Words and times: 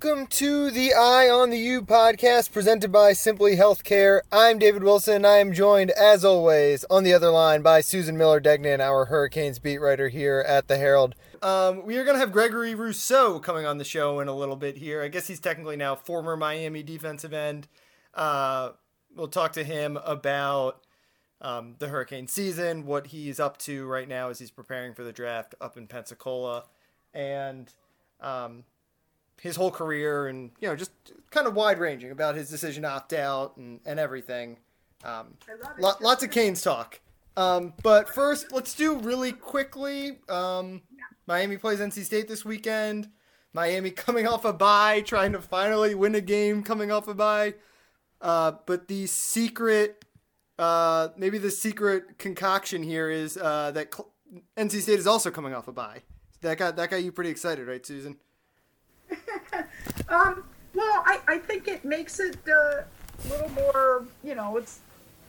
Welcome 0.00 0.28
to 0.28 0.70
the 0.70 0.94
Eye 0.94 1.28
on 1.28 1.50
the 1.50 1.58
U 1.58 1.82
podcast 1.82 2.52
presented 2.52 2.92
by 2.92 3.14
Simply 3.14 3.56
Healthcare. 3.56 4.20
I'm 4.30 4.60
David 4.60 4.84
Wilson. 4.84 5.24
I 5.24 5.38
am 5.38 5.52
joined, 5.52 5.90
as 5.90 6.24
always, 6.24 6.84
on 6.84 7.02
the 7.02 7.12
other 7.12 7.30
line 7.30 7.62
by 7.62 7.80
Susan 7.80 8.16
Miller 8.16 8.38
Degnan, 8.38 8.80
our 8.80 9.06
Hurricanes 9.06 9.58
beat 9.58 9.78
writer 9.78 10.08
here 10.08 10.44
at 10.46 10.68
the 10.68 10.78
Herald. 10.78 11.16
Um, 11.42 11.84
we 11.84 11.96
are 11.96 12.04
going 12.04 12.14
to 12.14 12.20
have 12.20 12.30
Gregory 12.30 12.76
Rousseau 12.76 13.40
coming 13.40 13.66
on 13.66 13.78
the 13.78 13.84
show 13.84 14.20
in 14.20 14.28
a 14.28 14.36
little 14.36 14.54
bit 14.54 14.76
here. 14.76 15.02
I 15.02 15.08
guess 15.08 15.26
he's 15.26 15.40
technically 15.40 15.74
now 15.76 15.96
former 15.96 16.36
Miami 16.36 16.84
defensive 16.84 17.32
end. 17.32 17.66
Uh, 18.14 18.70
we'll 19.16 19.26
talk 19.26 19.52
to 19.54 19.64
him 19.64 19.96
about 20.04 20.84
um, 21.40 21.74
the 21.80 21.88
Hurricane 21.88 22.28
season, 22.28 22.86
what 22.86 23.08
he's 23.08 23.40
up 23.40 23.58
to 23.58 23.84
right 23.86 24.08
now 24.08 24.28
as 24.28 24.38
he's 24.38 24.52
preparing 24.52 24.94
for 24.94 25.02
the 25.02 25.12
draft 25.12 25.56
up 25.60 25.76
in 25.76 25.88
Pensacola, 25.88 26.66
and 27.12 27.74
um, 28.20 28.62
his 29.40 29.56
whole 29.56 29.70
career 29.70 30.26
and 30.26 30.50
you 30.60 30.68
know 30.68 30.76
just 30.76 30.90
kind 31.30 31.46
of 31.46 31.54
wide 31.54 31.78
ranging 31.78 32.10
about 32.10 32.34
his 32.34 32.50
decision 32.50 32.82
to 32.82 32.88
opt 32.88 33.12
out 33.12 33.56
and, 33.56 33.80
and 33.84 33.98
everything. 33.98 34.58
Um, 35.04 35.34
lo- 35.78 35.92
lots 36.00 36.22
of 36.22 36.30
Canes 36.30 36.62
talk. 36.62 37.00
Um, 37.36 37.72
but 37.82 38.08
first, 38.08 38.50
let's 38.50 38.74
do 38.74 38.96
really 38.96 39.32
quickly. 39.32 40.18
Um, 40.28 40.82
Miami 41.26 41.56
plays 41.56 41.78
NC 41.78 42.04
State 42.04 42.26
this 42.26 42.44
weekend. 42.44 43.08
Miami 43.52 43.90
coming 43.92 44.26
off 44.26 44.44
a 44.44 44.52
bye, 44.52 45.02
trying 45.02 45.32
to 45.32 45.40
finally 45.40 45.94
win 45.94 46.14
a 46.14 46.20
game 46.20 46.62
coming 46.62 46.90
off 46.90 47.06
a 47.06 47.14
bye. 47.14 47.54
Uh, 48.20 48.52
but 48.66 48.88
the 48.88 49.06
secret, 49.06 50.04
uh, 50.58 51.08
maybe 51.16 51.38
the 51.38 51.50
secret 51.50 52.18
concoction 52.18 52.82
here 52.82 53.08
is 53.08 53.36
uh, 53.36 53.70
that 53.70 53.94
Cl- 53.94 54.10
NC 54.56 54.80
State 54.82 54.98
is 54.98 55.06
also 55.06 55.30
coming 55.30 55.54
off 55.54 55.68
a 55.68 55.72
bye. 55.72 56.02
That 56.40 56.58
got 56.58 56.76
that 56.76 56.90
got 56.90 57.02
you 57.02 57.12
pretty 57.12 57.30
excited, 57.30 57.66
right, 57.68 57.84
Susan? 57.84 58.16
Um, 60.08 60.44
well, 60.74 61.02
I, 61.06 61.20
I 61.26 61.38
think 61.38 61.68
it 61.68 61.84
makes 61.84 62.20
it 62.20 62.38
uh, 62.48 62.82
a 62.82 63.28
little 63.28 63.48
more, 63.50 64.04
you 64.22 64.34
know, 64.34 64.56
it's 64.56 64.80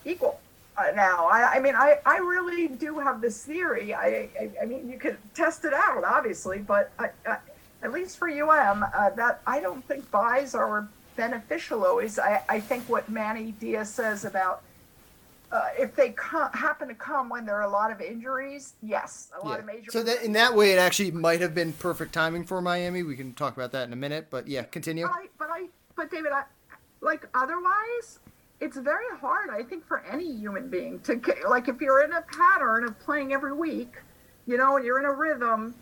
equal 0.06 0.40
uh, 0.78 0.92
now. 0.96 1.28
I, 1.28 1.56
I 1.56 1.60
mean, 1.60 1.76
I, 1.76 1.98
I 2.06 2.18
really 2.18 2.68
do 2.68 3.00
have 3.00 3.22
this 3.22 3.44
theory. 3.44 3.94
I, 3.94 4.30
I, 4.40 4.50
I 4.62 4.66
mean, 4.66 4.90
you 4.90 4.98
could 4.98 5.18
test 5.34 5.66
it 5.66 5.74
out, 5.74 6.04
obviously, 6.04 6.60
but 6.60 6.92
I, 7.00 7.10
I, 7.28 7.38
at 7.82 7.92
least 7.92 8.18
for 8.18 8.30
UM, 8.30 8.84
uh, 8.84 9.10
that 9.12 9.42
I 9.48 9.60
don't 9.60 9.84
think 9.86 10.10
buys 10.12 10.54
are 10.54 10.88
beneficial 11.16 11.86
always. 11.86 12.20
I, 12.20 12.44
I 12.48 12.60
think 12.60 12.88
what 12.88 13.10
Manny 13.10 13.54
Diaz 13.60 13.90
says 13.90 14.26
about 14.26 14.62
uh, 15.52 15.70
if 15.78 15.96
they 15.96 16.10
co- 16.12 16.50
happen 16.54 16.88
to 16.88 16.94
come 16.94 17.30
when 17.30 17.46
there 17.46 17.56
are 17.56 17.64
a 17.64 17.70
lot 17.70 17.92
of 17.92 18.02
injuries, 18.02 18.76
yes, 18.84 19.32
a 19.42 19.46
lot 19.46 19.54
yeah. 19.54 19.60
of 19.60 19.66
major. 19.66 19.92
So 19.92 20.04
that 20.04 20.24
in 20.24 20.34
that 20.34 20.56
way, 20.56 20.72
it 20.72 20.80
actually 20.80 21.12
might 21.12 21.42
have 21.42 21.56
been 21.56 21.74
perfect 21.74 22.14
timing 22.14 22.44
for 22.44 22.62
Miami. 22.62 23.04
We 23.04 23.16
can 23.16 23.34
talk 23.34 23.56
about 23.56 23.72
that 23.72 23.88
in 23.88 23.94
a 23.94 23.96
minute, 23.98 24.28
but 24.30 24.48
yeah, 24.48 24.64
continue. 24.64 25.08
But 25.08 25.16
I, 25.16 25.26
but 25.38 25.50
I, 25.52 25.68
but 25.96 26.12
David, 26.12 26.32
I, 26.32 26.44
like 27.02 27.28
otherwise, 27.34 28.20
it's 28.60 28.78
very 28.78 29.06
hard. 29.20 29.50
I 29.50 29.64
think 29.64 29.88
for 29.88 30.04
any 30.06 30.32
human 30.32 30.70
being 30.70 31.00
to 31.02 31.20
like 31.50 31.68
if 31.68 31.82
you're 31.82 32.04
in 32.04 32.14
a 32.14 32.22
pattern 32.22 32.84
of 32.84 33.00
playing 33.00 33.34
every 33.34 33.54
week, 33.54 33.96
you 34.46 34.58
know, 34.58 34.78
and 34.78 34.86
you're 34.86 35.00
in 35.00 35.06
a 35.06 35.14
rhythm. 35.14 35.74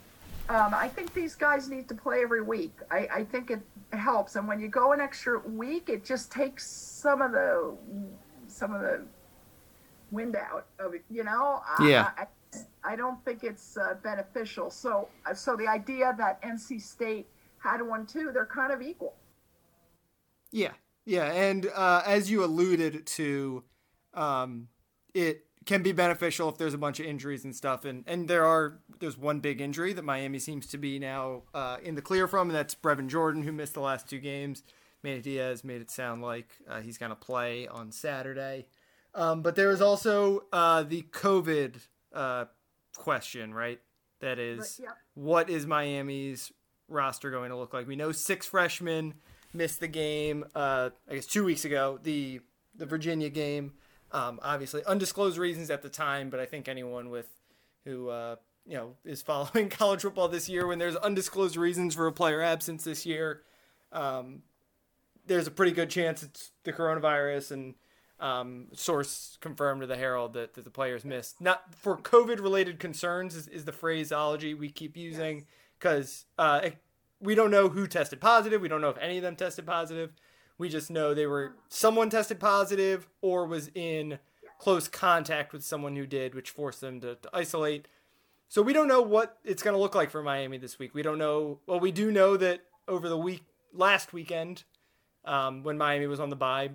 Um, 0.49 0.73
I 0.73 0.87
think 0.87 1.13
these 1.13 1.35
guys 1.35 1.67
need 1.67 1.89
to 1.89 1.95
play 1.95 2.21
every 2.21 2.41
week. 2.41 2.71
I, 2.89 3.07
I 3.13 3.23
think 3.25 3.51
it 3.51 3.59
helps, 3.91 4.37
and 4.37 4.47
when 4.47 4.61
you 4.61 4.69
go 4.69 4.93
an 4.93 5.01
extra 5.01 5.39
week, 5.39 5.89
it 5.89 6.05
just 6.05 6.31
takes 6.31 6.65
some 6.65 7.21
of 7.21 7.33
the 7.33 7.75
some 8.47 8.73
of 8.73 8.79
the 8.79 9.01
wind 10.11 10.35
out 10.35 10.67
of 10.79 10.93
it. 10.93 11.03
You 11.09 11.23
know, 11.23 11.61
yeah. 11.81 12.11
I, 12.17 12.27
I, 12.83 12.95
don't 12.95 13.23
think 13.25 13.43
it's 13.43 13.77
uh, 13.77 13.95
beneficial. 14.03 14.69
So, 14.69 15.09
uh, 15.25 15.33
so 15.33 15.55
the 15.55 15.67
idea 15.67 16.15
that 16.17 16.41
NC 16.41 16.81
State 16.81 17.27
had 17.59 17.81
one 17.81 18.05
too, 18.05 18.31
they're 18.33 18.45
kind 18.45 18.71
of 18.71 18.81
equal. 18.81 19.13
Yeah, 20.51 20.71
yeah, 21.05 21.31
and 21.31 21.67
uh, 21.75 22.03
as 22.05 22.31
you 22.31 22.43
alluded 22.43 23.05
to, 23.05 23.63
um, 24.13 24.69
it 25.13 25.45
can 25.65 25.83
be 25.83 25.91
beneficial 25.91 26.47
if 26.49 26.57
there's 26.57 26.73
a 26.73 26.77
bunch 26.77 26.99
of 26.99 27.05
injuries 27.05 27.43
and 27.43 27.55
stuff, 27.55 27.85
and 27.85 28.03
and 28.07 28.27
there 28.27 28.45
are 28.45 28.79
there's 28.99 29.17
one 29.17 29.39
big 29.39 29.61
injury 29.61 29.93
that 29.93 30.03
Miami 30.03 30.39
seems 30.39 30.65
to 30.67 30.77
be 30.77 30.97
now 30.97 31.43
uh, 31.53 31.77
in 31.83 31.95
the 31.95 32.01
clear 32.01 32.27
from, 32.27 32.49
and 32.49 32.55
that's 32.55 32.73
Brevin 32.73 33.07
Jordan 33.07 33.43
who 33.43 33.51
missed 33.51 33.73
the 33.73 33.81
last 33.81 34.09
two 34.09 34.19
games. 34.19 34.63
Manny 35.03 35.21
Diaz 35.21 35.63
made 35.63 35.81
it 35.81 35.91
sound 35.91 36.21
like 36.21 36.49
uh, 36.67 36.81
he's 36.81 36.97
going 36.97 37.11
to 37.11 37.15
play 37.15 37.67
on 37.67 37.91
Saturday. 37.91 38.65
Um, 39.17 39.41
but 39.41 39.55
there 39.55 39.71
is 39.71 39.81
also 39.81 40.43
uh, 40.53 40.83
the 40.83 41.01
COVID 41.11 41.75
uh, 42.13 42.45
question, 42.95 43.51
right? 43.51 43.79
That 44.19 44.37
is, 44.37 44.79
yeah. 44.81 44.91
what 45.15 45.49
is 45.49 45.65
Miami's 45.65 46.51
roster 46.87 47.31
going 47.31 47.49
to 47.49 47.57
look 47.57 47.73
like? 47.73 47.87
We 47.87 47.95
know 47.95 48.11
six 48.11 48.45
freshmen 48.45 49.15
missed 49.53 49.79
the 49.79 49.87
game. 49.87 50.45
Uh, 50.53 50.91
I 51.09 51.15
guess 51.15 51.25
two 51.25 51.43
weeks 51.43 51.65
ago, 51.65 51.99
the 52.01 52.41
the 52.75 52.85
Virginia 52.85 53.29
game. 53.29 53.73
Um, 54.11 54.39
obviously, 54.43 54.83
undisclosed 54.85 55.37
reasons 55.37 55.71
at 55.71 55.81
the 55.81 55.89
time, 55.89 56.29
but 56.29 56.39
I 56.39 56.45
think 56.45 56.67
anyone 56.67 57.09
with 57.09 57.27
who 57.85 58.09
uh, 58.09 58.35
you 58.67 58.77
know 58.77 58.95
is 59.03 59.21
following 59.23 59.69
college 59.69 60.01
football 60.01 60.27
this 60.27 60.47
year, 60.47 60.67
when 60.67 60.77
there's 60.77 60.95
undisclosed 60.95 61.57
reasons 61.57 61.95
for 61.95 62.05
a 62.05 62.11
player 62.11 62.41
absence 62.41 62.83
this 62.83 63.03
year, 63.05 63.41
um, 63.91 64.43
there's 65.25 65.47
a 65.47 65.51
pretty 65.51 65.71
good 65.71 65.89
chance 65.89 66.21
it's 66.21 66.51
the 66.63 66.71
coronavirus 66.71 67.51
and 67.51 67.75
um, 68.19 68.67
source 68.73 69.37
confirmed 69.41 69.81
to 69.81 69.87
the 69.87 69.97
Herald 69.97 70.33
that, 70.33 70.53
that 70.55 70.63
the 70.63 70.71
players 70.71 71.05
missed. 71.05 71.39
Not 71.39 71.73
for 71.75 71.97
COVID 71.97 72.41
related 72.41 72.79
concerns 72.79 73.35
is, 73.35 73.47
is 73.47 73.65
the 73.65 73.71
phraseology 73.71 74.53
we 74.53 74.69
keep 74.69 74.97
using 74.97 75.45
because 75.79 76.25
uh, 76.37 76.69
we 77.19 77.35
don't 77.35 77.51
know 77.51 77.69
who 77.69 77.87
tested 77.87 78.19
positive. 78.19 78.61
We 78.61 78.67
don't 78.67 78.81
know 78.81 78.89
if 78.89 78.97
any 78.97 79.17
of 79.17 79.23
them 79.23 79.35
tested 79.35 79.65
positive. 79.65 80.13
We 80.57 80.69
just 80.69 80.89
know 80.89 81.13
they 81.13 81.27
were 81.27 81.55
someone 81.69 82.09
tested 82.09 82.39
positive 82.39 83.07
or 83.21 83.45
was 83.45 83.69
in 83.75 84.19
close 84.59 84.87
contact 84.87 85.53
with 85.53 85.63
someone 85.63 85.95
who 85.95 86.07
did, 86.07 86.33
which 86.33 86.49
forced 86.49 86.81
them 86.81 86.99
to, 87.01 87.15
to 87.15 87.29
isolate. 87.31 87.87
So 88.49 88.61
we 88.61 88.73
don't 88.73 88.87
know 88.87 89.01
what 89.01 89.37
it's 89.43 89.61
going 89.61 89.75
to 89.75 89.79
look 89.79 89.93
like 89.93 90.09
for 90.09 90.23
Miami 90.23 90.57
this 90.57 90.79
week. 90.79 90.95
We 90.95 91.03
don't 91.03 91.17
know. 91.19 91.59
Well, 91.67 91.79
we 91.79 91.91
do 91.91 92.11
know 92.11 92.37
that 92.37 92.61
over 92.87 93.09
the 93.09 93.17
week 93.17 93.43
last 93.73 94.13
weekend, 94.13 94.63
um, 95.25 95.63
when 95.63 95.77
Miami 95.77 96.07
was 96.07 96.19
on 96.19 96.29
the 96.29 96.35
bye, 96.35 96.71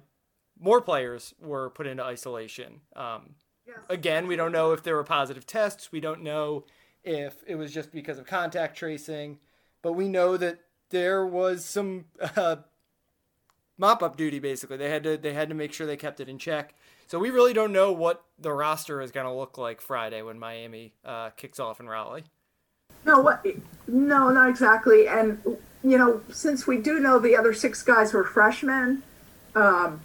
more 0.63 0.81
players 0.81 1.35
were 1.41 1.69
put 1.71 1.87
into 1.87 2.03
isolation. 2.05 2.81
Um, 2.97 3.35
Yes. 3.65 3.77
again, 3.89 4.27
we 4.27 4.35
don't 4.35 4.51
know 4.51 4.73
if 4.73 4.83
there 4.83 4.97
were 4.97 5.05
positive 5.05 5.47
tests. 5.47 5.93
We 5.93 6.01
don't 6.01 6.23
know 6.23 6.65
if 7.05 7.37
it 7.47 7.55
was 7.55 7.73
just 7.73 7.93
because 7.93 8.19
of 8.19 8.27
contact 8.27 8.77
tracing, 8.77 9.39
but 9.83 9.93
we 9.93 10.09
know 10.09 10.37
that 10.37 10.59
there 10.91 11.25
was 11.25 11.65
some 11.65 12.07
uh, 12.37 12.57
mop 13.79 14.03
up 14.03 14.17
duty. 14.17 14.41
Basically, 14.41 14.77
they 14.77 14.91
had 14.91 15.05
to 15.05 15.17
they 15.17 15.33
had 15.33 15.49
to 15.49 15.55
make 15.55 15.73
sure 15.73 15.87
they 15.87 15.97
kept 15.97 16.19
it 16.21 16.29
in 16.29 16.39
check. 16.39 16.75
So 17.07 17.19
we 17.21 17.31
really 17.31 17.53
don't 17.53 17.73
know 17.73 17.93
what 17.93 18.25
the 18.39 18.53
roster 18.53 19.01
is 19.01 19.13
going 19.13 19.27
to 19.27 19.33
look 19.33 19.57
like 19.59 19.81
Friday 19.81 20.23
when 20.23 20.39
Miami 20.41 20.95
uh, 21.05 21.31
kicks 21.31 21.61
off 21.61 21.79
in 21.79 21.89
Raleigh. 21.89 22.25
No, 23.05 23.21
what? 23.21 23.47
No, 23.87 24.31
not 24.31 24.49
exactly. 24.49 25.07
And 25.07 25.41
you 25.85 25.99
know, 25.99 26.21
since 26.33 26.67
we 26.67 26.79
do 26.79 26.99
know 26.99 27.19
the 27.21 27.37
other 27.37 27.53
six 27.55 27.83
guys 27.83 28.13
were 28.13 28.25
freshmen, 28.25 29.03
um, 29.55 30.01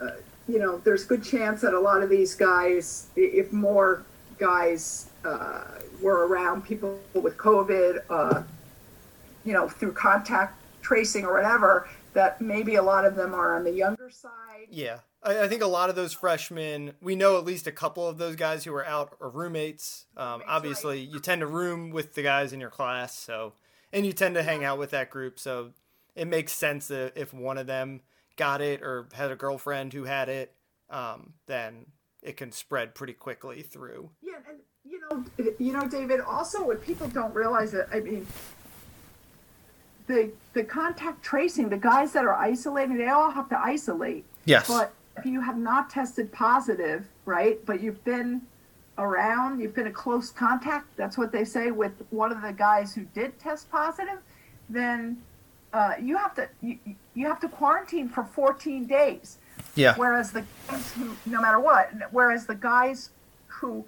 uh, 0.00 0.10
you 0.48 0.58
know, 0.58 0.78
there's 0.78 1.04
good 1.04 1.24
chance 1.24 1.60
that 1.62 1.74
a 1.74 1.80
lot 1.80 2.02
of 2.02 2.08
these 2.08 2.34
guys, 2.34 3.06
if 3.16 3.52
more 3.52 4.04
guys 4.38 5.10
uh, 5.24 5.64
were 6.00 6.26
around 6.26 6.64
people 6.64 6.98
with 7.14 7.36
COVID, 7.36 8.02
uh, 8.10 8.42
you 9.44 9.52
know, 9.52 9.68
through 9.68 9.92
contact 9.92 10.54
tracing 10.82 11.24
or 11.24 11.34
whatever, 11.34 11.88
that 12.12 12.40
maybe 12.40 12.76
a 12.76 12.82
lot 12.82 13.04
of 13.04 13.16
them 13.16 13.34
are 13.34 13.56
on 13.56 13.64
the 13.64 13.72
younger 13.72 14.10
side. 14.10 14.68
Yeah, 14.70 14.98
I, 15.22 15.44
I 15.44 15.48
think 15.48 15.62
a 15.62 15.66
lot 15.66 15.90
of 15.90 15.96
those 15.96 16.12
freshmen, 16.12 16.94
we 17.00 17.16
know 17.16 17.38
at 17.38 17.44
least 17.44 17.66
a 17.66 17.72
couple 17.72 18.06
of 18.06 18.18
those 18.18 18.36
guys 18.36 18.64
who 18.64 18.74
are 18.74 18.86
out 18.86 19.16
are 19.20 19.28
roommates. 19.28 20.06
Um, 20.16 20.42
obviously, 20.46 21.00
you 21.00 21.18
tend 21.18 21.40
to 21.40 21.46
room 21.46 21.90
with 21.90 22.14
the 22.14 22.22
guys 22.22 22.52
in 22.52 22.60
your 22.60 22.70
class, 22.70 23.16
so 23.16 23.54
and 23.92 24.06
you 24.06 24.12
tend 24.12 24.34
to 24.34 24.42
hang 24.42 24.64
out 24.64 24.78
with 24.78 24.90
that 24.90 25.10
group, 25.10 25.38
so 25.38 25.72
it 26.14 26.26
makes 26.26 26.52
sense 26.52 26.88
that 26.88 27.12
if 27.16 27.34
one 27.34 27.58
of 27.58 27.66
them 27.66 28.00
got 28.36 28.60
it 28.60 28.82
or 28.82 29.08
had 29.12 29.30
a 29.30 29.36
girlfriend 29.36 29.92
who 29.92 30.04
had 30.04 30.28
it, 30.28 30.54
um, 30.90 31.34
then 31.46 31.86
it 32.22 32.36
can 32.36 32.52
spread 32.52 32.94
pretty 32.94 33.12
quickly 33.12 33.62
through. 33.62 34.10
Yeah, 34.22 34.34
and 34.48 34.58
you 34.84 35.00
know, 35.00 35.24
you 35.58 35.72
know, 35.72 35.88
David. 35.88 36.20
Also, 36.20 36.64
what 36.64 36.82
people 36.82 37.08
don't 37.08 37.34
realize 37.34 37.72
that 37.72 37.88
I 37.92 38.00
mean, 38.00 38.26
the 40.06 40.30
the 40.52 40.64
contact 40.64 41.22
tracing, 41.22 41.68
the 41.68 41.76
guys 41.76 42.12
that 42.12 42.24
are 42.24 42.34
isolating, 42.34 42.96
they 42.96 43.08
all 43.08 43.30
have 43.30 43.48
to 43.50 43.58
isolate. 43.58 44.24
Yes. 44.44 44.68
But 44.68 44.92
if 45.16 45.26
you 45.26 45.40
have 45.40 45.56
not 45.56 45.90
tested 45.90 46.30
positive, 46.32 47.06
right? 47.24 47.64
But 47.64 47.80
you've 47.80 48.04
been 48.04 48.42
around, 48.98 49.60
you've 49.60 49.74
been 49.74 49.86
a 49.86 49.92
close 49.92 50.30
contact. 50.30 50.96
That's 50.96 51.18
what 51.18 51.32
they 51.32 51.44
say 51.44 51.70
with 51.70 51.92
one 52.10 52.32
of 52.32 52.42
the 52.42 52.52
guys 52.52 52.94
who 52.94 53.04
did 53.14 53.38
test 53.38 53.70
positive. 53.70 54.18
Then 54.68 55.22
uh, 55.72 55.94
you 56.00 56.16
have 56.16 56.34
to 56.34 56.48
you, 56.60 56.78
you 57.26 57.32
have 57.32 57.40
to 57.40 57.48
quarantine 57.48 58.08
for 58.08 58.22
14 58.24 58.86
days. 58.86 59.38
Yeah. 59.74 59.94
Whereas 59.96 60.30
the 60.30 60.44
guys 60.68 60.92
who, 60.92 61.16
no 61.26 61.40
matter 61.40 61.58
what, 61.58 61.90
whereas 62.12 62.46
the 62.46 62.54
guys 62.54 63.10
who 63.48 63.84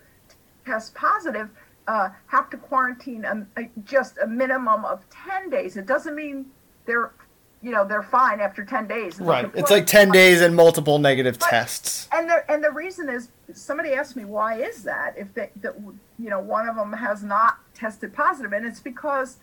test 0.67 0.93
positive 0.94 1.49
uh, 1.87 2.11
have 2.26 2.50
to 2.50 2.56
quarantine 2.56 3.25
a, 3.25 3.46
a, 3.56 3.70
just 3.85 4.19
a 4.19 4.26
minimum 4.26 4.85
of 4.85 5.05
10 5.11 5.50
days. 5.50 5.76
It 5.76 5.87
doesn't 5.87 6.14
mean 6.14 6.46
they're 6.85 7.12
you 7.61 7.73
know 7.73 7.85
they're 7.85 8.05
fine 8.05 8.38
after 8.38 8.64
10 8.64 8.87
days 8.87 9.19
Right. 9.19 9.50
It's 9.55 9.70
like 9.70 9.85
10 9.85 10.12
days 10.12 10.43
and 10.43 10.55
multiple 10.55 11.00
negative 11.00 11.40
tests. 11.40 12.08
and 12.12 12.31
the 12.31 12.49
and 12.49 12.62
the 12.62 12.70
reason 12.70 13.08
is 13.08 13.31
somebody 13.52 13.94
asked 13.94 14.14
me 14.14 14.25
why 14.25 14.61
is 14.62 14.85
that 14.85 15.14
if 15.19 15.35
they 15.35 15.50
that 15.62 15.75
you 16.20 16.31
know 16.31 16.38
one 16.38 16.69
of 16.69 16.76
them 16.76 16.93
has 16.93 17.25
not 17.25 17.58
tested 17.75 18.14
positive 18.14 18.52
and 18.52 18.64
it's 18.64 18.79
because 18.79 19.38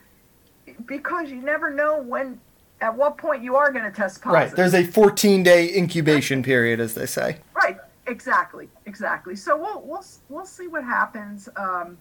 because 0.86 1.30
you 1.30 1.42
never 1.42 1.70
know 1.74 2.02
when 2.02 2.40
at 2.82 2.96
what 2.96 3.18
point 3.18 3.42
you 3.42 3.56
are 3.56 3.72
going 3.72 3.86
to 3.86 3.92
test 3.92 4.22
positive 4.22 4.52
Right. 4.52 4.56
There's 4.56 4.74
a 4.74 4.84
14 4.84 5.44
day 5.44 5.76
incubation 5.76 6.44
period, 6.44 6.80
as 6.80 6.94
they 6.94 7.06
say. 7.06 7.38
Right. 7.54 7.78
Exactly. 8.08 8.70
Exactly. 8.86 9.36
So 9.36 9.58
we'll 9.58 9.82
we'll 9.82 10.06
we'll 10.30 10.46
see 10.46 10.68
what 10.68 10.84
happens. 10.84 11.50
Um, 11.56 11.98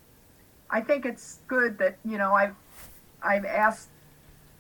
I 0.71 0.81
think 0.81 1.07
it's 1.07 1.41
good 1.47 1.79
that 1.79 1.97
you 2.05 2.19
know 2.19 2.33
I've 2.33 2.55
I've 3.23 3.45
asked 3.45 3.89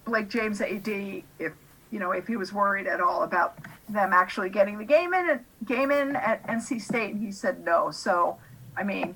Blake 0.05 0.28
James 0.31 0.61
AD 0.61 0.88
if 0.88 1.52
you 1.90 1.99
know 1.99 2.12
if 2.12 2.26
he 2.26 2.37
was 2.37 2.52
worried 2.52 2.87
at 2.87 3.00
all 3.00 3.25
about 3.25 3.58
them 3.88 4.12
actually 4.12 4.49
getting 4.49 4.78
the 4.78 4.84
game 4.84 5.12
in 5.12 5.40
game 5.67 5.90
in 5.90 6.17
at 6.17 6.46
NC 6.46 6.81
State, 6.81 7.12
and 7.12 7.22
he 7.22 7.31
said 7.31 7.64
no. 7.64 7.90
So 7.90 8.38
I 8.76 8.82
mean, 8.82 9.14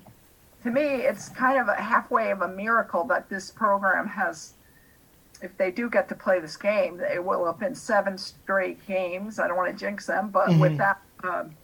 to 0.63 0.69
me, 0.69 0.81
it's 0.81 1.29
kind 1.29 1.59
of 1.59 1.67
a 1.67 1.75
halfway 1.75 2.31
of 2.31 2.41
a 2.41 2.47
miracle 2.47 3.03
that 3.05 3.29
this 3.29 3.49
program 3.51 4.07
has. 4.07 4.53
If 5.41 5.57
they 5.57 5.71
do 5.71 5.89
get 5.89 6.09
to 6.09 6.15
play 6.15 6.39
this 6.39 6.57
game, 6.57 6.97
they 6.97 7.19
will 7.19 7.45
have 7.45 7.59
been 7.59 7.75
seven 7.75 8.17
straight 8.17 8.85
games. 8.85 9.39
I 9.39 9.47
don't 9.47 9.55
want 9.57 9.71
to 9.71 9.77
jinx 9.77 10.05
them, 10.05 10.29
but 10.29 10.49
Mhm. 10.49 10.59
with 10.59 10.77
that, 10.77 10.99
um, 11.23 11.55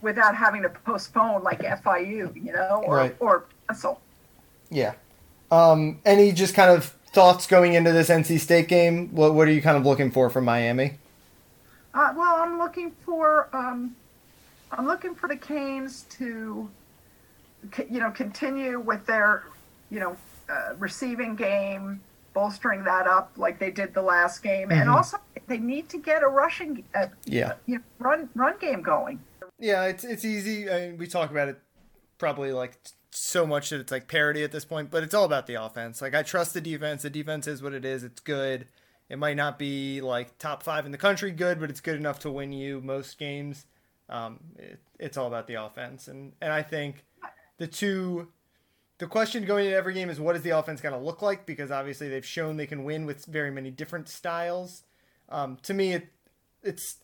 without 0.00 0.36
having 0.36 0.62
to 0.62 0.68
postpone 0.68 1.42
like 1.42 1.64
FIU, 1.64 2.32
you 2.36 2.52
know, 2.52 2.82
or 2.86 2.96
Right. 2.96 3.16
or 3.18 3.44
pencil. 3.66 4.00
Yeah. 4.70 4.92
Um, 5.50 5.98
any 6.04 6.32
just 6.32 6.54
kind 6.54 6.70
of 6.70 6.86
thoughts 7.12 7.46
going 7.46 7.74
into 7.74 7.92
this 7.92 8.10
NC 8.10 8.38
State 8.38 8.68
game? 8.68 9.08
What 9.12 9.34
What 9.34 9.48
are 9.48 9.52
you 9.52 9.62
kind 9.62 9.76
of 9.76 9.84
looking 9.86 10.10
for 10.10 10.30
from 10.30 10.44
Miami? 10.44 10.98
Uh, 11.94 12.12
well, 12.16 12.36
I'm 12.42 12.58
looking 12.58 12.90
for 13.04 13.48
um, 13.52 13.96
I'm 14.72 14.86
looking 14.86 15.14
for 15.14 15.28
the 15.28 15.36
Canes 15.36 16.02
to, 16.10 16.68
you 17.88 18.00
know, 18.00 18.10
continue 18.10 18.78
with 18.80 19.06
their, 19.06 19.44
you 19.90 20.00
know, 20.00 20.16
uh, 20.50 20.74
receiving 20.78 21.34
game, 21.36 22.00
bolstering 22.40 22.84
that 22.84 23.06
up 23.06 23.32
like 23.36 23.58
they 23.58 23.70
did 23.70 23.94
the 23.94 24.02
last 24.02 24.42
game, 24.42 24.70
and 24.70 24.88
Mhm. 24.90 24.94
also 24.94 25.16
they 25.46 25.56
need 25.56 25.88
to 25.88 25.96
get 25.98 26.22
a 26.22 26.26
rushing, 26.28 26.84
uh, 26.94 27.06
Yeah. 27.24 27.54
you 27.64 27.76
know, 27.78 27.84
run 27.98 28.28
run 28.34 28.58
game 28.58 28.82
going. 28.82 29.24
Yeah, 29.58 29.84
it's 29.84 30.04
it's 30.04 30.22
easy. 30.24 30.70
I 30.70 30.88
mean, 30.88 30.98
we 30.98 31.06
talk 31.06 31.30
about 31.30 31.48
it 31.48 31.58
probably 32.18 32.52
like 32.52 32.76
so 33.10 33.46
much 33.46 33.70
that 33.70 33.80
it's 33.80 33.90
like 33.90 34.06
parody 34.06 34.44
at 34.44 34.52
this 34.52 34.66
point, 34.66 34.90
but 34.90 35.02
it's 35.02 35.14
all 35.14 35.24
about 35.24 35.46
the 35.46 35.54
offense. 35.54 36.02
Like 36.02 36.14
I 36.14 36.22
trust 36.22 36.52
the 36.52 36.60
defense. 36.60 37.02
The 37.02 37.10
defense 37.10 37.46
is 37.46 37.62
what 37.62 37.72
it 37.72 37.86
is. 37.86 38.04
It's 38.04 38.20
good. 38.20 38.68
It 39.08 39.18
might 39.18 39.36
not 39.36 39.58
be 39.58 40.02
like 40.02 40.36
top 40.36 40.62
five 40.62 40.84
in 40.84 40.92
the 40.92 40.98
country 40.98 41.30
good, 41.30 41.58
but 41.58 41.70
it's 41.70 41.80
good 41.80 41.96
enough 41.96 42.18
to 42.20 42.30
win 42.30 42.52
you 42.52 42.82
most 42.82 43.16
games. 43.18 43.64
Um, 44.10 44.40
it, 44.58 44.78
it's 44.98 45.16
all 45.16 45.26
about 45.26 45.46
the 45.46 45.54
offense, 45.54 46.06
and 46.06 46.34
and 46.42 46.52
I 46.52 46.62
think 46.62 47.06
the 47.56 47.66
two. 47.66 48.30
The 48.98 49.06
question 49.06 49.44
going 49.44 49.66
into 49.66 49.76
every 49.76 49.94
game 49.94 50.08
is 50.08 50.18
what 50.18 50.36
is 50.36 50.42
the 50.42 50.50
offense 50.50 50.80
going 50.80 50.94
to 50.94 51.00
look 51.00 51.20
like? 51.20 51.44
Because 51.44 51.70
obviously 51.70 52.08
they've 52.08 52.24
shown 52.24 52.56
they 52.56 52.66
can 52.66 52.84
win 52.84 53.04
with 53.04 53.26
very 53.26 53.50
many 53.50 53.70
different 53.70 54.08
styles. 54.08 54.84
Um, 55.28 55.58
to 55.62 55.74
me, 55.74 55.92
it 55.92 56.08
it's 56.62 56.96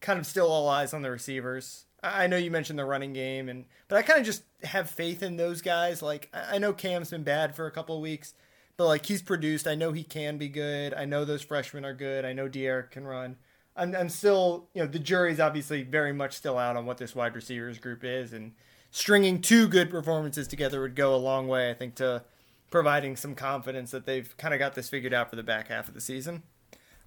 kind 0.00 0.18
of 0.18 0.26
still 0.26 0.48
all 0.48 0.68
eyes 0.68 0.92
on 0.92 1.02
the 1.02 1.10
receivers. 1.10 1.86
I 2.02 2.26
know 2.26 2.36
you 2.36 2.50
mentioned 2.50 2.78
the 2.78 2.84
running 2.84 3.12
game, 3.12 3.48
and 3.48 3.64
but 3.88 3.96
I 3.96 4.02
kind 4.02 4.18
of 4.18 4.26
just 4.26 4.42
have 4.64 4.90
faith 4.90 5.22
in 5.22 5.36
those 5.36 5.62
guys. 5.62 6.02
Like 6.02 6.28
I 6.34 6.58
know 6.58 6.72
Cam's 6.72 7.10
been 7.10 7.22
bad 7.22 7.54
for 7.54 7.66
a 7.66 7.70
couple 7.70 7.96
of 7.96 8.02
weeks, 8.02 8.34
but 8.76 8.86
like 8.86 9.06
he's 9.06 9.22
produced. 9.22 9.66
I 9.66 9.76
know 9.76 9.92
he 9.92 10.02
can 10.02 10.36
be 10.36 10.48
good. 10.48 10.92
I 10.94 11.04
know 11.04 11.24
those 11.24 11.42
freshmen 11.42 11.84
are 11.84 11.94
good. 11.94 12.24
I 12.24 12.32
know 12.32 12.48
De'Aaron 12.48 12.90
can 12.90 13.06
run. 13.06 13.36
I'm, 13.74 13.94
I'm 13.94 14.08
still, 14.10 14.68
you 14.74 14.82
know, 14.82 14.88
the 14.88 14.98
jury's 14.98 15.40
obviously 15.40 15.82
very 15.82 16.12
much 16.12 16.34
still 16.34 16.58
out 16.58 16.76
on 16.76 16.84
what 16.84 16.98
this 16.98 17.14
wide 17.14 17.34
receivers 17.34 17.78
group 17.78 18.04
is, 18.04 18.32
and 18.32 18.52
stringing 18.92 19.40
two 19.40 19.66
good 19.66 19.90
performances 19.90 20.46
together 20.46 20.80
would 20.80 20.94
go 20.94 21.12
a 21.12 21.16
long 21.16 21.48
way, 21.48 21.70
I 21.70 21.74
think, 21.74 21.96
to 21.96 22.22
providing 22.70 23.16
some 23.16 23.34
confidence 23.34 23.90
that 23.90 24.06
they've 24.06 24.36
kind 24.36 24.54
of 24.54 24.60
got 24.60 24.74
this 24.74 24.88
figured 24.88 25.12
out 25.12 25.30
for 25.30 25.36
the 25.36 25.42
back 25.42 25.68
half 25.68 25.88
of 25.88 25.94
the 25.94 26.00
season. 26.00 26.44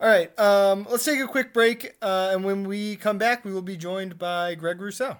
All 0.01 0.09
right, 0.09 0.37
um, 0.37 0.85
let's 0.89 1.05
take 1.05 1.21
a 1.21 1.27
quick 1.27 1.53
break, 1.53 1.95
uh, 2.01 2.31
and 2.33 2.43
when 2.43 2.67
we 2.67 2.97
come 2.97 3.17
back, 3.17 3.45
we 3.45 3.53
will 3.53 3.61
be 3.61 3.77
joined 3.77 4.17
by 4.17 4.55
Greg 4.55 4.81
Rousseau. 4.81 5.17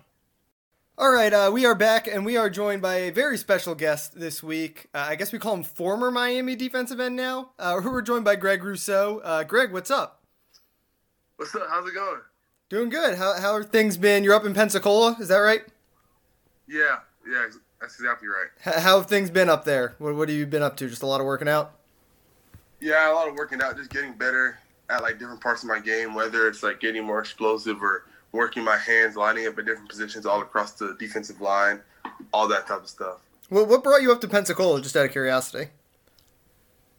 All 0.97 1.12
right, 1.12 1.31
uh, 1.31 1.50
we 1.53 1.65
are 1.65 1.75
back, 1.75 2.07
and 2.07 2.25
we 2.25 2.35
are 2.35 2.50
joined 2.50 2.81
by 2.81 2.95
a 2.95 3.12
very 3.12 3.38
special 3.38 3.75
guest 3.75 4.19
this 4.19 4.44
week. 4.44 4.88
Uh, 4.94 5.06
I 5.09 5.15
guess 5.15 5.31
we 5.31 5.39
call 5.39 5.53
him 5.53 5.63
former 5.63 6.12
Miami 6.12 6.56
defensive 6.56 7.00
end 7.00 7.15
now. 7.15 7.51
Uh, 7.57 7.79
we're 7.83 8.01
joined 8.01 8.25
by 8.25 8.35
Greg 8.35 8.63
Rousseau. 8.63 9.19
Uh, 9.23 9.44
Greg, 9.44 9.71
what's 9.71 9.91
up? 9.91 10.23
What's 11.38 11.56
up? 11.56 11.67
How's 11.69 11.88
it 11.88 11.94
going? 11.94 12.21
Doing 12.69 12.89
good. 12.89 13.17
How 13.17 13.39
how 13.39 13.51
are 13.51 13.63
things 13.63 13.97
been? 13.97 14.23
You're 14.23 14.33
up 14.33 14.45
in 14.45 14.53
Pensacola, 14.53 15.15
is 15.19 15.27
that 15.27 15.38
right? 15.38 15.62
Yeah, 16.67 17.00
yeah, 17.27 17.47
that's 17.79 17.95
exactly 17.95 18.27
right. 18.27 18.47
How 18.81 18.97
have 18.97 19.07
things 19.07 19.29
been 19.29 19.50
up 19.50 19.65
there? 19.65 19.95
What 20.00 20.15
what 20.15 20.29
have 20.29 20.38
you 20.38 20.45
been 20.45 20.63
up 20.63 20.77
to? 20.77 20.89
Just 20.89 21.03
a 21.03 21.07
lot 21.07 21.19
of 21.19 21.25
working 21.25 21.47
out. 21.47 21.73
Yeah, 22.79 23.12
a 23.12 23.13
lot 23.13 23.27
of 23.27 23.35
working 23.35 23.62
out, 23.62 23.77
just 23.77 23.89
getting 23.89 24.13
better 24.13 24.59
at 24.89 25.01
like 25.01 25.19
different 25.19 25.41
parts 25.41 25.63
of 25.63 25.69
my 25.69 25.79
game, 25.79 26.13
whether 26.13 26.47
it's 26.47 26.63
like 26.63 26.79
getting 26.79 27.03
more 27.03 27.19
explosive 27.19 27.81
or 27.81 28.06
working 28.31 28.63
my 28.63 28.77
hands, 28.77 29.15
lining 29.15 29.47
up 29.47 29.57
at 29.57 29.65
different 29.65 29.89
positions 29.89 30.25
all 30.25 30.41
across 30.41 30.73
the 30.73 30.95
defensive 31.00 31.41
line, 31.41 31.79
all 32.33 32.47
that 32.47 32.67
type 32.67 32.81
of 32.81 32.89
stuff. 32.89 33.17
What 33.50 33.67
what 33.67 33.83
brought 33.83 34.01
you 34.01 34.12
up 34.12 34.21
to 34.21 34.27
Pensacola? 34.27 34.81
Just 34.81 34.95
out 34.95 35.06
of 35.06 35.12
curiosity. 35.12 35.69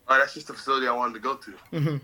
Uh, 0.09 0.19
that's 0.19 0.35
just 0.35 0.47
the 0.47 0.55
facility 0.55 0.87
I 0.87 0.93
wanted 0.93 1.15
to 1.15 1.21
go 1.21 1.35
to. 1.35 1.51
Mm-hmm. 1.73 1.97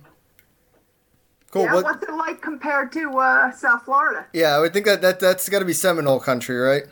Cool. 1.53 1.65
yeah, 1.65 1.75
what? 1.75 1.85
what's 1.85 2.03
it 2.03 2.15
like 2.15 2.41
compared 2.41 2.91
to 2.93 3.19
uh, 3.19 3.53
South 3.53 3.85
Florida? 3.85 4.27
Yeah, 4.33 4.57
I 4.57 4.59
would 4.59 4.73
think 4.73 4.87
that, 4.87 5.03
that 5.03 5.21
that's 5.21 5.49
got 5.49 5.59
to 5.59 5.65
be 5.65 5.75
Seminole 5.75 6.19
country, 6.19 6.57
right? 6.57 6.85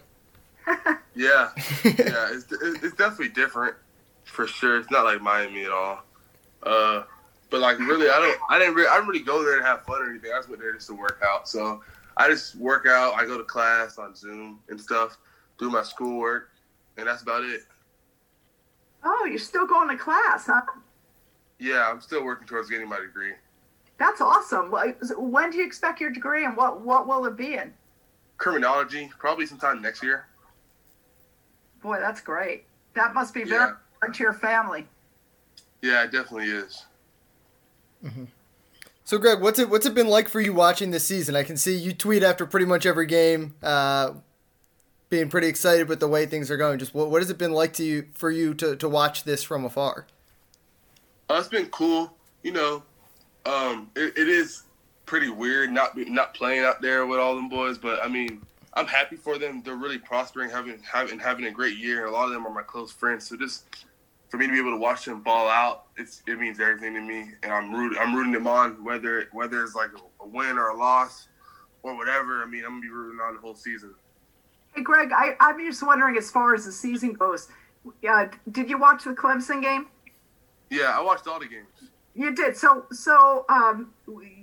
Yeah, 1.15 1.51
yeah, 1.85 2.31
it's, 2.33 2.47
it's 2.51 2.95
definitely 2.97 3.31
different 3.31 3.75
for 4.25 4.47
sure. 4.47 4.79
It's 4.79 4.91
not 4.91 5.05
like 5.05 5.21
Miami 5.21 5.65
at 5.65 5.73
all. 5.73 6.03
Uh, 6.63 7.03
but 7.51 7.61
like 7.61 7.79
really, 7.79 8.09
I 8.09 8.19
don't, 8.19 8.39
I 8.49 8.59
didn't, 8.59 8.75
really, 8.75 8.89
I 8.89 8.95
didn't 8.95 9.09
really 9.09 9.25
go 9.25 9.45
there 9.45 9.59
to 9.59 9.65
have 9.65 9.85
fun 9.85 10.01
or 10.01 10.11
anything. 10.11 10.31
I 10.33 10.39
just 10.39 10.49
went 10.49 10.63
there 10.63 10.73
just 10.73 10.87
to 10.87 10.95
work 10.95 11.21
out. 11.25 11.49
So 11.49 11.83
I 12.17 12.29
just 12.29 12.55
work 12.55 12.87
out. 12.87 13.15
I 13.15 13.27
go 13.27 13.37
to 13.37 13.45
class 13.45 13.99
on 13.99 14.15
Zoom 14.15 14.61
and 14.69 14.81
stuff, 14.81 15.19
do 15.59 15.69
my 15.69 15.83
schoolwork, 15.83 16.51
and 16.97 17.07
that's 17.07 17.23
about 17.23 17.45
it. 17.45 17.63
Oh, 19.03 19.27
you're 19.29 19.39
still 19.39 19.67
going 19.67 19.89
to 19.89 19.97
class, 19.97 20.47
huh? 20.47 20.63
Yeah, 21.59 21.91
I'm 21.91 22.01
still 22.01 22.25
working 22.25 22.47
towards 22.47 22.71
getting 22.71 22.89
my 22.89 23.01
degree. 23.01 23.33
That's 23.99 24.21
awesome. 24.21 24.73
When 25.19 25.51
do 25.51 25.59
you 25.59 25.67
expect 25.67 26.01
your 26.01 26.11
degree, 26.11 26.45
and 26.45 26.57
what 26.57 26.81
what 26.81 27.07
will 27.07 27.27
it 27.27 27.37
be 27.37 27.55
in? 27.55 27.75
Criminology, 28.39 29.11
probably 29.19 29.45
sometime 29.45 29.83
next 29.83 30.03
year. 30.03 30.27
Boy, 31.83 31.99
that's 32.01 32.21
great. 32.21 32.65
That 32.95 33.15
must 33.15 33.33
be 33.35 33.45
very 33.45 33.61
Yeah. 33.61 33.75
important 33.95 34.17
to 34.17 34.23
your 34.23 34.33
family. 34.35 34.87
Yeah, 35.83 36.05
it 36.05 36.13
definitely 36.13 36.51
is. 36.51 36.85
So, 39.05 39.19
Greg, 39.19 39.41
what's 39.41 39.59
it 39.59 39.69
what's 39.69 39.87
it 39.87 39.95
been 39.95 40.07
like 40.09 40.29
for 40.29 40.41
you 40.41 40.53
watching 40.55 40.91
this 40.91 41.07
season? 41.07 41.35
I 41.37 41.43
can 41.43 41.57
see 41.57 41.77
you 41.77 41.93
tweet 41.93 42.23
after 42.23 42.47
pretty 42.47 42.67
much 42.67 42.87
every 42.87 43.07
game, 43.07 43.55
uh, 43.63 44.13
being 45.09 45.29
pretty 45.29 45.49
excited 45.49 45.89
with 45.89 46.01
the 46.01 46.09
way 46.09 46.27
things 46.27 46.51
are 46.51 46.57
going. 46.57 46.79
Just 46.79 46.95
what 46.95 47.11
what 47.11 47.21
has 47.21 47.31
it 47.31 47.39
been 47.39 47.53
like 47.53 47.73
to 47.75 47.85
you 47.85 48.07
for 48.15 48.31
you 48.31 48.55
to, 48.55 48.77
to 48.77 48.89
watch 48.89 49.25
this 49.25 49.43
from 49.43 49.65
afar? 49.65 50.07
Uh, 51.29 51.35
it's 51.35 51.49
been 51.49 51.67
cool. 51.67 52.17
You 52.43 52.53
know, 52.53 52.83
um, 53.47 53.91
it, 53.97 54.17
it 54.17 54.29
is 54.29 54.63
pretty 55.07 55.29
weird 55.29 55.73
not 55.73 55.95
be, 55.97 56.05
not 56.05 56.33
playing 56.35 56.65
out 56.65 56.81
there 56.81 57.05
with 57.07 57.19
all 57.19 57.35
them 57.35 57.49
boys, 57.49 57.79
but 57.79 58.03
I 58.03 58.09
mean, 58.09 58.41
I'm 58.75 58.87
happy 58.87 59.17
for 59.17 59.39
them. 59.39 59.63
They're 59.65 59.77
really 59.77 59.99
prospering, 59.99 60.51
having 60.51 60.81
having 60.83 61.19
having 61.19 61.47
a 61.47 61.51
great 61.51 61.77
year. 61.77 62.07
A 62.07 62.11
lot 62.11 62.27
of 62.27 62.33
them 62.33 62.47
are 62.47 62.55
my 62.55 62.63
close 62.63 62.93
friends. 62.93 63.29
So 63.29 63.37
just 63.37 63.65
for 64.29 64.37
me 64.37 64.47
to 64.47 64.53
be 64.53 64.59
able 64.59 64.71
to 64.71 64.77
watch 64.77 65.05
them 65.05 65.23
ball 65.23 65.49
out, 65.49 65.87
it's 65.97 66.23
it 66.27 66.39
means 66.39 66.61
everything 66.61 66.95
to 66.95 67.01
me, 67.01 67.33
and 67.43 67.53
I'm 67.53 67.75
rooting 67.75 67.99
I'm 68.01 68.15
rooting 68.15 68.33
them 68.33 68.47
on 68.47 68.85
whether 68.85 69.29
whether 69.33 69.63
it's 69.65 69.75
like 69.75 69.91
a, 70.21 70.27
win 70.27 70.57
or 70.57 70.69
a 70.69 70.77
loss 70.77 71.29
or 71.83 71.97
whatever. 71.97 72.43
I 72.43 72.47
mean, 72.47 72.65
I'm 72.65 72.73
gonna 72.73 72.83
be 72.83 72.91
rooting 72.91 73.21
on 73.21 73.35
the 73.35 73.41
whole 73.41 73.57
season. 73.57 73.95
Hey, 74.75 74.83
Greg, 74.83 75.11
I, 75.13 75.35
I'm 75.41 75.59
just 75.67 75.85
wondering, 75.85 76.17
as 76.17 76.31
far 76.31 76.55
as 76.55 76.65
the 76.65 76.71
season 76.71 77.15
goes, 77.15 77.49
uh, 78.09 78.27
did 78.53 78.71
you 78.71 78.79
watch 78.79 79.03
the 79.03 79.11
Clemson 79.11 79.61
game? 79.61 79.89
Yeah, 80.71 80.97
I 80.97 81.03
watched 81.03 81.27
all 81.27 81.41
the 81.41 81.47
games. 81.47 81.90
You 82.15 82.35
did. 82.35 82.57
So, 82.57 82.87
so, 82.91 83.45
um, 83.49 83.93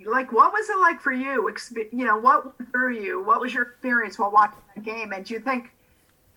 like, 0.06 0.32
what 0.32 0.52
was 0.52 0.68
it 0.70 0.78
like 0.78 1.00
for 1.00 1.12
you? 1.12 1.54
You 1.92 2.04
know, 2.06 2.18
what 2.18 2.54
through 2.72 2.98
you? 2.98 3.22
What 3.22 3.40
was 3.40 3.52
your 3.52 3.64
experience 3.64 4.18
while 4.18 4.30
watching 4.30 4.58
that 4.74 4.84
game? 4.84 5.12
And 5.12 5.24
do 5.24 5.34
you 5.34 5.40
think 5.40 5.70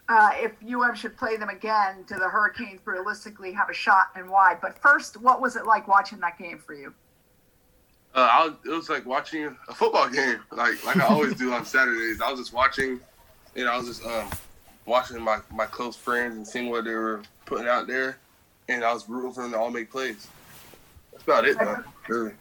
uh, 0.10 0.32
if 0.36 0.52
UM 0.62 0.94
should 0.94 1.16
play 1.16 1.38
them 1.38 1.48
again, 1.48 2.04
do 2.06 2.16
the 2.16 2.28
Hurricanes 2.28 2.82
realistically 2.84 3.54
have 3.54 3.70
a 3.70 3.74
shot, 3.74 4.08
and 4.16 4.30
why? 4.30 4.58
But 4.62 4.78
first, 4.80 5.22
what 5.22 5.42
was 5.42 5.56
it 5.56 5.66
like 5.66 5.88
watching 5.88 6.20
that 6.20 6.38
game 6.38 6.60
for 6.60 6.74
you? 6.74 6.94
Uh, 8.14 8.28
I 8.30 8.46
was, 8.46 8.54
it 8.66 8.70
was 8.70 8.90
like 8.90 9.06
watching 9.06 9.56
a 9.70 9.74
football 9.74 10.10
game, 10.10 10.40
like 10.52 10.84
like 10.86 10.98
I 10.98 11.08
always 11.08 11.34
do 11.36 11.54
on 11.54 11.66
Saturdays. 11.66 12.20
I 12.20 12.30
was 12.30 12.42
just 12.42 12.52
watching, 12.52 13.00
you 13.56 13.64
know, 13.64 13.72
I 13.72 13.78
was 13.78 13.88
just 13.88 14.06
um, 14.06 14.30
watching 14.86 15.22
my, 15.22 15.40
my 15.50 15.66
close 15.66 15.96
friends 15.96 16.36
and 16.36 16.46
seeing 16.46 16.70
what 16.70 16.84
they 16.84 16.94
were 16.94 17.22
putting 17.46 17.68
out 17.68 17.88
there, 17.88 18.18
and 18.68 18.84
I 18.84 18.92
was 18.92 19.08
rooting 19.08 19.32
for 19.32 19.44
them 19.44 19.52
to 19.52 19.58
all 19.60 19.72
make 19.72 19.90
plays. 19.90 20.28
That's 21.26 21.40
about 21.40 21.48
it, 21.48 21.60
though. 21.60 21.84
Really. 22.08 22.34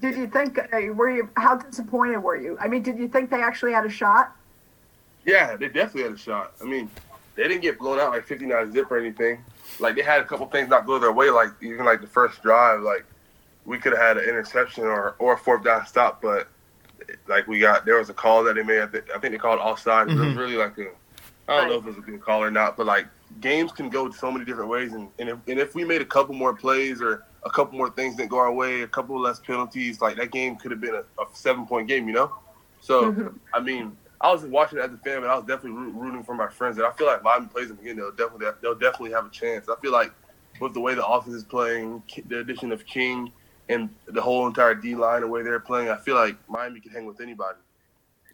did 0.00 0.16
you 0.16 0.26
think 0.26 0.58
uh, 0.58 0.92
were 0.92 1.10
you 1.10 1.28
how 1.36 1.56
disappointed 1.56 2.18
were 2.18 2.36
you? 2.36 2.56
I 2.60 2.68
mean, 2.68 2.82
did 2.82 2.98
you 2.98 3.08
think 3.08 3.30
they 3.30 3.42
actually 3.42 3.72
had 3.72 3.84
a 3.84 3.90
shot? 3.90 4.34
Yeah, 5.24 5.56
they 5.56 5.68
definitely 5.68 6.02
had 6.02 6.12
a 6.12 6.18
shot. 6.18 6.52
I 6.60 6.64
mean, 6.64 6.90
they 7.34 7.44
didn't 7.44 7.62
get 7.62 7.78
blown 7.78 7.98
out 7.98 8.10
like 8.10 8.24
59 8.24 8.72
zip 8.72 8.90
or 8.90 8.98
anything. 8.98 9.44
Like 9.80 9.96
they 9.96 10.02
had 10.02 10.20
a 10.20 10.24
couple 10.24 10.46
things 10.46 10.68
not 10.68 10.86
go 10.86 10.98
their 10.98 11.12
way. 11.12 11.30
Like 11.30 11.50
even 11.62 11.84
like 11.84 12.00
the 12.00 12.06
first 12.06 12.42
drive, 12.42 12.80
like 12.80 13.04
we 13.64 13.78
could 13.78 13.92
have 13.92 14.02
had 14.02 14.16
an 14.18 14.24
interception 14.24 14.84
or 14.84 15.16
or 15.18 15.34
a 15.34 15.38
fourth 15.38 15.64
down 15.64 15.86
stop, 15.86 16.20
but 16.20 16.48
like 17.26 17.46
we 17.46 17.58
got 17.58 17.84
there 17.84 17.98
was 17.98 18.10
a 18.10 18.14
call 18.14 18.44
that 18.44 18.54
they 18.54 18.62
made. 18.62 18.80
I 18.80 18.86
think, 18.86 19.04
I 19.14 19.18
think 19.18 19.32
they 19.32 19.38
called 19.38 19.60
offside. 19.60 20.08
Mm-hmm. 20.08 20.16
It 20.16 20.20
was 20.20 20.28
mm-hmm. 20.28 20.38
really 20.38 20.56
like 20.56 20.78
a 20.78 20.88
I 21.48 21.60
don't 21.60 21.68
know 21.68 21.78
if 21.78 21.84
it 21.84 21.88
was 21.88 21.98
a 21.98 22.00
good 22.00 22.20
call 22.20 22.42
or 22.42 22.50
not, 22.50 22.76
but 22.76 22.86
like 22.86 23.06
games 23.40 23.72
can 23.72 23.88
go 23.88 24.10
so 24.10 24.30
many 24.30 24.44
different 24.44 24.70
ways, 24.70 24.92
and 24.92 25.08
and 25.18 25.28
if, 25.28 25.38
and 25.46 25.58
if 25.58 25.74
we 25.74 25.84
made 25.84 26.02
a 26.02 26.06
couple 26.06 26.34
more 26.34 26.54
plays 26.54 27.00
or 27.00 27.24
a 27.44 27.50
couple 27.50 27.76
more 27.76 27.90
things 27.90 28.16
didn't 28.16 28.30
go 28.30 28.38
our 28.38 28.52
way, 28.52 28.82
a 28.82 28.88
couple 28.88 29.20
less 29.20 29.38
penalties, 29.40 30.00
like 30.00 30.16
that 30.16 30.30
game 30.30 30.56
could 30.56 30.70
have 30.70 30.80
been 30.80 30.94
a, 30.94 31.22
a 31.22 31.26
seven 31.32 31.66
point 31.66 31.88
game, 31.88 32.08
you 32.08 32.14
know. 32.14 32.32
So 32.80 33.12
mm-hmm. 33.12 33.36
I 33.52 33.60
mean, 33.60 33.96
I 34.20 34.32
was 34.32 34.44
watching 34.44 34.78
it 34.78 34.82
as 34.82 34.92
a 34.92 34.98
fan, 34.98 35.20
but 35.20 35.30
I 35.30 35.36
was 35.36 35.44
definitely 35.44 35.92
rooting 35.92 36.22
for 36.22 36.34
my 36.34 36.48
friends, 36.48 36.78
and 36.78 36.86
I 36.86 36.92
feel 36.92 37.06
like 37.06 37.22
Miami 37.22 37.46
plays 37.46 37.68
them 37.68 37.78
again, 37.80 37.96
they'll 37.96 38.10
definitely 38.10 38.46
they'll 38.62 38.74
definitely 38.74 39.12
have 39.12 39.26
a 39.26 39.30
chance. 39.30 39.68
I 39.68 39.76
feel 39.80 39.92
like 39.92 40.12
with 40.60 40.74
the 40.74 40.80
way 40.80 40.94
the 40.94 41.06
offense 41.06 41.34
is 41.34 41.44
playing, 41.44 42.02
the 42.26 42.40
addition 42.40 42.72
of 42.72 42.86
King 42.86 43.32
and 43.68 43.90
the 44.06 44.20
whole 44.20 44.46
entire 44.46 44.74
D 44.74 44.94
line, 44.94 45.22
the 45.22 45.26
way 45.26 45.42
they're 45.42 45.60
playing, 45.60 45.88
I 45.88 45.96
feel 45.96 46.14
like 46.14 46.36
Miami 46.48 46.80
can 46.80 46.92
hang 46.92 47.06
with 47.06 47.20
anybody. 47.20 47.58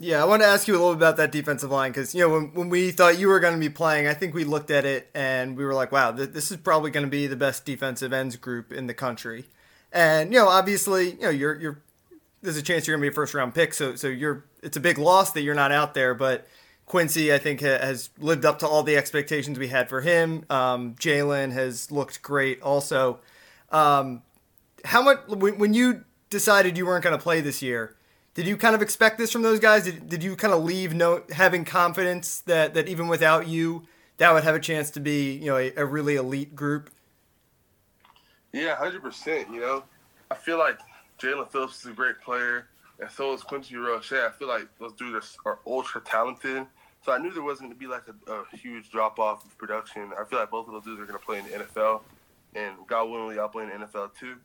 Yeah, 0.03 0.23
I 0.23 0.25
want 0.25 0.41
to 0.41 0.49
ask 0.49 0.67
you 0.67 0.75
a 0.75 0.79
little 0.79 0.95
bit 0.95 1.01
about 1.01 1.19
that 1.19 1.31
defensive 1.31 1.71
line 1.71 1.91
because 1.93 2.15
you 2.15 2.23
know 2.23 2.31
when, 2.31 2.55
when 2.55 2.69
we 2.71 2.91
thought 2.91 3.19
you 3.19 3.29
were 3.29 3.39
going 3.39 3.53
to 3.53 3.61
be 3.61 3.69
playing, 3.69 4.07
I 4.07 4.15
think 4.15 4.35
we 4.35 4.45
looked 4.45 4.71
at 4.71 4.87
it 4.87 5.11
and 5.15 5.59
we 5.59 5.65
were 5.65 5.75
like, 5.75 5.93
wow, 5.93 6.11
th- 6.11 6.31
this 6.31 6.51
is 6.51 6.57
probably 6.57 6.91
going 6.91 7.05
to 7.05 7.11
be 7.11 7.27
the 7.27 7.37
best 7.37 7.67
defensive 7.67 8.11
ends 8.11 8.37
group 8.37 8.73
in 8.73 8.87
the 8.87 8.95
country. 8.95 9.45
And 9.93 10.33
you 10.33 10.39
know, 10.39 10.49
obviously, 10.49 11.11
you 11.11 11.21
know, 11.21 11.31
you're 11.31 11.61
you're 11.61 11.83
there's 12.41 12.57
a 12.57 12.63
chance 12.63 12.87
you're 12.87 12.97
going 12.97 13.03
to 13.03 13.11
be 13.11 13.13
a 13.13 13.15
first 13.15 13.35
round 13.35 13.55
pick, 13.55 13.75
so 13.75 13.95
so 13.95 14.09
you're 14.09 14.47
it's 14.63 14.79
a 14.79 14.81
big 14.81 14.97
loss 14.97 15.33
that 15.33 15.43
you're 15.43 15.55
not 15.55 15.71
out 15.73 15.95
there, 15.95 16.15
but. 16.15 16.49
Quincy, 16.87 17.33
I 17.33 17.39
think, 17.39 17.61
has 17.61 18.11
lived 18.19 18.45
up 18.45 18.59
to 18.59 18.67
all 18.67 18.83
the 18.83 18.97
expectations 18.97 19.61
we 19.61 19.69
had 19.69 19.89
for 19.89 20.01
him. 20.01 20.45
Um, 20.51 20.97
Jaelan 20.97 21.53
has 21.53 21.93
looked 21.93 22.21
great 22.21 22.61
also. 22.63 23.21
Um, 23.71 24.23
how 24.85 25.01
much 25.01 25.21
when 25.29 25.73
you 25.73 26.05
decided 26.31 26.77
you 26.77 26.87
weren't 26.87 27.05
going 27.05 27.17
to 27.17 27.23
play 27.23 27.41
this 27.43 27.63
year? 27.63 27.95
Did 28.35 28.47
you 28.47 28.57
kind 28.57 28.75
of 28.75 28.83
expect 28.83 29.19
this 29.19 29.33
from 29.33 29.43
those 29.43 29.59
guys? 29.59 29.85
Did, 29.85 30.09
did 30.09 30.23
you 30.23 30.37
kind 30.37 30.55
of 30.55 30.63
leave 30.63 30.95
no 30.95 31.23
having 31.33 31.65
confidence 31.65 32.41
that, 32.43 32.75
that 32.75 32.89
even 32.89 33.09
without 33.09 33.49
you, 33.49 33.87
that 34.19 34.33
would 34.33 34.45
have 34.45 34.55
a 34.55 34.61
chance 34.61 34.91
to 34.93 35.01
be 35.01 35.33
you 35.33 35.47
know 35.47 35.57
a, 35.57 35.73
a 35.77 35.85
really 35.85 36.17
elite 36.17 36.55
group? 36.55 36.91
Yeah, 38.53 38.77
hundred 38.77 39.03
percent. 39.03 39.49
You 39.51 39.61
know, 39.61 39.85
I 40.31 40.35
feel 40.35 40.59
like 40.59 40.79
Jaelan 41.19 41.51
Phillips 41.51 41.81
is 41.81 41.87
a 41.87 41.95
great 41.95 42.21
player, 42.21 42.69
and 43.01 43.11
so 43.11 43.33
is 43.33 43.43
Quincy 43.43 43.77
Roche. 43.77 44.13
I 44.13 44.31
feel 44.31 44.49
like 44.49 44.69
those 44.79 44.93
dudes 44.93 45.37
are, 45.45 45.59
ultra 45.67 46.01
talented. 46.01 46.67
So 47.05 47.13
I 47.13 47.19
knew 47.19 47.33
there 47.33 47.43
wasn't 47.43 47.71
going 47.71 47.73
to 47.73 47.79
be 47.79 47.87
like 47.87 48.03
a, 48.29 48.33
a 48.33 48.57
huge 48.57 48.91
drop 48.91 49.19
off 49.19 49.45
of 49.45 49.57
production. 49.57 50.11
I 50.19 50.25
feel 50.25 50.39
like 50.39 50.51
both 50.51 50.67
of 50.67 50.75
those 50.75 50.85
dudes 50.85 51.01
are 51.01 51.07
going 51.07 51.19
to 51.19 51.25
play 51.25 51.39
in 51.39 51.45
the 51.47 51.65
NFL, 51.65 52.03
and 52.55 52.75
God 52.87 53.09
willingly, 53.09 53.39
I'll 53.39 53.49
play 53.49 53.65
in 53.65 53.71
the 53.71 53.87
NFL 53.87 54.15
too. 54.19 54.37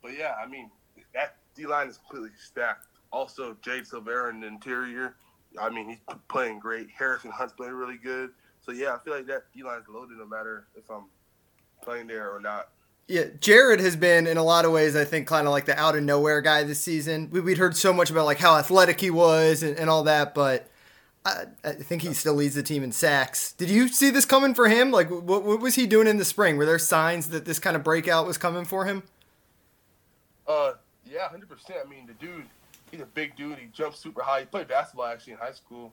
But 0.00 0.12
yeah, 0.16 0.34
I 0.42 0.46
mean, 0.46 0.70
that 1.12 1.36
D 1.56 1.66
line 1.66 1.88
is 1.88 1.98
completely 1.98 2.30
stacked. 2.38 2.86
Also, 3.14 3.56
Jade 3.62 3.84
Silvera 3.84 4.30
in 4.30 4.40
the 4.40 4.48
interior. 4.48 5.14
I 5.56 5.70
mean, 5.70 5.88
he's 5.88 5.98
playing 6.26 6.58
great. 6.58 6.88
Harrison 6.90 7.30
Hunt's 7.30 7.52
playing 7.52 7.74
really 7.74 7.96
good. 7.96 8.30
So 8.60 8.72
yeah, 8.72 8.92
I 8.92 8.98
feel 8.98 9.14
like 9.14 9.26
that 9.26 9.44
D 9.54 9.62
line 9.62 9.78
is 9.78 9.88
loaded 9.88 10.18
no 10.18 10.26
matter 10.26 10.66
if 10.74 10.90
I'm 10.90 11.04
playing 11.80 12.08
there 12.08 12.34
or 12.34 12.40
not. 12.40 12.70
Yeah, 13.06 13.26
Jared 13.38 13.78
has 13.78 13.94
been 13.94 14.26
in 14.26 14.36
a 14.36 14.42
lot 14.42 14.64
of 14.64 14.72
ways, 14.72 14.96
I 14.96 15.04
think, 15.04 15.28
kind 15.28 15.46
of 15.46 15.52
like 15.52 15.66
the 15.66 15.78
out 15.78 15.94
of 15.94 16.02
nowhere 16.02 16.40
guy 16.40 16.64
this 16.64 16.80
season. 16.80 17.28
We, 17.30 17.40
would 17.40 17.58
heard 17.58 17.76
so 17.76 17.92
much 17.92 18.10
about 18.10 18.24
like 18.24 18.38
how 18.38 18.56
athletic 18.56 19.00
he 19.00 19.10
was 19.10 19.62
and, 19.62 19.78
and 19.78 19.88
all 19.88 20.02
that, 20.04 20.34
but 20.34 20.68
I, 21.24 21.44
I, 21.62 21.72
think 21.74 22.02
he 22.02 22.14
still 22.14 22.34
leads 22.34 22.56
the 22.56 22.62
team 22.64 22.82
in 22.82 22.90
sacks. 22.90 23.52
Did 23.52 23.70
you 23.70 23.86
see 23.88 24.10
this 24.10 24.24
coming 24.24 24.54
for 24.54 24.68
him? 24.68 24.90
Like, 24.90 25.08
what, 25.08 25.44
what 25.44 25.60
was 25.60 25.76
he 25.76 25.86
doing 25.86 26.08
in 26.08 26.16
the 26.16 26.24
spring? 26.24 26.56
Were 26.56 26.66
there 26.66 26.80
signs 26.80 27.28
that 27.28 27.44
this 27.44 27.60
kind 27.60 27.76
of 27.76 27.84
breakout 27.84 28.26
was 28.26 28.38
coming 28.38 28.64
for 28.64 28.86
him? 28.86 29.04
Uh, 30.48 30.72
yeah, 31.04 31.28
hundred 31.28 31.48
percent. 31.48 31.78
I 31.84 31.88
mean, 31.88 32.06
the 32.06 32.14
dude, 32.14 32.46
he's 32.94 33.02
a 33.02 33.06
big 33.06 33.36
dude. 33.36 33.58
He 33.58 33.66
jumps 33.72 33.98
super 33.98 34.22
high. 34.22 34.40
He 34.40 34.46
played 34.46 34.68
basketball 34.68 35.06
actually 35.06 35.34
in 35.34 35.38
high 35.40 35.52
school 35.52 35.92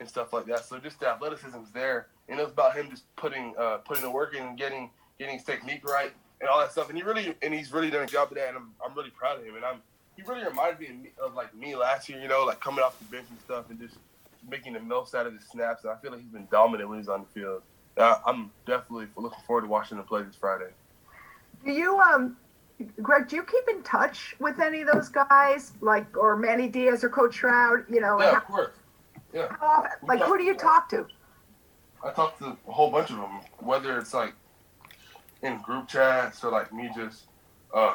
and 0.00 0.08
stuff 0.08 0.32
like 0.32 0.46
that. 0.46 0.64
So 0.64 0.78
just 0.78 1.00
the 1.00 1.08
athleticism's 1.08 1.70
there, 1.72 2.08
and 2.28 2.38
it 2.38 2.42
was 2.42 2.52
about 2.52 2.76
him 2.76 2.90
just 2.90 3.04
putting 3.16 3.54
uh, 3.58 3.78
putting 3.78 4.02
the 4.02 4.10
work 4.10 4.34
in 4.34 4.42
and 4.42 4.58
getting 4.58 4.90
getting 5.18 5.36
his 5.36 5.44
technique 5.44 5.84
right 5.88 6.12
and 6.40 6.48
all 6.48 6.58
that 6.60 6.72
stuff. 6.72 6.88
And 6.88 6.98
he 6.98 7.02
really 7.02 7.34
and 7.42 7.54
he's 7.54 7.72
really 7.72 7.90
done 7.90 8.02
a 8.02 8.06
job 8.06 8.30
of 8.30 8.36
that. 8.36 8.48
And 8.48 8.58
I'm 8.58 8.70
I'm 8.84 8.94
really 8.94 9.10
proud 9.10 9.38
of 9.38 9.44
him. 9.44 9.56
And 9.56 9.64
I'm 9.64 9.80
he 10.16 10.22
really 10.22 10.44
reminded 10.44 10.80
me 10.80 11.10
of 11.22 11.34
like 11.34 11.54
me 11.54 11.74
last 11.74 12.08
year. 12.08 12.20
You 12.20 12.28
know, 12.28 12.44
like 12.44 12.60
coming 12.60 12.84
off 12.84 12.98
the 12.98 13.04
bench 13.06 13.26
and 13.30 13.40
stuff, 13.40 13.70
and 13.70 13.80
just 13.80 13.96
making 14.48 14.74
the 14.74 14.80
most 14.80 15.14
out 15.14 15.26
of 15.26 15.32
his 15.32 15.44
snaps. 15.44 15.84
And 15.84 15.92
I 15.92 15.96
feel 15.96 16.10
like 16.10 16.20
he's 16.20 16.30
been 16.30 16.48
dominant 16.50 16.88
when 16.88 16.98
he's 16.98 17.08
on 17.08 17.20
the 17.20 17.40
field. 17.40 17.62
Uh, 17.96 18.16
I'm 18.26 18.50
definitely 18.66 19.06
looking 19.16 19.38
forward 19.46 19.62
to 19.62 19.68
watching 19.68 19.98
him 19.98 20.04
play 20.04 20.22
this 20.22 20.36
Friday. 20.36 20.70
Do 21.64 21.70
you 21.70 21.98
um 21.98 22.36
Greg, 23.00 23.28
do 23.28 23.36
you 23.36 23.44
keep 23.44 23.68
in 23.68 23.82
touch 23.82 24.34
with 24.38 24.60
any 24.60 24.82
of 24.82 24.88
those 24.92 25.08
guys, 25.08 25.72
like 25.80 26.16
or 26.16 26.36
Manny 26.36 26.68
Diaz 26.68 27.04
or 27.04 27.08
Coach 27.08 27.34
Stroud? 27.34 27.84
You 27.90 28.00
know, 28.00 28.20
yeah, 28.20 28.36
of 28.36 28.44
course. 28.44 28.74
Yeah. 29.32 29.56
like, 30.06 30.20
who 30.20 30.36
do 30.36 30.44
you 30.44 30.54
talk 30.54 30.88
to? 30.90 31.06
I 32.04 32.10
talk 32.10 32.38
to 32.38 32.56
a 32.68 32.72
whole 32.72 32.90
bunch 32.90 33.10
of 33.10 33.16
them, 33.16 33.40
whether 33.58 33.96
it's 33.98 34.12
like 34.12 34.34
in 35.42 35.58
group 35.58 35.88
chats 35.88 36.42
or 36.44 36.50
like 36.50 36.72
me 36.72 36.90
just 36.94 37.24
uh, 37.72 37.94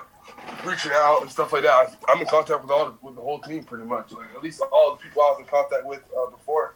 reaching 0.65 0.91
out 0.93 1.21
and 1.21 1.29
stuff 1.29 1.53
like 1.53 1.63
that. 1.63 1.95
I'm 2.07 2.19
in 2.19 2.27
contact 2.27 2.61
with 2.61 2.71
all 2.71 2.85
the, 2.85 2.93
with 3.01 3.15
the 3.15 3.21
whole 3.21 3.39
team 3.39 3.63
pretty 3.63 3.85
much, 3.85 4.11
like 4.11 4.27
at 4.35 4.43
least 4.43 4.61
all 4.71 4.95
the 4.95 5.03
people 5.03 5.21
I 5.21 5.31
was 5.31 5.39
in 5.39 5.45
contact 5.45 5.85
with 5.85 6.03
uh, 6.17 6.29
before. 6.29 6.75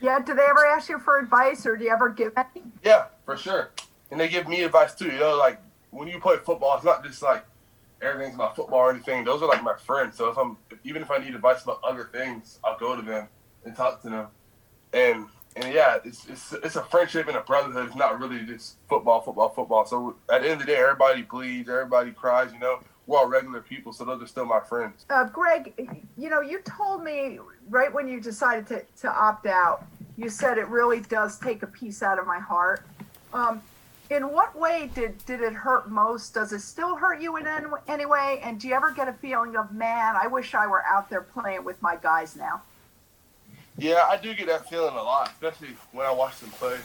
Yeah. 0.00 0.18
Do 0.20 0.34
they 0.34 0.42
ever 0.42 0.66
ask 0.66 0.88
you 0.88 0.98
for 0.98 1.18
advice, 1.18 1.66
or 1.66 1.76
do 1.76 1.84
you 1.84 1.90
ever 1.90 2.08
give 2.08 2.32
any? 2.36 2.64
Yeah, 2.82 3.06
for 3.24 3.36
sure. 3.36 3.70
And 4.10 4.20
they 4.20 4.28
give 4.28 4.48
me 4.48 4.62
advice 4.62 4.94
too. 4.94 5.06
You 5.06 5.18
know, 5.18 5.36
like 5.36 5.60
when 5.94 6.08
you 6.08 6.18
play 6.18 6.36
football, 6.36 6.76
it's 6.76 6.84
not 6.84 7.04
just 7.04 7.22
like 7.22 7.44
everything's 8.02 8.34
about 8.34 8.56
football 8.56 8.80
or 8.80 8.90
anything. 8.90 9.24
Those 9.24 9.42
are 9.42 9.48
like 9.48 9.62
my 9.62 9.76
friends. 9.76 10.16
So 10.16 10.28
if 10.28 10.36
I'm 10.36 10.56
even 10.84 11.02
if 11.02 11.10
I 11.10 11.18
need 11.18 11.34
advice 11.34 11.62
about 11.62 11.80
other 11.82 12.10
things, 12.12 12.58
I'll 12.64 12.78
go 12.78 12.96
to 12.96 13.02
them 13.02 13.28
and 13.64 13.74
talk 13.74 14.02
to 14.02 14.10
them. 14.10 14.26
And 14.92 15.26
and 15.56 15.72
yeah, 15.72 15.98
it's 16.04 16.26
it's 16.26 16.52
it's 16.52 16.76
a 16.76 16.82
friendship 16.84 17.28
and 17.28 17.36
a 17.36 17.40
brotherhood. 17.40 17.86
It's 17.86 17.96
not 17.96 18.18
really 18.18 18.44
just 18.44 18.76
football, 18.88 19.20
football, 19.20 19.50
football. 19.50 19.86
So 19.86 20.16
at 20.30 20.42
the 20.42 20.50
end 20.50 20.60
of 20.60 20.66
the 20.66 20.72
day, 20.72 20.76
everybody 20.76 21.22
bleeds, 21.22 21.68
everybody 21.68 22.10
cries. 22.10 22.52
You 22.52 22.58
know, 22.58 22.80
we're 23.06 23.18
all 23.18 23.28
regular 23.28 23.60
people, 23.60 23.92
so 23.92 24.04
those 24.04 24.22
are 24.22 24.26
still 24.26 24.46
my 24.46 24.60
friends. 24.60 25.06
Uh, 25.10 25.24
Greg, 25.24 25.72
you 26.16 26.28
know, 26.28 26.40
you 26.40 26.60
told 26.62 27.04
me 27.04 27.38
right 27.68 27.92
when 27.92 28.08
you 28.08 28.20
decided 28.20 28.66
to 28.68 28.84
to 29.02 29.10
opt 29.10 29.46
out, 29.46 29.86
you 30.16 30.28
said 30.28 30.58
it 30.58 30.68
really 30.68 31.00
does 31.00 31.38
take 31.38 31.62
a 31.62 31.68
piece 31.68 32.02
out 32.02 32.18
of 32.18 32.26
my 32.26 32.38
heart. 32.38 32.84
Um, 33.32 33.62
in 34.10 34.30
what 34.32 34.58
way 34.58 34.90
did 34.94 35.24
did 35.26 35.40
it 35.40 35.52
hurt 35.52 35.90
most? 35.90 36.34
Does 36.34 36.52
it 36.52 36.60
still 36.60 36.96
hurt 36.96 37.20
you 37.20 37.36
in 37.36 37.46
any 37.88 38.06
way? 38.06 38.40
And 38.42 38.60
do 38.60 38.68
you 38.68 38.74
ever 38.74 38.92
get 38.92 39.08
a 39.08 39.12
feeling 39.12 39.56
of, 39.56 39.72
man, 39.72 40.14
I 40.16 40.26
wish 40.26 40.54
I 40.54 40.66
were 40.66 40.84
out 40.84 41.08
there 41.08 41.22
playing 41.22 41.64
with 41.64 41.80
my 41.80 41.96
guys 41.96 42.36
now? 42.36 42.62
Yeah, 43.76 44.02
I 44.08 44.16
do 44.16 44.34
get 44.34 44.46
that 44.46 44.68
feeling 44.68 44.94
a 44.94 45.02
lot, 45.02 45.30
especially 45.30 45.76
when 45.92 46.06
I 46.06 46.12
watch 46.12 46.38
them 46.38 46.50
play. 46.50 46.78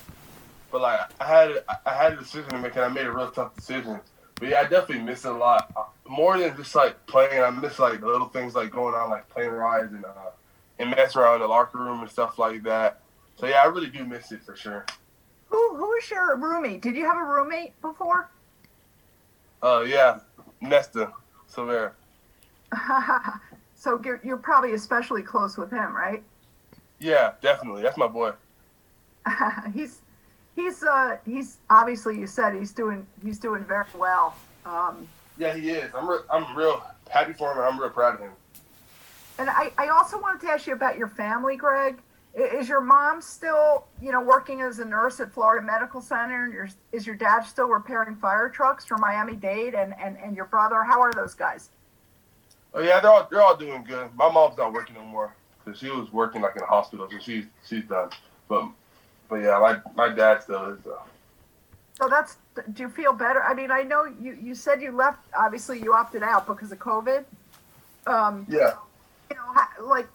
But 0.72 0.82
like, 0.82 1.00
I 1.20 1.26
had 1.26 1.64
I 1.86 1.94
had 1.94 2.14
a 2.14 2.18
decision 2.18 2.50
to 2.50 2.60
make, 2.60 2.76
and 2.76 2.86
I 2.86 2.90
made 2.90 3.06
a 3.06 3.12
real 3.12 3.32
tough 3.32 3.56
decision. 3.56 4.00
But 4.36 4.50
yeah, 4.50 4.62
I 4.62 4.64
definitely 4.64 5.04
miss 5.04 5.26
it 5.26 5.32
a 5.32 5.34
lot. 5.34 5.72
More 6.08 6.40
than 6.40 6.56
just 6.56 6.74
like 6.74 7.06
playing, 7.06 7.44
I 7.44 7.50
miss 7.50 7.80
like 7.80 8.00
the 8.00 8.08
little 8.08 8.30
things 8.30 8.56
like 8.56 8.72
going 8.72 8.96
on 8.96 9.10
like 9.10 9.28
plane 9.30 9.50
rides 9.50 9.92
and 9.92 10.06
uh, 10.06 10.32
and 10.80 10.92
messing 10.92 11.22
around 11.22 11.36
in 11.36 11.42
the 11.42 11.48
locker 11.48 11.78
room 11.78 12.00
and 12.00 12.10
stuff 12.10 12.40
like 12.40 12.64
that. 12.64 13.02
So 13.36 13.46
yeah, 13.46 13.62
I 13.64 13.66
really 13.66 13.90
do 13.90 14.06
miss 14.06 14.32
it 14.32 14.42
for 14.44 14.56
sure. 14.56 14.86
Who 15.50 15.76
who 15.76 15.94
is 15.96 16.10
your 16.10 16.38
roommate? 16.38 16.82
Did 16.82 16.96
you 16.96 17.06
have 17.06 17.18
a 17.18 17.24
roommate 17.24 17.80
before? 17.82 18.30
Uh, 19.62 19.84
yeah, 19.88 20.20
Nesta 20.62 21.12
Silvera. 21.52 21.92
so 23.76 24.00
you're, 24.06 24.22
you're 24.24 24.38
probably 24.38 24.74
especially 24.74 25.22
close 25.24 25.58
with 25.58 25.72
him, 25.72 25.94
right? 25.96 26.24
Yeah, 27.00 27.34
definitely. 27.42 27.82
That's 27.82 27.98
my 27.98 28.08
boy. 28.08 28.32
he's 29.74 30.02
he's 30.56 30.84
uh 30.84 31.18
he's 31.26 31.58
obviously 31.70 32.18
you 32.18 32.28
said 32.28 32.54
he's 32.56 32.72
doing 32.72 33.06
he's 33.24 33.40
doing 33.40 33.64
very 33.64 33.86
well. 33.98 34.36
Um, 34.66 35.08
yeah, 35.38 35.56
he 35.56 35.70
is. 35.70 35.92
I'm 35.96 36.08
re- 36.08 36.26
I'm 36.30 36.56
real 36.56 36.84
happy 37.10 37.34
for 37.34 37.52
him, 37.52 37.58
and 37.58 37.68
I'm 37.68 37.80
real 37.80 37.90
proud 37.90 38.16
of 38.16 38.22
him. 38.22 38.32
And 39.40 39.50
I, 39.50 39.72
I 39.78 39.88
also 39.88 40.20
wanted 40.20 40.42
to 40.42 40.52
ask 40.52 40.68
you 40.68 40.74
about 40.74 40.98
your 40.98 41.08
family, 41.08 41.56
Greg. 41.56 41.98
Is 42.36 42.70
your 42.70 42.82
mom 42.82 43.22
still, 43.22 43.86
you 44.02 44.12
know, 44.12 44.22
working 44.22 44.62
as 44.62 44.80
a 44.80 44.86
nurse 44.86 45.20
at 45.20 45.34
Florida 45.34 45.66
Medical 45.66 46.00
Center? 46.00 46.46
And 46.46 46.54
your, 46.54 46.70
is 46.92 47.06
your 47.08 47.16
dad 47.16 47.42
still 47.42 47.68
repairing 47.68 48.16
fire 48.16 48.50
trucks 48.50 48.86
for 48.86 48.98
Miami 48.98 49.36
Dade? 49.36 49.74
And, 49.74 49.96
and, 50.00 50.16
and 50.18 50.36
your 50.36 50.46
brother, 50.46 50.84
how 50.84 51.02
are 51.02 51.12
those 51.12 51.34
guys? 51.34 51.70
Oh 52.74 52.82
yeah, 52.82 53.00
they're 53.00 53.10
all 53.10 53.28
they're 53.32 53.42
all 53.42 53.58
doing 53.58 53.84
good. 53.84 54.14
My 54.16 54.32
mom's 54.32 54.56
not 54.58 54.72
working 54.72 54.94
no 54.96 55.04
more 55.04 55.34
because 55.66 55.80
she 55.80 55.90
was 55.90 56.14
working 56.14 56.42
like 56.42 56.56
in 56.56 56.62
a 56.62 56.68
hospital, 56.68 57.10
so 57.10 57.18
she's 57.18 57.46
she's 57.68 57.84
done. 57.86 58.12
But 58.48 58.68
but 59.28 59.38
yeah, 59.38 59.58
my 59.58 59.82
my 59.96 60.14
dad 60.14 60.44
still 60.44 60.66
is. 60.66 60.86
Uh, 60.86 61.00
So 62.00 62.08
that's. 62.08 62.38
Do 62.74 62.84
you 62.84 62.90
feel 62.90 63.12
better? 63.12 63.42
I 63.44 63.56
mean, 63.56 63.72
I 63.72 63.82
know 63.82 64.06
you. 64.06 64.38
You 64.40 64.54
said 64.54 64.84
you 64.84 64.92
left. 64.92 65.18
Obviously, 65.36 65.82
you 65.82 65.96
opted 65.96 66.22
out 66.22 66.46
because 66.46 66.72
of 66.72 66.78
COVID. 66.78 67.26
Um, 68.06 68.46
Yeah. 68.48 68.76
you 69.32 69.36
know, 69.36 69.86
like, 69.86 70.08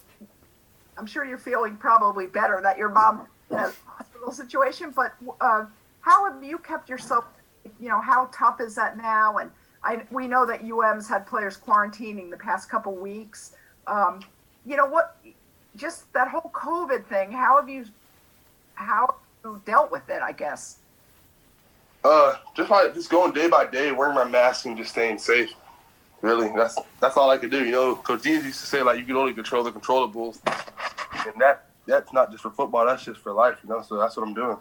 I'm 0.96 1.06
sure 1.06 1.24
you're 1.24 1.38
feeling 1.38 1.76
probably 1.76 2.26
better 2.26 2.60
that 2.62 2.78
your 2.78 2.88
mom 2.88 3.26
in 3.50 3.56
a 3.56 3.72
hospital 3.86 4.32
situation. 4.32 4.92
But 4.94 5.14
uh, 5.40 5.66
how 6.00 6.30
have 6.30 6.42
you 6.42 6.58
kept 6.58 6.88
yourself? 6.88 7.24
You 7.80 7.88
know, 7.88 8.00
how 8.00 8.28
tough 8.32 8.60
is 8.60 8.74
that 8.76 8.96
now? 8.96 9.38
And 9.38 9.50
I 9.82 10.02
we 10.10 10.28
know 10.28 10.46
that 10.46 10.62
UM's 10.62 11.08
had 11.08 11.26
players 11.26 11.56
quarantining 11.56 12.30
the 12.30 12.36
past 12.36 12.68
couple 12.68 12.94
weeks. 12.94 13.52
Um, 13.86 14.20
you 14.66 14.76
know 14.76 14.86
what? 14.86 15.16
Just 15.76 16.12
that 16.12 16.28
whole 16.28 16.50
COVID 16.54 17.06
thing. 17.06 17.32
How 17.32 17.58
have 17.58 17.68
you? 17.68 17.84
How 18.74 19.06
have 19.06 19.52
you 19.52 19.62
dealt 19.64 19.90
with 19.90 20.08
it? 20.08 20.22
I 20.22 20.32
guess. 20.32 20.78
Uh, 22.04 22.36
just 22.54 22.70
like 22.70 22.94
just 22.94 23.10
going 23.10 23.32
day 23.32 23.48
by 23.48 23.66
day, 23.66 23.90
wearing 23.90 24.14
my 24.14 24.24
mask 24.24 24.66
and 24.66 24.76
just 24.76 24.90
staying 24.90 25.18
safe. 25.18 25.54
Really, 26.24 26.48
that's 26.56 26.78
that's 27.00 27.18
all 27.18 27.28
I 27.28 27.36
can 27.36 27.50
do. 27.50 27.66
You 27.66 27.72
know, 27.72 27.96
Coach 27.96 28.22
Deans 28.22 28.46
used 28.46 28.60
to 28.60 28.66
say 28.66 28.80
like 28.80 28.98
you 28.98 29.04
can 29.04 29.14
only 29.14 29.34
control 29.34 29.62
the 29.62 29.70
controllables, 29.70 30.38
and 31.26 31.34
that 31.38 31.66
that's 31.84 32.14
not 32.14 32.30
just 32.30 32.42
for 32.42 32.50
football. 32.50 32.86
That's 32.86 33.04
just 33.04 33.20
for 33.20 33.34
life. 33.34 33.58
You 33.62 33.68
know, 33.68 33.82
so 33.82 33.98
that's 33.98 34.16
what 34.16 34.26
I'm 34.26 34.32
doing. 34.32 34.56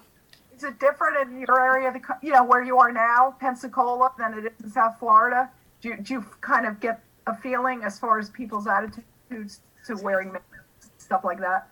Is 0.53 0.65
it 0.65 0.77
different 0.77 1.25
in 1.25 1.39
your 1.39 1.61
area, 1.61 1.89
the, 1.93 2.01
you 2.21 2.33
know, 2.33 2.43
where 2.43 2.63
you 2.63 2.79
are 2.79 2.91
now, 2.91 3.37
Pensacola, 3.39 4.11
than 4.17 4.33
it 4.33 4.45
is 4.47 4.51
in 4.61 4.71
South 4.71 4.99
Florida? 4.99 5.49
Do 5.79 5.87
you, 5.87 5.97
do 6.01 6.13
you 6.15 6.25
kind 6.41 6.65
of 6.65 6.81
get 6.81 7.01
a 7.27 7.37
feeling 7.37 7.85
as 7.85 7.97
far 7.97 8.19
as 8.19 8.29
people's 8.29 8.67
attitudes 8.67 9.61
to 9.87 9.95
wearing 10.03 10.33
masks, 10.33 10.91
stuff 10.97 11.23
like 11.23 11.39
that? 11.39 11.69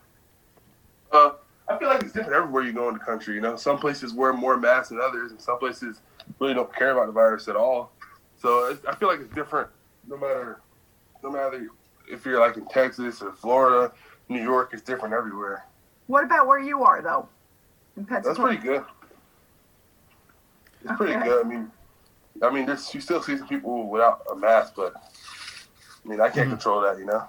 Uh, 1.12 1.32
I 1.68 1.78
feel 1.78 1.90
like 1.90 2.02
it's 2.04 2.14
different 2.14 2.38
everywhere 2.38 2.64
you 2.64 2.72
go 2.72 2.88
in 2.88 2.94
the 2.94 3.02
country. 3.02 3.36
You 3.36 3.42
know, 3.42 3.58
some 3.58 3.78
places 3.78 4.14
wear 4.14 4.32
more 4.32 4.56
masks 4.56 4.88
than 4.88 5.02
others, 5.02 5.32
and 5.32 5.42
some 5.42 5.60
places 5.60 6.00
really 6.40 6.54
don't 6.54 6.74
care 6.74 6.92
about 6.92 7.08
the 7.08 7.12
virus 7.12 7.50
at 7.50 7.58
all. 7.58 7.92
So 8.38 8.78
I 8.88 8.96
feel 8.96 9.10
like 9.10 9.20
it's 9.20 9.36
different 9.36 9.68
no 10.08 10.18
matter 10.18 10.62
no 11.24 11.32
matter 11.32 11.68
if 12.10 12.26
you're 12.26 12.40
like 12.40 12.58
in 12.58 12.66
Texas 12.66 13.22
or 13.22 13.32
Florida, 13.32 13.94
New 14.30 14.42
York. 14.42 14.72
It's 14.74 14.82
different 14.82 15.14
everywhere. 15.14 15.66
What 16.08 16.24
about 16.24 16.48
where 16.48 16.60
you 16.60 16.84
are, 16.84 17.02
though, 17.02 17.30
in 17.96 18.06
That's 18.10 18.38
pretty 18.38 18.58
good. 18.58 18.84
It's 20.84 20.92
pretty 20.98 21.14
Okay. 21.16 21.24
good. 21.26 21.46
I 21.46 21.48
mean, 21.48 21.72
I 22.42 22.50
mean, 22.50 22.66
there's 22.66 22.94
you 22.94 23.02
still 23.02 23.22
see 23.22 23.38
some 23.38 23.48
people 23.48 23.88
without 23.88 24.24
a 24.32 24.36
mask, 24.36 24.74
but 24.76 24.94
I 24.96 26.10
mean, 26.10 26.20
I 26.20 26.30
can't 26.30 26.50
control 26.50 26.82
that. 26.82 26.98
You 26.98 27.06
know. 27.06 27.24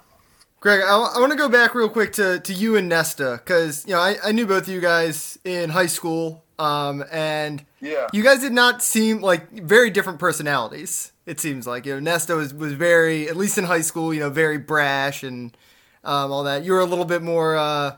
Greg, 0.61 0.81
I, 0.81 0.97
want 1.19 1.33
to 1.33 1.39
go 1.39 1.49
back 1.49 1.75
real 1.75 1.89
quick 1.89 2.13
to, 2.13 2.39
to 2.39 2.53
you 2.53 2.77
and 2.77 2.89
Nesta 2.89 3.41
because 3.45 3.85
you 3.87 3.93
know 3.93 4.01
I, 4.01 4.17
I 4.25 4.33
knew 4.33 4.47
both 4.47 4.63
of 4.63 4.69
you 4.69 4.81
guys 4.81 5.39
in 5.45 5.71
high 5.71 5.87
school, 5.87 6.45
um, 6.59 7.05
and 7.11 7.65
Yeah. 7.81 8.07
you 8.13 8.23
guys 8.23 8.39
did 8.41 8.53
not 8.53 8.81
seem 8.83 9.21
like 9.21 9.51
very 9.51 9.91
different 9.91 10.19
personalities. 10.19 11.12
It 11.25 11.39
seems 11.41 11.67
like 11.67 11.87
you 11.87 11.95
know 11.95 12.01
Nesta 12.01 12.35
was, 12.35 12.53
was 12.53 12.73
very 12.73 13.29
at 13.29 13.37
least 13.37 13.59
in 13.59 13.65
high 13.65 13.81
school, 13.81 14.13
you 14.13 14.21
know, 14.21 14.31
very 14.31 14.59
brash 14.59 15.23
and 15.23 15.57
um, 16.05 16.33
all 16.33 16.45
that. 16.45 16.65
You 16.65 16.73
were 16.73 16.81
a 16.81 16.85
little 16.85 17.05
bit 17.05 17.23
more, 17.23 17.57
uh, 17.57 17.97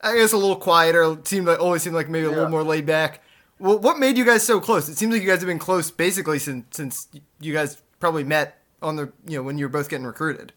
I 0.00 0.16
guess, 0.16 0.32
a 0.32 0.36
little 0.36 0.56
quieter. 0.56 1.12
It 1.12 1.28
seemed 1.28 1.46
like 1.46 1.60
always 1.60 1.82
seemed 1.82 1.94
like 1.94 2.08
maybe 2.08 2.26
a 2.26 2.30
little 2.30 2.48
more 2.48 2.64
laid 2.64 2.86
back. 2.86 3.22
Well, 3.58 3.78
what 3.78 3.98
made 3.98 4.18
you 4.18 4.24
guys 4.24 4.42
so 4.42 4.60
close? 4.60 4.88
It 4.88 4.96
seems 4.96 5.12
like 5.12 5.22
you 5.22 5.28
guys 5.28 5.38
have 5.38 5.46
been 5.46 5.58
close 5.58 5.90
basically 5.90 6.38
since 6.38 6.66
since 6.76 7.08
you 7.40 7.52
guys 7.52 7.82
probably 8.00 8.24
met 8.24 8.58
on 8.82 8.96
the 8.96 9.12
you 9.26 9.38
know 9.38 9.42
when 9.42 9.58
you 9.58 9.64
were 9.64 9.70
both 9.70 9.88
getting 9.88 10.06
recruited. 10.06 10.52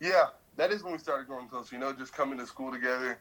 Yeah, 0.00 0.26
that 0.56 0.70
is 0.70 0.82
when 0.82 0.92
we 0.92 0.98
started 0.98 1.26
growing 1.26 1.48
close. 1.48 1.72
You 1.72 1.78
know, 1.78 1.92
just 1.92 2.12
coming 2.12 2.38
to 2.38 2.46
school 2.46 2.70
together 2.70 3.18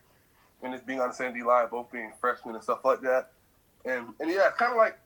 and 0.64 0.74
just 0.74 0.86
being 0.86 1.00
on 1.00 1.10
the 1.10 1.16
same 1.16 1.34
D 1.34 1.44
line, 1.44 1.68
both 1.70 1.92
being 1.92 2.12
freshmen 2.20 2.56
and 2.56 2.64
stuff 2.64 2.84
like 2.84 3.02
that. 3.02 3.32
And 3.86 4.08
and 4.20 4.30
yeah, 4.30 4.50
kind 4.58 4.72
of 4.72 4.78
like 4.78 4.98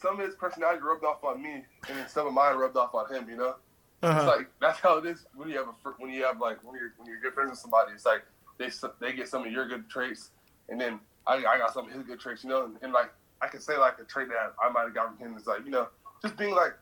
some 0.00 0.20
of 0.20 0.26
his 0.26 0.34
personality 0.36 0.80
rubbed 0.82 1.04
off 1.04 1.24
on 1.24 1.42
me, 1.42 1.64
and 1.88 1.98
then 1.98 2.08
some 2.08 2.26
of 2.26 2.32
mine 2.32 2.56
rubbed 2.56 2.76
off 2.76 2.94
on 2.94 3.12
him. 3.12 3.28
You 3.28 3.36
know, 3.36 3.54
Uh-huh. 4.02 4.18
it's 4.18 4.26
like 4.26 4.48
that's 4.60 4.78
how 4.80 4.98
it 4.98 5.06
is 5.06 5.26
when 5.34 5.48
you 5.48 5.56
have 5.58 5.68
a 5.68 5.72
when 5.98 6.12
you 6.12 6.24
have 6.24 6.38
like 6.40 6.62
when 6.62 6.74
you're 6.76 6.92
when 6.98 7.08
you're 7.08 7.20
good 7.20 7.34
friends 7.34 7.50
with 7.50 7.58
somebody. 7.58 7.92
It's 7.92 8.04
like 8.06 8.22
they 8.58 8.70
they 9.00 9.12
get 9.14 9.28
some 9.28 9.44
of 9.46 9.52
your 9.52 9.66
good 9.66 9.88
traits, 9.88 10.30
and 10.68 10.80
then 10.80 11.00
I, 11.26 11.36
I 11.36 11.58
got 11.58 11.72
some 11.72 11.86
of 11.86 11.92
his 11.92 12.02
good 12.02 12.20
traits. 12.20 12.44
You 12.44 12.50
know, 12.50 12.64
and, 12.66 12.76
and 12.82 12.92
like 12.92 13.12
I 13.42 13.48
can 13.48 13.60
say 13.60 13.76
like 13.76 13.98
a 13.98 14.04
trait 14.04 14.28
that 14.28 14.54
I 14.62 14.70
might 14.70 14.82
have 14.82 14.94
gotten 14.94 15.16
from 15.16 15.26
him 15.32 15.36
is 15.36 15.46
like 15.46 15.64
you 15.64 15.70
know 15.70 15.88
just 16.22 16.36
being 16.36 16.54
like 16.54 16.74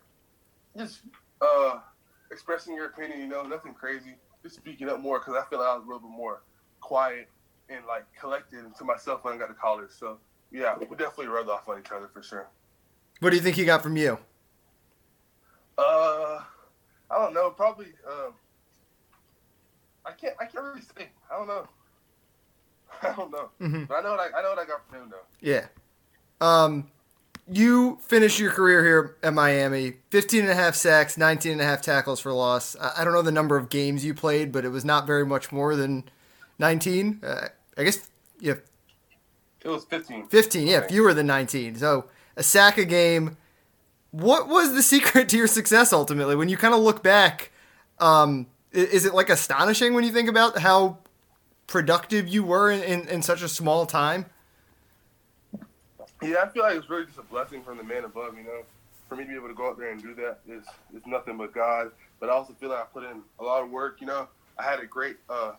just 0.77 1.01
uh 1.41 1.79
expressing 2.31 2.75
your 2.75 2.87
opinion. 2.87 3.21
You 3.21 3.29
know, 3.29 3.43
nothing 3.43 3.75
crazy. 3.75 4.17
Just 4.43 4.57
speaking 4.57 4.89
up 4.91 5.01
more 5.01 5.21
because 5.21 5.35
I 5.35 5.49
feel 5.49 5.61
like 5.61 5.69
I 5.69 5.75
was 5.77 5.85
a 5.85 5.87
little 5.87 6.01
bit 6.01 6.11
more 6.17 6.43
quiet 6.81 7.29
and 7.71 7.87
like 7.87 8.05
collected 8.21 8.65
to 8.77 8.85
myself 8.85 9.25
when 9.25 9.33
I 9.35 9.39
got 9.39 9.47
to 9.47 9.55
college. 9.55 9.91
So 9.91 10.19
yeah, 10.53 10.77
we 10.79 10.85
definitely 10.97 11.29
rubbed 11.29 11.49
off 11.49 11.67
on 11.69 11.79
each 11.79 11.91
other 11.93 12.09
for 12.13 12.23
sure. 12.23 12.49
What 13.21 13.31
do 13.31 13.37
you 13.37 13.43
think 13.43 13.57
he 13.57 13.65
got 13.65 13.83
from 13.83 13.97
you? 13.97 14.19
Uh, 15.79 16.41
I 17.11 17.19
don't 17.19 17.35
know. 17.35 17.51
Probably. 17.51 17.87
Um, 18.09 18.33
I 20.07 20.13
can't. 20.13 20.35
I 20.41 20.45
can't 20.47 20.65
really 20.65 20.81
say. 20.83 21.09
I 21.31 21.37
don't 21.39 21.49
know. 21.49 21.67
I 23.03 23.13
don't 23.15 23.31
know. 23.31 23.51
Mhm. 23.61 23.89
But 23.89 23.95
I 23.97 24.01
know 24.03 24.11
what 24.13 24.21
I, 24.21 24.39
I 24.39 24.43
know 24.43 24.51
what 24.51 24.59
I 24.59 24.65
got 24.67 24.89
from 24.89 25.03
him 25.03 25.11
though. 25.11 25.27
Yeah. 25.41 25.67
Um, 26.41 26.91
you 27.51 27.99
finished 28.03 28.39
your 28.39 28.51
career 28.51 28.85
here 28.85 29.17
at 29.23 29.35
Miami. 29.35 29.95
15 30.11 30.43
and 30.43 30.51
a 30.51 30.55
half 30.55 30.75
sacks, 30.75 31.17
19 31.17 31.53
and 31.53 31.61
a 31.61 31.65
half 31.65 31.83
tackles 31.83 32.21
for 32.21 32.33
loss. 32.33 32.77
I, 32.81 32.93
I 32.99 33.05
don't 33.05 33.13
know 33.13 33.23
the 33.23 33.33
number 33.33 33.57
of 33.57 33.69
games 33.69 34.05
you 34.05 34.15
played, 34.15 34.51
but 34.53 34.65
it 34.65 34.71
was 34.71 34.85
not 34.85 35.07
very 35.07 35.27
much 35.27 35.53
more 35.53 35.77
than 35.77 36.05
19. 36.59 37.21
Uh, 37.23 37.49
I 37.77 37.85
guess, 37.85 38.09
yeah, 38.41 38.55
It 39.63 39.69
was 39.69 39.85
15. 39.85 40.29
15. 40.29 40.67
Yeah, 40.67 40.87
fewer 40.87 41.13
than 41.15 41.27
19. 41.27 41.77
So 41.77 42.07
a 42.37 42.43
sack 42.43 42.79
a 42.79 42.85
game. 42.85 43.37
What 44.11 44.49
was 44.49 44.75
the 44.75 44.83
secret 44.95 45.29
to 45.31 45.37
your 45.37 45.47
success 45.47 45.93
ultimately? 45.93 46.37
When 46.37 46.49
you 46.49 46.57
kind 46.57 46.75
of 46.75 46.81
look 46.81 47.03
back, 47.03 47.51
um, 47.99 48.47
is 48.73 49.05
it 49.05 49.15
like 49.15 49.31
astonishing 49.31 49.95
when 49.95 50.05
you 50.05 50.11
think 50.11 50.29
about 50.29 50.59
how 50.59 50.99
productive 51.67 52.29
you 52.29 52.43
were 52.43 52.71
in, 52.71 52.83
in, 52.83 53.09
in 53.09 53.23
such 53.23 53.43
a 53.43 53.49
small 53.49 53.87
time? 53.87 54.27
Yeah, 56.23 56.43
I 56.43 56.49
feel 56.49 56.63
like 56.63 56.77
it's 56.77 56.89
really 56.89 57.07
just 57.07 57.19
a 57.19 57.23
blessing 57.23 57.63
from 57.63 57.77
the 57.77 57.85
man 57.85 58.05
above. 58.05 58.37
You 58.37 58.45
know, 58.45 58.63
for 59.09 59.17
me 59.17 59.25
to 59.25 59.29
be 59.29 59.37
able 59.37 59.49
to 59.49 59.55
go 59.55 59.69
out 59.69 59.79
there 59.79 59.91
and 59.91 60.03
do 60.03 60.15
that 60.15 60.39
is 60.49 60.65
is 60.95 61.07
nothing 61.07 61.37
but 61.37 61.53
God. 61.53 61.91
But 62.19 62.31
I 62.31 62.33
also 62.33 62.55
feel 62.55 62.71
like 62.71 62.81
I 62.81 62.85
put 62.85 63.05
in 63.05 63.23
a 63.39 63.45
lot 63.45 63.63
of 63.63 63.71
work. 63.71 64.01
You 64.01 64.07
know, 64.07 64.29
I 64.59 64.63
had 64.63 64.81
a 64.81 64.87
great 64.87 65.17
uh, 65.29 65.53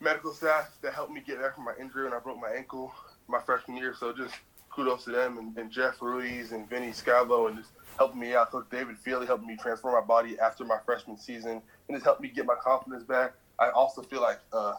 medical 0.00 0.32
staff 0.32 0.70
that 0.82 0.92
helped 0.92 1.12
me 1.12 1.22
get 1.24 1.40
back 1.40 1.54
from 1.54 1.64
my 1.64 1.74
injury 1.80 2.04
when 2.04 2.12
I 2.12 2.18
broke 2.18 2.40
my 2.40 2.50
ankle 2.50 2.92
my 3.28 3.40
freshman 3.40 3.76
year. 3.76 3.94
So 3.98 4.12
just 4.12 4.34
kudos 4.74 5.04
to 5.04 5.10
them 5.10 5.38
and, 5.38 5.56
and 5.56 5.70
Jeff 5.70 6.02
Ruiz 6.02 6.52
and 6.52 6.68
Vinny 6.68 6.90
Scavo 6.90 7.48
and 7.48 7.58
just 7.58 7.70
helping 7.96 8.20
me 8.20 8.34
out. 8.34 8.50
Coach 8.50 8.66
David 8.70 8.98
Feely 8.98 9.26
helped 9.26 9.44
me 9.44 9.56
transform 9.56 9.94
my 9.94 10.06
body 10.06 10.38
after 10.38 10.64
my 10.64 10.78
freshman 10.84 11.16
season 11.16 11.62
and 11.88 11.96
just 11.96 12.04
helped 12.04 12.20
me 12.20 12.28
get 12.28 12.46
my 12.46 12.56
confidence 12.56 13.04
back. 13.04 13.34
I 13.58 13.70
also 13.70 14.02
feel 14.02 14.20
like 14.20 14.40
uh, 14.52 14.74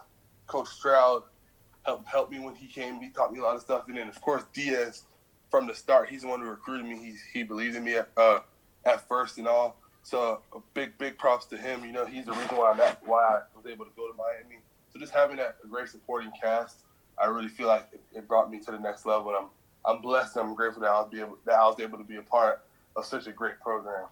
Coach 0.48 0.68
Stroud 0.68 1.24
helped 1.84 2.08
helped 2.08 2.32
me 2.32 2.40
when 2.40 2.56
he 2.56 2.68
came. 2.68 3.00
He 3.00 3.10
taught 3.10 3.32
me 3.32 3.40
a 3.40 3.44
lot 3.44 3.56
of 3.56 3.62
stuff. 3.62 3.88
And 3.88 3.98
then 3.98 4.10
of 4.10 4.20
course 4.22 4.44
Diaz 4.54 5.04
from 5.50 5.68
the 5.68 5.74
start, 5.74 6.10
he's 6.10 6.24
the 6.24 6.28
one 6.28 6.42
who 6.42 6.50
recruited 6.50 6.86
me. 6.86 6.98
He 6.98 7.16
he 7.34 7.44
believed 7.44 7.76
in 7.76 7.84
me 7.84 7.96
at, 7.96 8.10
uh, 8.18 8.40
at 8.86 9.08
first 9.08 9.38
and 9.38 9.48
all. 9.48 9.78
So 10.04 10.42
a 10.54 10.60
big 10.74 10.98
big 10.98 11.18
props 11.18 11.46
to 11.48 11.58
him. 11.58 11.86
You 11.86 11.92
know, 11.92 12.06
he's 12.06 12.26
the 12.26 12.34
reason 12.34 12.58
why 12.58 12.72
I'm 12.72 12.82
at, 12.82 13.02
why 13.06 13.24
I 13.24 13.40
was 13.56 13.66
able 13.66 13.86
to 13.86 13.92
go 13.96 14.12
to 14.12 14.18
Miami. 14.18 14.62
So 14.92 15.00
just 15.00 15.14
having 15.14 15.38
that 15.38 15.58
great 15.70 15.90
supporting 15.90 16.32
cast, 16.42 16.78
I 17.18 17.26
really 17.26 17.48
feel 17.48 17.68
like 17.68 17.88
it, 17.92 18.02
it 18.14 18.28
brought 18.28 18.52
me 18.52 18.60
to 18.60 18.72
the 18.72 18.80
next 18.80 19.06
level. 19.06 19.30
And 19.30 19.38
I'm 19.38 19.50
I'm 19.88 20.02
blessed 20.02 20.38
I'm 20.38 20.56
grateful 20.56 20.82
that 20.82 20.90
I 20.92 21.00
was 21.02 21.10
be 21.12 21.20
able 21.20 21.38
that 21.46 21.56
I 21.56 21.68
was 21.68 21.80
able 21.80 21.98
to 21.98 22.04
be 22.04 22.18
a 22.18 22.22
part 22.22 22.62
of 22.96 23.06
such 23.06 23.28
a 23.28 23.32
great 23.32 23.60
program. 23.60 24.06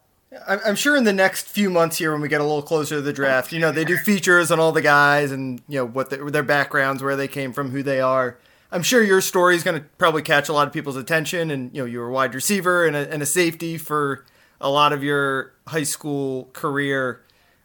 I'm 0.48 0.60
I'm 0.66 0.76
sure 0.76 0.96
in 0.96 1.04
the 1.04 1.14
next 1.14 1.48
few 1.48 1.70
months 1.70 1.98
here, 1.98 2.12
when 2.12 2.22
we 2.22 2.28
get 2.28 2.42
a 2.42 2.44
little 2.44 2.62
closer 2.64 2.96
to 2.96 3.02
the 3.02 3.14
draft, 3.14 3.52
you 3.52 3.60
know, 3.60 3.72
they 3.72 3.86
do 3.86 3.98
features 3.98 4.50
on 4.52 4.60
all 4.60 4.72
the 4.72 4.82
guys 4.82 5.32
and 5.32 5.62
you 5.68 5.78
know 5.80 5.86
what 5.86 6.10
the, 6.10 6.18
their 6.18 6.44
backgrounds, 6.44 7.04
where 7.04 7.16
they 7.16 7.28
came 7.28 7.54
from, 7.54 7.70
who 7.72 7.84
they 7.84 8.02
are. 8.02 8.38
I'm 8.72 8.82
sure 8.82 9.04
your 9.04 9.22
story 9.22 9.56
is 9.56 9.62
going 9.62 9.80
to 9.80 9.88
probably 10.00 10.24
catch 10.24 10.50
a 10.50 10.54
lot 10.54 10.66
of 10.68 10.74
people's 10.74 10.96
attention, 10.98 11.52
and 11.52 11.70
you 11.76 11.82
know, 11.84 11.86
you 11.86 12.00
were 12.00 12.08
a 12.08 12.12
wide 12.12 12.34
receiver 12.34 12.86
and 12.88 12.96
a, 12.96 13.12
and 13.14 13.22
a 13.22 13.26
safety 13.28 13.78
for 13.78 14.26
a 14.60 14.70
lot 14.70 14.92
of 14.94 15.04
your 15.04 15.54
high 15.68 15.84
school 15.84 16.50
career, 16.54 17.22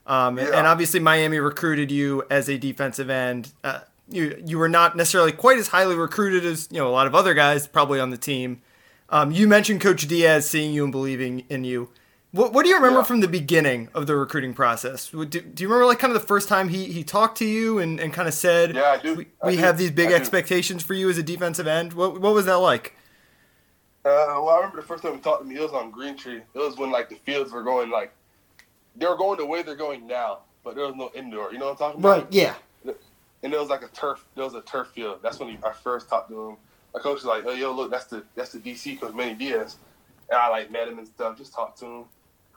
um, 0.06 0.38
and- 0.38 0.48
and 0.48 0.66
obviously 0.66 1.00
Miami 1.00 1.38
recruited 1.38 1.90
you 1.90 2.24
as 2.30 2.50
a 2.50 2.58
defensive 2.58 3.08
end. 3.08 3.52
Uh, 3.64 3.80
you 4.10 4.42
you 4.46 4.58
were 4.58 4.68
not 4.68 4.96
necessarily 4.96 5.32
quite 5.32 5.58
as 5.58 5.68
highly 5.68 5.94
recruited 5.96 6.44
as 6.44 6.68
you 6.70 6.78
know 6.78 6.88
a 6.88 6.90
lot 6.90 7.06
of 7.06 7.14
other 7.14 7.34
guys 7.34 7.66
probably 7.66 8.00
on 8.00 8.10
the 8.10 8.16
team. 8.18 8.62
Um, 9.10 9.30
you 9.30 9.48
mentioned 9.48 9.80
Coach 9.80 10.06
Diaz 10.06 10.48
seeing 10.48 10.72
you 10.72 10.82
and 10.84 10.92
believing 10.92 11.44
in 11.48 11.64
you. 11.64 11.90
What, 12.30 12.52
what 12.52 12.64
do 12.64 12.68
you 12.68 12.74
remember 12.76 12.98
Yeah. 12.98 13.04
from 13.04 13.20
the 13.20 13.28
beginning 13.28 13.88
of 13.94 14.06
the 14.06 14.14
recruiting 14.14 14.52
process? 14.52 15.08
Do, 15.08 15.24
do 15.24 15.40
you 15.40 15.66
remember 15.66 15.86
like 15.86 15.98
kind 15.98 16.14
of 16.14 16.20
the 16.20 16.26
first 16.26 16.46
time 16.46 16.68
he, 16.68 16.84
he 16.92 17.02
talked 17.02 17.38
to 17.38 17.46
you 17.46 17.78
and, 17.78 17.98
and 17.98 18.12
kind 18.12 18.28
of 18.28 18.34
said, 18.34 18.74
Yeah, 18.74 18.82
I 18.90 18.98
do. 18.98 19.14
we, 19.14 19.26
I 19.42 19.46
we 19.46 19.56
do. 19.56 19.62
have 19.62 19.78
these 19.78 19.90
big 19.92 20.08
I 20.08 20.10
do. 20.10 20.16
expectations 20.16 20.82
for 20.82 20.92
you 20.92 21.08
as 21.08 21.16
a 21.16 21.22
defensive 21.22 21.66
end? 21.66 21.94
What, 21.94 22.20
what 22.20 22.34
was 22.34 22.44
that 22.44 22.56
like? 22.58 22.94
Uh, 24.04 24.28
well, 24.28 24.50
I 24.50 24.56
remember 24.56 24.76
the 24.82 24.86
first 24.86 25.02
time 25.02 25.14
he 25.14 25.20
talked 25.20 25.42
to 25.42 25.48
me. 25.48 25.56
It 25.56 25.62
was 25.62 25.72
on 25.72 25.90
Greentree. 25.90 26.42
It 26.54 26.58
was 26.58 26.76
when 26.76 26.90
like 26.90 27.08
the 27.08 27.16
fields 27.16 27.50
were 27.50 27.62
going 27.62 27.88
like 27.90 28.12
they 28.96 29.06
were 29.06 29.16
going 29.16 29.38
the 29.38 29.46
way 29.46 29.62
they're 29.62 29.74
going 29.74 30.06
now, 30.06 30.40
but 30.64 30.74
there 30.74 30.84
was 30.84 30.96
no 30.96 31.10
indoor. 31.14 31.50
You 31.52 31.58
know 31.58 31.66
what 31.66 31.72
I'm 31.72 31.76
talking 31.78 32.00
about? 32.00 32.24
Right. 32.24 32.26
Yeah. 32.32 32.54
And 33.42 33.52
it 33.52 33.58
was 33.58 33.68
like 33.68 33.82
a 33.82 33.88
turf. 33.88 34.26
There 34.34 34.44
was 34.44 34.54
a 34.54 34.62
turf 34.62 34.88
field. 34.88 35.20
That's 35.22 35.38
when 35.38 35.50
he, 35.50 35.58
I 35.64 35.72
first 35.72 36.08
talked 36.08 36.30
to 36.30 36.50
him. 36.50 36.56
my 36.92 37.00
coach 37.00 37.16
was 37.16 37.24
like, 37.24 37.44
"Oh, 37.46 37.52
yo, 37.52 37.72
look, 37.72 37.90
that's 37.90 38.06
the 38.06 38.24
that's 38.34 38.52
the 38.52 38.58
DC 38.58 39.00
coach 39.00 39.14
Manny 39.14 39.34
Diaz," 39.34 39.76
and 40.28 40.38
I 40.38 40.48
like 40.48 40.70
met 40.70 40.88
him 40.88 40.98
and 40.98 41.06
stuff, 41.06 41.38
just 41.38 41.54
talked 41.54 41.78
to 41.80 41.86
him, 41.86 42.04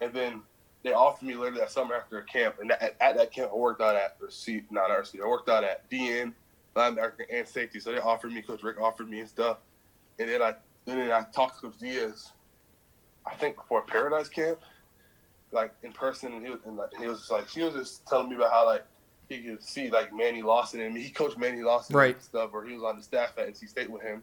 and 0.02 0.13
then 0.13 0.41
they 0.84 0.94
offered 0.94 1.26
me 1.26 1.36
later 1.36 1.58
that 1.58 1.72
summer 1.72 1.94
after 1.94 2.17
a 2.17 2.24
camp, 2.24 2.56
and 2.60 2.72
at, 2.72 2.96
at 3.00 3.17
that 3.17 3.32
camp 3.32 3.52
I 3.54 3.56
worked 3.56 3.82
out 3.82 3.96
at 3.96 4.17
receipt, 4.20 4.72
not 4.72 4.89
RC. 4.89 5.22
I 5.22 5.28
worked 5.28 5.50
out 5.50 5.63
at 5.63 5.89
DN, 5.91 6.34
linebacker, 6.76 7.26
and 7.32 7.48
safety. 7.48 7.80
So 7.80 7.91
they 7.91 8.00
offered 8.00 8.32
me, 8.32 8.41
Coach 8.41 8.63
Rick 8.63 8.82
offered 8.82 9.10
me 9.10 9.20
and 9.20 9.30
stuff, 9.30 9.58
and 10.17 10.28
then 10.28 10.41
I 10.41 10.56
and 10.88 11.00
then 11.00 11.12
I 11.12 11.24
talked 11.32 11.62
to 11.62 11.67
Coach 11.67 11.80
Diaz, 11.80 12.32
I 13.26 13.36
think 13.36 13.56
before 13.56 13.84
Paradise 13.84 14.30
Camp, 14.30 14.60
like 15.52 15.74
in 15.84 15.91
person, 15.91 16.34
and 16.34 16.44
he 16.44 16.52
was 16.52 16.60
and 16.65 16.78
like, 16.78 16.89
he 16.98 17.08
was 17.08 17.20
just 17.20 17.32
like 17.32 17.48
he 17.50 17.62
was 17.62 17.74
just 17.74 18.08
telling 18.08 18.30
me 18.30 18.36
about 18.36 18.52
how 18.52 18.65
like 18.65 18.86
he 19.32 19.39
could 19.41 19.63
see 19.63 19.89
like 19.89 20.13
Manny 20.13 20.41
Lawson 20.41 20.82
and 20.82 20.98
he 20.98 21.10
coached 21.10 21.38
Manny 21.38 21.62
Lawson 21.62 21.96
right. 21.96 22.15
and 22.15 22.24
stuff, 22.24 22.52
or 22.54 22.65
he 22.65 22.74
was 22.74 22.84
on 22.84 22.98
the 22.98 23.04
staff 23.04 23.38
at 23.38 23.48
NC 23.48 23.70
State 23.70 23.89
with 23.89 24.02
him, 24.02 24.22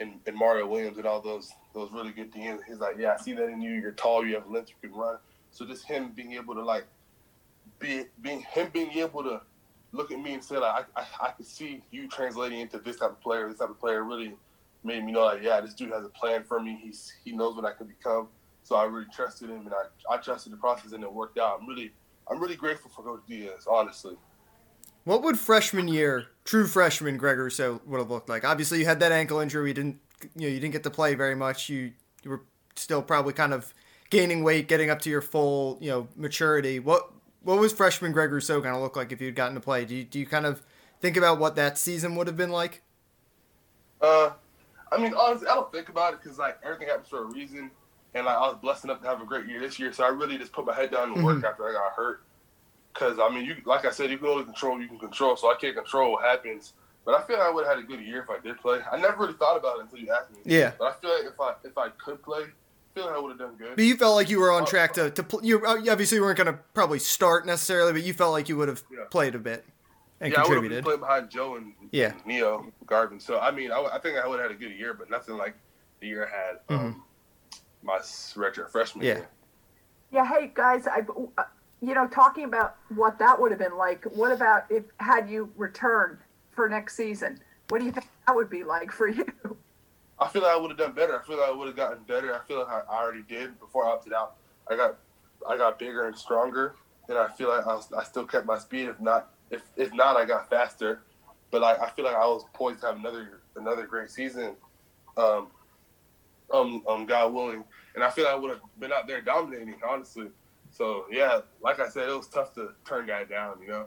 and, 0.00 0.14
and 0.26 0.36
Mario 0.36 0.66
Williams 0.66 0.96
and 0.96 1.06
all 1.06 1.20
those 1.20 1.52
those 1.74 1.90
really 1.92 2.12
good 2.12 2.32
DNs. 2.32 2.60
He's 2.66 2.78
like, 2.78 2.96
yeah, 2.98 3.16
I 3.18 3.22
see 3.22 3.32
that 3.34 3.48
in 3.48 3.60
you. 3.60 3.72
You're 3.72 3.92
tall. 3.92 4.24
You 4.24 4.34
have 4.36 4.48
length. 4.48 4.70
You 4.82 4.88
can 4.88 4.98
run. 4.98 5.16
So 5.50 5.66
just 5.66 5.84
him 5.84 6.12
being 6.14 6.32
able 6.32 6.54
to 6.54 6.62
like 6.62 6.84
be 7.78 8.04
being 8.22 8.40
him 8.40 8.70
being 8.72 8.92
able 8.92 9.22
to 9.24 9.40
look 9.92 10.10
at 10.10 10.18
me 10.18 10.34
and 10.34 10.42
say 10.42 10.58
like 10.58 10.86
I, 10.96 11.00
I, 11.00 11.28
I 11.28 11.30
could 11.30 11.46
see 11.46 11.82
you 11.90 12.08
translating 12.08 12.60
into 12.60 12.78
this 12.78 12.96
type 12.96 13.10
of 13.10 13.20
player. 13.20 13.48
This 13.48 13.58
type 13.58 13.70
of 13.70 13.80
player 13.80 14.04
really 14.04 14.34
made 14.84 15.04
me 15.04 15.12
know 15.12 15.24
like 15.24 15.42
yeah, 15.42 15.60
this 15.60 15.74
dude 15.74 15.90
has 15.90 16.04
a 16.04 16.10
plan 16.10 16.44
for 16.44 16.60
me. 16.60 16.78
He's 16.82 17.12
he 17.24 17.32
knows 17.32 17.56
what 17.56 17.64
I 17.64 17.72
could 17.72 17.88
become. 17.88 18.28
So 18.62 18.76
I 18.76 18.84
really 18.84 19.06
trusted 19.12 19.50
him 19.50 19.66
and 19.66 19.74
I, 19.74 20.14
I 20.14 20.16
trusted 20.16 20.52
the 20.52 20.56
process 20.56 20.92
and 20.92 21.02
it 21.02 21.12
worked 21.12 21.38
out. 21.38 21.58
I'm 21.60 21.68
really 21.68 21.92
I'm 22.30 22.40
really 22.40 22.56
grateful 22.56 22.90
for 22.90 23.02
Coach 23.02 23.20
Diaz, 23.28 23.66
honestly. 23.68 24.16
What 25.04 25.22
would 25.22 25.38
freshman 25.38 25.88
year, 25.88 26.26
true 26.44 26.66
freshman 26.66 27.16
Greg 27.18 27.38
Rousseau 27.38 27.80
would 27.84 27.98
have 27.98 28.10
looked 28.10 28.28
like? 28.28 28.44
Obviously, 28.44 28.78
you 28.78 28.86
had 28.86 29.00
that 29.00 29.12
ankle 29.12 29.38
injury. 29.38 29.68
You 29.68 29.74
didn't, 29.74 30.00
you 30.34 30.48
know, 30.48 30.48
you 30.48 30.60
didn't 30.60 30.72
get 30.72 30.82
to 30.84 30.90
play 30.90 31.14
very 31.14 31.34
much. 31.34 31.68
You, 31.68 31.92
you 32.22 32.30
were 32.30 32.42
still 32.74 33.02
probably 33.02 33.34
kind 33.34 33.52
of 33.52 33.74
gaining 34.10 34.42
weight, 34.42 34.66
getting 34.66 34.88
up 34.90 35.00
to 35.02 35.10
your 35.10 35.20
full, 35.20 35.78
you 35.80 35.90
know, 35.90 36.08
maturity. 36.16 36.78
What, 36.78 37.12
what 37.42 37.58
was 37.58 37.72
freshman 37.72 38.12
Greg 38.12 38.32
Rousseau 38.32 38.60
going 38.60 38.74
to 38.74 38.80
look 38.80 38.96
like 38.96 39.12
if 39.12 39.20
you'd 39.20 39.34
gotten 39.34 39.54
to 39.54 39.60
play? 39.60 39.84
Do 39.84 39.94
you, 39.94 40.04
do 40.04 40.18
you 40.18 40.26
kind 40.26 40.46
of 40.46 40.62
think 41.00 41.16
about 41.18 41.38
what 41.38 41.54
that 41.56 41.76
season 41.76 42.16
would 42.16 42.26
have 42.26 42.36
been 42.36 42.50
like? 42.50 42.80
Uh, 44.00 44.30
I 44.90 44.96
mean, 44.96 45.12
honestly, 45.14 45.48
I 45.48 45.54
don't 45.54 45.70
think 45.70 45.90
about 45.90 46.14
it 46.14 46.20
because 46.22 46.38
like 46.38 46.58
everything 46.64 46.88
happens 46.88 47.08
for 47.08 47.22
a 47.22 47.26
reason, 47.26 47.70
and 48.14 48.26
like 48.26 48.36
I 48.36 48.40
was 48.40 48.56
blessed 48.60 48.84
enough 48.84 49.02
to 49.02 49.08
have 49.08 49.20
a 49.20 49.24
great 49.26 49.46
year 49.46 49.60
this 49.60 49.78
year. 49.78 49.92
So 49.92 50.04
I 50.04 50.08
really 50.08 50.38
just 50.38 50.52
put 50.52 50.64
my 50.64 50.74
head 50.74 50.90
down 50.90 51.12
and 51.12 51.24
work 51.24 51.38
Mhm. 51.38 51.44
after 51.50 51.68
I 51.68 51.72
got 51.72 51.92
hurt. 51.92 52.22
Because 52.94 53.18
I 53.20 53.28
mean, 53.28 53.44
you 53.44 53.56
like 53.66 53.84
I 53.84 53.90
said, 53.90 54.10
you 54.10 54.18
can 54.18 54.28
only 54.28 54.44
control 54.44 54.80
you 54.80 54.86
can 54.88 54.98
control. 54.98 55.36
So 55.36 55.50
I 55.50 55.56
can't 55.56 55.74
control 55.74 56.12
what 56.12 56.24
happens. 56.24 56.74
But 57.04 57.14
I 57.16 57.22
feel 57.26 57.38
like 57.38 57.48
I 57.48 57.50
would 57.50 57.66
have 57.66 57.76
had 57.76 57.84
a 57.84 57.86
good 57.86 58.00
year 58.00 58.22
if 58.22 58.30
I 58.30 58.38
did 58.38 58.56
play. 58.58 58.80
I 58.90 58.96
never 58.98 59.18
really 59.24 59.34
thought 59.34 59.58
about 59.58 59.78
it 59.78 59.82
until 59.82 59.98
you 59.98 60.10
asked 60.10 60.30
me. 60.30 60.38
Yeah. 60.44 60.72
But 60.78 60.84
I 60.86 60.92
feel 61.00 61.10
like 61.10 61.24
if 61.26 61.40
I 61.40 61.54
if 61.64 61.76
I 61.76 61.88
could 62.02 62.22
play, 62.22 62.42
I 62.44 62.94
feel 62.94 63.06
like 63.06 63.14
I 63.16 63.18
would 63.18 63.30
have 63.30 63.38
done 63.38 63.56
good. 63.58 63.76
But 63.76 63.84
you 63.84 63.96
felt 63.96 64.14
like 64.14 64.30
you 64.30 64.38
were 64.40 64.50
on 64.52 64.62
Oh, 64.62 64.66
track 64.66 64.94
to, 64.94 65.10
to 65.10 65.22
pl- 65.22 65.44
you 65.44 65.66
uh, 65.66 65.82
obviously 65.90 66.20
weren't 66.20 66.38
going 66.38 66.46
to 66.46 66.58
probably 66.72 66.98
start 67.00 67.44
necessarily, 67.46 67.92
but 67.92 68.02
you 68.04 68.14
felt 68.14 68.32
like 68.32 68.48
you 68.48 68.56
would 68.56 68.68
have 68.68 68.82
Yeah. 68.90 69.04
played 69.10 69.34
a 69.34 69.38
bit 69.38 69.66
and 70.20 70.32
yeah, 70.32 70.42
I 70.42 70.48
would 70.48 70.70
have 70.70 70.84
played 70.84 71.00
behind 71.00 71.28
Joe 71.30 71.56
and, 71.56 71.74
Yeah. 71.90 72.12
and 72.12 72.24
Neo 72.24 72.72
Garvin. 72.86 73.20
So 73.20 73.38
I 73.40 73.50
mean, 73.50 73.70
I, 73.72 73.82
I 73.92 73.98
think 73.98 74.16
I 74.16 74.26
would 74.26 74.40
have 74.40 74.50
had 74.50 74.56
a 74.56 74.58
good 74.58 74.72
year, 74.72 74.94
but 74.94 75.10
nothing 75.10 75.36
like 75.36 75.54
the 76.00 76.06
year 76.06 76.26
I 76.32 76.74
had 76.74 76.78
um, 76.78 77.02
my 77.82 77.98
redshirt 77.98 78.70
freshman 78.70 79.04
Yeah. 79.04 79.14
year. 79.14 79.28
Yeah, 80.10 80.26
hey 80.26 80.52
guys, 80.54 80.86
I, 80.86 81.00
uh, 81.36 81.42
you 81.86 81.94
know, 81.94 82.06
talking 82.06 82.44
about 82.44 82.76
what 82.94 83.18
that 83.18 83.40
would 83.40 83.50
have 83.50 83.58
been 83.58 83.76
like. 83.76 84.04
What 84.04 84.32
about 84.32 84.64
if 84.70 84.84
had 84.98 85.28
you 85.28 85.50
returned 85.56 86.18
for 86.50 86.68
next 86.68 86.96
season? 86.96 87.40
What 87.68 87.80
do 87.80 87.84
you 87.84 87.92
think 87.92 88.06
that 88.26 88.34
would 88.34 88.50
be 88.50 88.64
like 88.64 88.92
for 88.92 89.08
you? 89.08 89.26
I 90.18 90.28
feel 90.28 90.42
like 90.42 90.52
I 90.52 90.56
would 90.56 90.70
have 90.70 90.78
done 90.78 90.92
better. 90.92 91.20
I 91.20 91.26
feel 91.26 91.38
like 91.38 91.48
I 91.48 91.52
would 91.52 91.66
have 91.66 91.76
gotten 91.76 92.04
better. 92.04 92.34
I 92.34 92.46
feel 92.46 92.60
like 92.60 92.68
I 92.68 92.82
already 92.88 93.22
did 93.22 93.58
before 93.58 93.86
I 93.86 93.90
opted 93.90 94.12
out. 94.12 94.36
I 94.70 94.76
got 94.76 94.96
I 95.48 95.56
got 95.56 95.78
bigger 95.78 96.06
and 96.06 96.16
stronger, 96.16 96.76
and 97.08 97.18
I 97.18 97.28
feel 97.28 97.48
like 97.48 97.66
I, 97.66 97.74
was, 97.74 97.92
I 97.92 98.04
still 98.04 98.24
kept 98.24 98.46
my 98.46 98.58
speed. 98.58 98.88
If 98.88 99.00
not, 99.00 99.30
if 99.50 99.62
if 99.76 99.92
not, 99.92 100.16
I 100.16 100.24
got 100.24 100.48
faster. 100.48 101.02
But 101.50 101.62
I 101.62 101.88
feel 101.90 102.04
like 102.04 102.16
I 102.16 102.26
was 102.26 102.44
poised 102.52 102.80
to 102.80 102.86
have 102.86 102.96
another 102.96 103.40
another 103.56 103.86
great 103.86 104.10
season. 104.10 104.56
Um, 105.16 105.48
um, 106.52 106.82
um, 106.88 107.06
God 107.06 107.32
willing, 107.32 107.64
and 107.94 108.02
I 108.02 108.10
feel 108.10 108.24
like 108.24 108.34
I 108.34 108.36
would 108.36 108.50
have 108.50 108.60
been 108.78 108.92
out 108.92 109.06
there 109.06 109.20
dominating, 109.20 109.76
honestly. 109.88 110.28
So 110.74 111.06
yeah, 111.10 111.40
like 111.62 111.78
I 111.78 111.88
said, 111.88 112.08
it 112.08 112.16
was 112.16 112.26
tough 112.26 112.52
to 112.54 112.70
turn 112.84 113.06
guy 113.06 113.24
down. 113.24 113.58
You 113.62 113.68
know. 113.68 113.86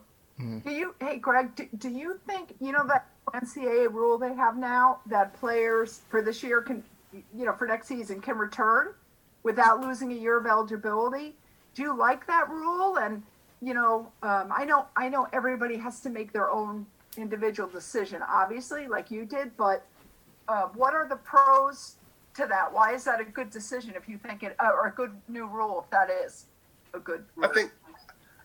Do 0.64 0.72
you, 0.72 0.96
hey 1.02 1.18
Greg, 1.18 1.56
do, 1.56 1.68
do 1.80 1.90
you 1.90 2.20
think 2.28 2.56
you 2.62 2.72
know 2.72 2.86
that 2.88 3.08
NCAA 3.34 3.92
rule 3.92 4.18
they 4.18 4.34
have 4.36 4.56
now 4.56 5.00
that 5.08 5.34
players 5.34 6.02
for 6.10 6.22
this 6.22 6.44
year 6.44 6.62
can, 6.62 6.84
you 7.12 7.46
know, 7.46 7.54
for 7.54 7.68
next 7.68 7.88
season 7.88 8.22
can 8.22 8.38
return 8.38 8.94
without 9.44 9.82
losing 9.82 10.12
a 10.12 10.16
year 10.16 10.38
of 10.38 10.46
eligibility? 10.46 11.36
Do 11.74 11.82
you 11.82 11.98
like 11.98 12.26
that 12.28 12.50
rule? 12.50 13.00
And 13.00 13.22
you 13.62 13.74
know, 13.74 14.12
um, 14.24 14.54
I 14.56 14.64
know 14.64 14.86
I 14.96 15.10
know 15.10 15.28
everybody 15.34 15.76
has 15.78 16.00
to 16.02 16.10
make 16.10 16.32
their 16.32 16.50
own 16.50 16.86
individual 17.18 17.68
decision, 17.68 18.22
obviously, 18.22 18.88
like 18.88 19.12
you 19.12 19.26
did. 19.26 19.58
But 19.58 19.86
uh, 20.48 20.68
what 20.74 20.94
are 20.94 21.08
the 21.08 21.18
pros 21.18 21.96
to 22.36 22.46
that? 22.46 22.72
Why 22.72 22.94
is 22.94 23.04
that 23.04 23.20
a 23.20 23.26
good 23.26 23.50
decision 23.50 23.94
if 23.98 24.08
you 24.08 24.18
think 24.18 24.44
it, 24.44 24.56
uh, 24.60 24.70
or 24.72 24.88
a 24.88 24.92
good 24.92 25.12
new 25.28 25.48
rule 25.48 25.84
if 25.84 25.90
that 25.90 26.10
is 26.10 26.46
a 26.98 27.00
good? 27.00 27.24
Rule? 27.36 27.50
I 27.50 27.54
think 27.54 27.72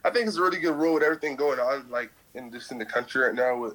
I 0.04 0.10
think 0.10 0.28
it's 0.28 0.36
a 0.36 0.42
really 0.42 0.58
good 0.60 0.76
rule 0.76 0.94
with 0.94 1.02
everything 1.02 1.34
going 1.36 1.58
on, 1.58 1.86
like 1.90 2.12
in 2.34 2.52
just 2.52 2.70
in 2.70 2.78
the 2.78 2.86
country 2.86 3.24
right 3.24 3.34
now 3.34 3.56
with 3.56 3.74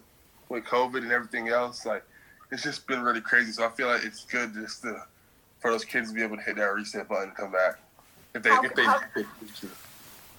with 0.50 0.63
COVID 0.63 1.00
and 1.00 1.12
everything 1.12 1.50
else. 1.50 1.86
Like 1.86 2.04
it's 2.52 2.63
just 2.63 2.88
been 2.88 3.02
really 3.02 3.22
crazy. 3.22 3.52
So 3.52 3.66
I 3.66 3.70
feel 3.70 3.88
like 3.88 4.06
it's 4.06 4.24
good 4.26 4.54
just 4.54 4.84
to 4.84 5.04
for 5.60 5.72
those 5.72 5.84
kids 5.84 6.10
to 6.10 6.16
be 6.16 6.24
able 6.24 6.38
to 6.38 6.44
hit 6.44 6.56
that 6.56 6.74
reset 6.74 7.10
button 7.10 7.30
and 7.30 7.36
come 7.36 7.52
back 7.52 7.80
if 8.34 8.44
they 8.44 8.50
How- 8.50 8.63
if 8.63 8.76
they, 8.76 8.86
how- 8.86 9.00
if 9.00 9.13
they 9.16 9.24
choose 9.40 9.60
to. 9.62 9.68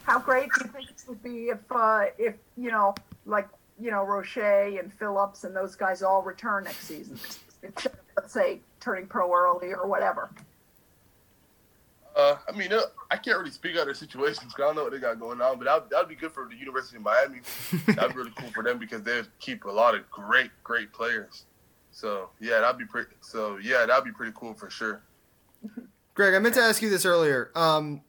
How 0.04 0.18
great 0.18 0.48
do 0.54 0.64
you 0.64 0.70
think 0.72 0.88
it 0.88 1.04
would 1.06 1.22
be 1.22 1.48
if, 1.50 1.58
uh, 1.70 2.06
if 2.16 2.34
you 2.56 2.70
know, 2.70 2.94
like 3.26 3.46
you 3.78 3.90
know, 3.90 4.04
Roche 4.04 4.38
and 4.38 4.90
Phillips 4.94 5.44
and 5.44 5.54
those 5.54 5.76
guys 5.76 6.02
all 6.02 6.22
return 6.22 6.64
next 6.64 6.86
season, 6.86 7.18
instead 7.62 7.92
of, 7.92 7.98
let's 8.16 8.32
say 8.32 8.60
turning 8.80 9.06
pro 9.06 9.30
early 9.32 9.74
or 9.74 9.86
whatever. 9.86 10.30
Uh, 12.18 12.36
I 12.48 12.56
mean, 12.56 12.72
uh, 12.72 12.80
I 13.12 13.16
can't 13.16 13.38
really 13.38 13.52
speak 13.52 13.76
out 13.76 13.84
their 13.84 13.94
situations 13.94 14.52
because 14.52 14.56
I 14.58 14.66
don't 14.66 14.76
know 14.76 14.82
what 14.82 14.92
they 14.92 14.98
got 14.98 15.20
going 15.20 15.40
on, 15.40 15.56
but 15.56 15.66
that 15.66 15.88
that'd 15.88 16.08
be 16.08 16.16
good 16.16 16.32
for 16.32 16.48
the 16.50 16.56
University 16.56 16.96
of 16.96 17.04
Miami. 17.04 17.38
that'd 17.94 18.10
be 18.10 18.16
really 18.16 18.32
cool 18.36 18.50
for 18.50 18.64
them 18.64 18.78
because 18.78 19.02
they 19.02 19.22
keep 19.38 19.64
a 19.64 19.70
lot 19.70 19.94
of 19.94 20.10
great, 20.10 20.50
great 20.64 20.92
players. 20.92 21.44
So 21.92 22.30
yeah, 22.40 22.58
that'd 22.58 22.76
be 22.76 22.86
pretty. 22.86 23.12
So 23.20 23.58
yeah, 23.62 23.86
that'd 23.86 24.04
be 24.04 24.10
pretty 24.10 24.32
cool 24.34 24.54
for 24.54 24.68
sure. 24.68 25.00
Greg, 26.14 26.34
I 26.34 26.40
meant 26.40 26.56
to 26.56 26.60
ask 26.60 26.82
you 26.82 26.90
this 26.90 27.04
earlier. 27.04 27.52
Um, 27.54 28.02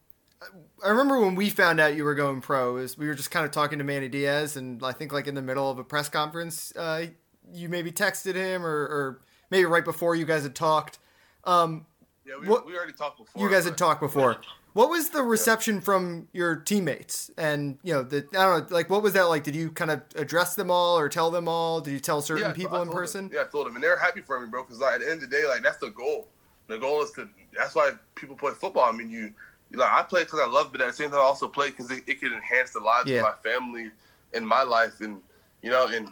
I 0.84 0.90
remember 0.90 1.20
when 1.20 1.36
we 1.36 1.52
found 1.52 1.80
out 1.80 1.96
you 1.96 2.04
were 2.04 2.16
going 2.16 2.42
pro, 2.42 2.78
is 2.78 2.98
we 2.98 3.08
were 3.08 3.14
just 3.14 3.30
kind 3.30 3.46
of 3.46 3.52
talking 3.52 3.78
to 3.78 3.84
Manny 3.84 4.08
Diaz, 4.08 4.58
and 4.58 4.82
I 4.84 4.92
think 4.92 5.14
like 5.14 5.28
in 5.28 5.36
the 5.36 5.42
middle 5.44 5.70
of 5.70 5.78
a 5.78 5.84
press 5.84 6.10
conference, 6.10 6.74
uh, 6.76 7.06
you 7.54 7.70
maybe 7.70 7.92
texted 7.92 8.34
him, 8.34 8.66
or, 8.66 8.70
or 8.70 9.22
maybe 9.52 9.66
right 9.66 9.86
before 9.86 10.16
you 10.16 10.26
guys 10.26 10.42
had 10.42 10.56
talked. 10.56 10.98
Um, 11.44 11.86
Yeah, 12.30 12.36
we, 12.40 12.48
What- 12.48 12.66
we 12.66 12.76
already 12.78 12.94
talked 12.94 13.18
before. 13.18 13.42
you 13.42 13.50
guys 13.50 13.66
had 13.66 13.78
talked 13.78 14.02
before. 14.02 14.38
What 14.74 14.90
was 14.92 15.10
the 15.10 15.24
reception 15.24 15.82
from 15.82 16.28
your 16.32 16.58
teammates? 16.58 17.32
And 17.38 17.80
you 17.84 17.92
know, 17.92 18.04
the 18.04 18.18
I 18.34 18.46
don't 18.46 18.70
know, 18.70 18.76
like 18.76 18.88
what 18.90 19.02
was 19.02 19.14
that 19.14 19.24
like? 19.24 19.44
Did 19.44 19.56
you 19.56 19.72
kind 19.72 19.90
of 19.90 20.04
address 20.16 20.54
them 20.56 20.70
all 20.70 20.98
or 21.00 21.10
tell 21.10 21.32
them 21.32 21.48
all? 21.48 21.82
Did 21.82 21.92
you 21.92 22.00
tell 22.00 22.22
certain 22.22 22.44
Yeah, 22.46 22.54
people 22.54 22.76
in 22.78 22.86
told 22.86 22.88
them. 22.90 22.96
person? 22.96 23.32
Yeah, 23.34 23.42
I 23.42 23.44
told 23.46 23.66
them, 23.66 23.76
and 23.76 23.84
they're 23.84 23.98
happy 23.98 24.22
for 24.22 24.40
me, 24.40 24.48
bro. 24.48 24.64
Because 24.64 24.80
like 24.80 24.94
at 24.96 25.00
the 25.02 25.10
end 25.10 25.24
of 25.24 25.30
the 25.30 25.36
day, 25.36 25.48
like 25.48 25.64
that's 25.64 25.78
the 25.80 25.90
goal. 25.90 26.28
The 26.68 26.78
goal 26.78 27.02
is 27.02 27.10
to. 27.14 27.28
That's 27.58 27.74
why 27.74 27.92
people 28.14 28.36
play 28.36 28.52
football. 28.52 28.84
I 28.84 28.92
mean, 28.92 29.10
you, 29.10 29.34
you 29.72 29.80
like 29.80 29.92
I 29.92 30.04
play 30.04 30.24
because 30.24 30.40
I 30.40 30.46
love 30.46 30.68
it, 30.68 30.72
but 30.74 30.82
at 30.82 30.88
the 30.88 30.94
same 30.94 31.10
time, 31.10 31.18
I 31.20 31.24
also 31.24 31.48
play 31.48 31.72
because 31.72 31.90
it, 31.90 32.04
it 32.06 32.20
can 32.20 32.32
enhance 32.32 32.70
the 32.72 32.80
lives 32.80 33.10
Yeah. 33.10 33.18
of 33.22 33.24
my 33.44 33.52
family 33.52 33.90
and 34.36 34.48
my 34.48 34.62
life, 34.62 35.02
and 35.02 35.20
you 35.64 35.72
know, 35.72 35.88
and 35.88 36.10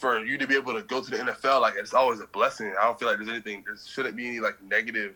for 0.00 0.24
you 0.24 0.38
to 0.38 0.46
be 0.46 0.56
able 0.56 0.72
to 0.72 0.82
go 0.82 1.02
to 1.02 1.10
the 1.10 1.18
NFL, 1.18 1.60
like 1.60 1.74
it's 1.76 1.92
always 1.92 2.20
a 2.20 2.26
blessing. 2.28 2.72
I 2.80 2.84
don't 2.86 2.98
feel 2.98 3.08
like 3.08 3.18
there's 3.18 3.28
anything. 3.28 3.62
There 3.66 3.76
shouldn't 3.86 4.16
be 4.16 4.26
any 4.26 4.40
like 4.40 4.60
negative, 4.62 5.14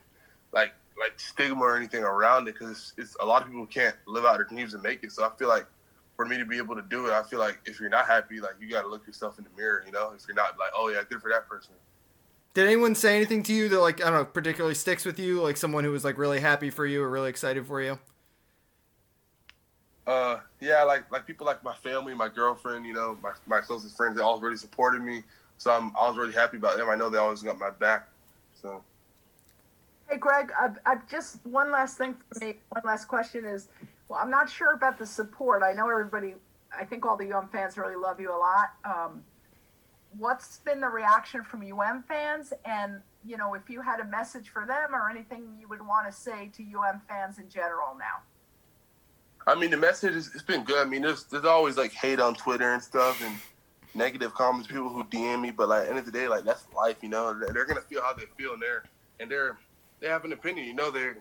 like 0.55 0.73
like 0.99 1.19
stigma 1.19 1.61
or 1.61 1.77
anything 1.77 2.05
around 2.05 2.49
it 2.49 2.55
because 2.55 2.71
it's, 2.71 2.93
it's 2.97 3.17
a 3.21 3.27
lot 3.27 3.43
of 3.43 3.49
people 3.49 3.67
can't 3.67 3.97
live 4.07 4.25
out 4.25 4.37
their 4.37 4.45
dreams 4.45 4.75
and 4.75 4.83
make 4.83 5.03
it. 5.03 5.13
So 5.13 5.25
I 5.25 5.31
feel 5.37 5.49
like 5.49 5.67
for 6.17 6.25
me 6.25 6.39
to 6.39 6.45
be 6.45 6.57
able 6.57 6.77
to 6.77 6.83
do 6.83 7.07
it, 7.07 7.13
I 7.13 7.23
feel 7.25 7.41
like 7.41 7.59
if 7.67 7.81
you're 7.81 7.89
not 7.89 8.07
happy, 8.07 8.41
like 8.41 8.55
you 8.61 8.71
got 8.71 8.83
to 8.83 8.89
look 8.89 9.07
yourself 9.07 9.37
in 9.39 9.45
the 9.45 9.51
mirror. 9.57 9.83
You 9.85 9.93
know, 9.93 10.13
if 10.17 10.23
you're 10.29 10.37
not 10.37 10.57
like, 10.59 10.71
oh 10.75 10.89
yeah, 10.89 11.03
good 11.09 11.21
for 11.21 11.31
that 11.31 11.49
person. 11.49 11.75
Did 12.55 12.67
anyone 12.67 12.95
say 12.95 13.17
anything 13.17 13.43
to 13.45 13.53
you 13.53 13.69
that 13.69 13.81
like 13.81 14.01
I 14.01 14.11
don't 14.11 14.15
know 14.15 14.25
particularly 14.25 14.77
sticks 14.77 15.05
with 15.05 15.19
you? 15.19 15.43
Like 15.43 15.57
someone 15.57 15.83
who 15.83 15.91
was 15.91 16.05
like 16.05 16.17
really 16.17 16.41
happy 16.41 16.71
for 16.71 16.87
you 16.87 17.03
or 17.03 17.11
really 17.11 17.31
excited 17.31 17.67
for 17.67 17.83
you? 17.83 17.99
Uh, 20.07 20.39
yeah, 20.61 20.85
like 20.85 21.11
like 21.11 21.27
people 21.27 21.47
like 21.47 21.65
my 21.65 21.75
family, 21.75 22.15
my 22.15 22.29
girlfriend, 22.29 22.87
you 22.87 22.93
know, 22.93 23.19
my 23.21 23.33
my 23.47 23.61
closest 23.61 23.97
friends, 23.97 24.17
they 24.17 24.23
all 24.23 24.39
really 24.39 24.57
supported 24.57 25.03
me. 25.03 25.25
So 25.59 25.73
I'm 25.73 25.93
I 26.01 26.09
was 26.09 26.17
really 26.17 26.33
happy 26.33 26.59
about 26.59 26.77
them. 26.77 26.89
I 26.89 26.95
know 26.95 27.11
they 27.11 27.19
always 27.19 27.43
got 27.43 27.59
my 27.59 27.71
back. 27.71 28.09
So 28.61 28.85
Hey, 30.09 30.19
Greg, 30.19 30.53
I've, 30.61 30.79
I've 30.85 31.09
just 31.09 31.45
one 31.45 31.71
last 31.71 31.97
thing 31.97 32.15
for 32.15 32.45
me. 32.45 32.57
One 32.71 32.83
last 32.85 33.07
question 33.07 33.45
is, 33.45 33.69
well, 34.09 34.21
I'm 34.23 34.31
not 34.31 34.51
sure 34.51 34.75
about 34.75 34.99
the 34.99 35.07
support. 35.07 35.63
I 35.63 35.73
know 35.73 35.89
everybody. 35.89 36.35
I 36.79 36.85
think 36.85 37.07
all 37.07 37.17
the 37.17 37.33
UM 37.33 37.49
fans 37.49 37.79
really 37.79 37.97
love 37.97 38.21
you 38.21 38.31
a 38.31 38.37
lot. 38.37 38.71
Um, 38.85 39.23
what's 40.19 40.59
been 40.59 40.81
the 40.81 40.89
reaction 40.89 41.43
from 41.43 41.63
UM 41.63 42.05
fans, 42.07 42.53
and 42.65 43.01
you 43.25 43.37
know, 43.37 43.55
if 43.55 43.71
you 43.71 43.81
had 43.81 44.01
a 44.01 44.05
message 44.05 44.51
for 44.51 44.67
them 44.67 44.95
or 44.95 45.09
anything 45.09 45.57
you 45.59 45.69
would 45.69 45.85
want 45.85 46.07
to 46.07 46.13
say 46.13 46.51
to 46.57 46.63
UM 46.63 47.01
fans 47.09 47.39
in 47.39 47.49
general 47.49 47.97
now. 47.99 48.23
I 49.47 49.55
mean, 49.55 49.71
the 49.71 49.77
message 49.77 50.15
is, 50.15 50.31
it's 50.35 50.43
been 50.43 50.65
good. 50.65 50.87
I 50.87 50.89
mean, 50.89 51.03
there's 51.03 51.25
there's 51.25 51.45
always 51.45 51.77
like 51.77 51.93
hate 51.93 52.21
on 52.21 52.35
Twitter 52.35 52.75
and 52.75 52.83
stuff 52.83 53.23
and 53.25 53.37
negative 53.95 54.35
comments, 54.35 54.69
people 54.69 54.89
who 54.89 55.05
DM 55.05 55.41
me. 55.41 55.51
But 55.51 55.69
like, 55.69 55.89
end 55.89 55.99
of 55.99 56.07
the 56.07 56.13
day, 56.13 56.29
like 56.29 56.45
that's 56.45 56.65
life, 56.75 56.97
you 57.03 57.09
know. 57.09 57.39
They're, 57.39 57.53
they're 57.53 57.67
gonna 57.67 57.81
feel 57.81 58.03
how 58.03 58.13
they 58.13 58.25
feel, 58.37 58.53
and 58.55 58.63
they're 58.63 58.85
and 59.21 59.31
they're 59.31 59.57
they 60.05 60.11
have 60.11 60.25
an 60.25 60.33
opinion, 60.33 60.67
you 60.67 60.75
know. 60.75 60.91
They're, 60.91 61.17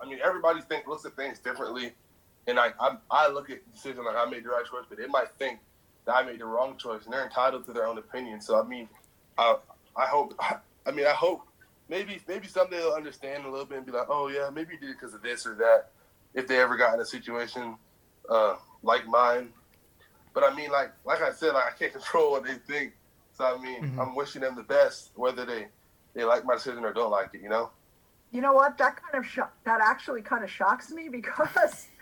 I 0.00 0.08
mean, 0.08 0.20
everybody 0.24 0.60
think 0.60 0.86
looks 0.86 1.04
at 1.04 1.16
things 1.16 1.40
differently, 1.40 1.92
and 2.46 2.58
I 2.58 2.68
I, 2.80 2.96
I 3.10 3.28
look 3.28 3.50
at 3.50 3.58
decision 3.72 4.04
like 4.04 4.16
I 4.16 4.24
made 4.30 4.44
the 4.44 4.50
right 4.50 4.64
choice, 4.64 4.84
but 4.88 4.98
they 4.98 5.06
might 5.06 5.30
think 5.38 5.58
that 6.06 6.14
I 6.14 6.22
made 6.22 6.38
the 6.38 6.44
wrong 6.44 6.78
choice, 6.78 7.04
and 7.04 7.12
they're 7.12 7.24
entitled 7.24 7.66
to 7.66 7.72
their 7.72 7.86
own 7.86 7.98
opinion. 7.98 8.40
So 8.40 8.60
I 8.60 8.66
mean, 8.66 8.88
I 9.36 9.56
I 9.96 10.06
hope 10.06 10.38
I 10.86 10.90
mean 10.92 11.06
I 11.06 11.12
hope 11.12 11.42
maybe 11.88 12.20
maybe 12.28 12.46
someday 12.46 12.78
they'll 12.78 12.92
understand 12.92 13.44
a 13.44 13.50
little 13.50 13.66
bit 13.66 13.78
and 13.78 13.86
be 13.86 13.92
like, 13.92 14.06
oh 14.08 14.28
yeah, 14.28 14.48
maybe 14.48 14.74
you 14.74 14.80
did 14.80 14.90
it 14.90 14.96
because 15.00 15.14
of 15.14 15.22
this 15.22 15.44
or 15.44 15.54
that 15.56 15.90
if 16.34 16.46
they 16.46 16.60
ever 16.60 16.76
got 16.76 16.94
in 16.94 17.00
a 17.00 17.04
situation 17.04 17.76
uh, 18.30 18.54
like 18.84 19.06
mine. 19.08 19.48
But 20.34 20.44
I 20.44 20.54
mean, 20.54 20.70
like 20.70 20.92
like 21.04 21.20
I 21.20 21.32
said, 21.32 21.54
like 21.54 21.64
I 21.64 21.76
can't 21.76 21.92
control 21.98 22.30
what 22.30 22.44
they 22.44 22.54
think. 22.54 22.92
So 23.36 23.44
I 23.44 23.60
mean, 23.60 23.82
mm-hmm. 23.82 24.00
I'm 24.00 24.14
wishing 24.14 24.42
them 24.42 24.54
the 24.54 24.62
best, 24.62 25.10
whether 25.16 25.44
they 25.44 25.66
they 26.14 26.24
like 26.24 26.44
my 26.44 26.54
decision 26.54 26.84
or 26.84 26.92
don't 26.92 27.10
like 27.10 27.30
it. 27.34 27.42
You 27.42 27.48
know. 27.48 27.70
You 28.30 28.40
know 28.40 28.52
what? 28.52 28.78
That 28.78 29.00
kind 29.02 29.22
of 29.22 29.30
sh- 29.30 29.50
that 29.64 29.80
actually 29.82 30.22
kind 30.22 30.44
of 30.44 30.50
shocks 30.50 30.90
me 30.90 31.08
because. 31.08 31.88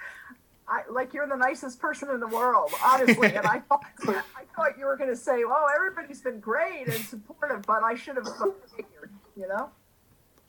I, 0.71 0.83
like 0.89 1.13
you're 1.13 1.27
the 1.27 1.35
nicest 1.35 1.81
person 1.81 2.11
in 2.11 2.21
the 2.21 2.29
world, 2.29 2.71
honestly. 2.85 3.35
And 3.35 3.45
I 3.45 3.59
thought 3.69 3.83
I 4.07 4.45
thought 4.55 4.79
you 4.79 4.85
were 4.85 4.97
going 4.97 5.11
to 5.11 5.17
say, 5.17 5.43
"Oh, 5.45 5.67
everybody's 5.75 6.21
been 6.21 6.39
great 6.39 6.87
and 6.87 7.05
supportive," 7.07 7.63
but 7.67 7.83
I 7.83 7.97
should 7.97 8.15
have 8.15 8.29
figured, 8.77 9.11
you 9.37 9.49
know. 9.49 9.69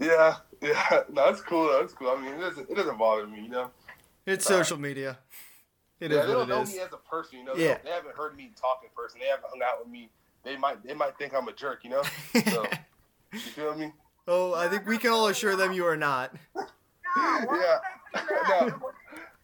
Yeah, 0.02 0.36
yeah, 0.62 1.04
no, 1.12 1.30
it's 1.30 1.41
cool. 1.41 1.71
That's 1.80 1.93
cool. 1.93 2.10
I 2.10 2.21
mean, 2.21 2.34
it 2.34 2.39
doesn't 2.39 2.69
it 2.69 2.76
doesn't 2.76 2.97
bother 2.97 3.28
me, 3.28 3.41
you 3.41 3.50
know. 3.50 3.69
It's 4.26 4.45
social 4.45 4.78
media. 4.78 5.17
It 6.00 6.12
yeah, 6.12 6.26
they 6.26 6.32
don't 6.32 6.50
know 6.50 6.62
is. 6.62 6.74
me 6.74 6.80
as 6.80 6.91
a 6.93 6.97
person, 6.97 7.39
you 7.39 7.45
know. 7.45 7.54
Yeah. 7.56 7.78
They, 7.78 7.82
they 7.86 7.89
haven't 7.91 8.15
heard 8.15 8.36
me 8.36 8.52
talk 8.60 8.82
in 8.84 8.89
person. 8.95 9.19
They 9.19 9.28
haven't 9.28 9.45
hung 9.50 9.62
out 9.63 9.80
with 9.80 9.88
me. 9.88 10.10
They 10.43 10.58
might 10.58 10.84
they 10.84 10.95
might 10.95 11.17
think 11.17 11.34
I'm 11.36 11.47
a 11.47 11.54
jerk, 11.54 11.84
you 11.84 11.91
know. 11.91 12.02
So, 12.50 12.65
you 13.33 13.39
feel 13.39 13.75
me? 13.75 13.91
Oh, 14.27 14.53
I 14.53 14.67
think 14.67 14.85
we 14.87 14.97
can 14.97 15.11
all 15.11 15.27
assure 15.27 15.55
them 15.55 15.73
you 15.73 15.85
are 15.85 15.97
not. 15.97 16.35
yeah. 16.55 17.79
no. 18.49 18.91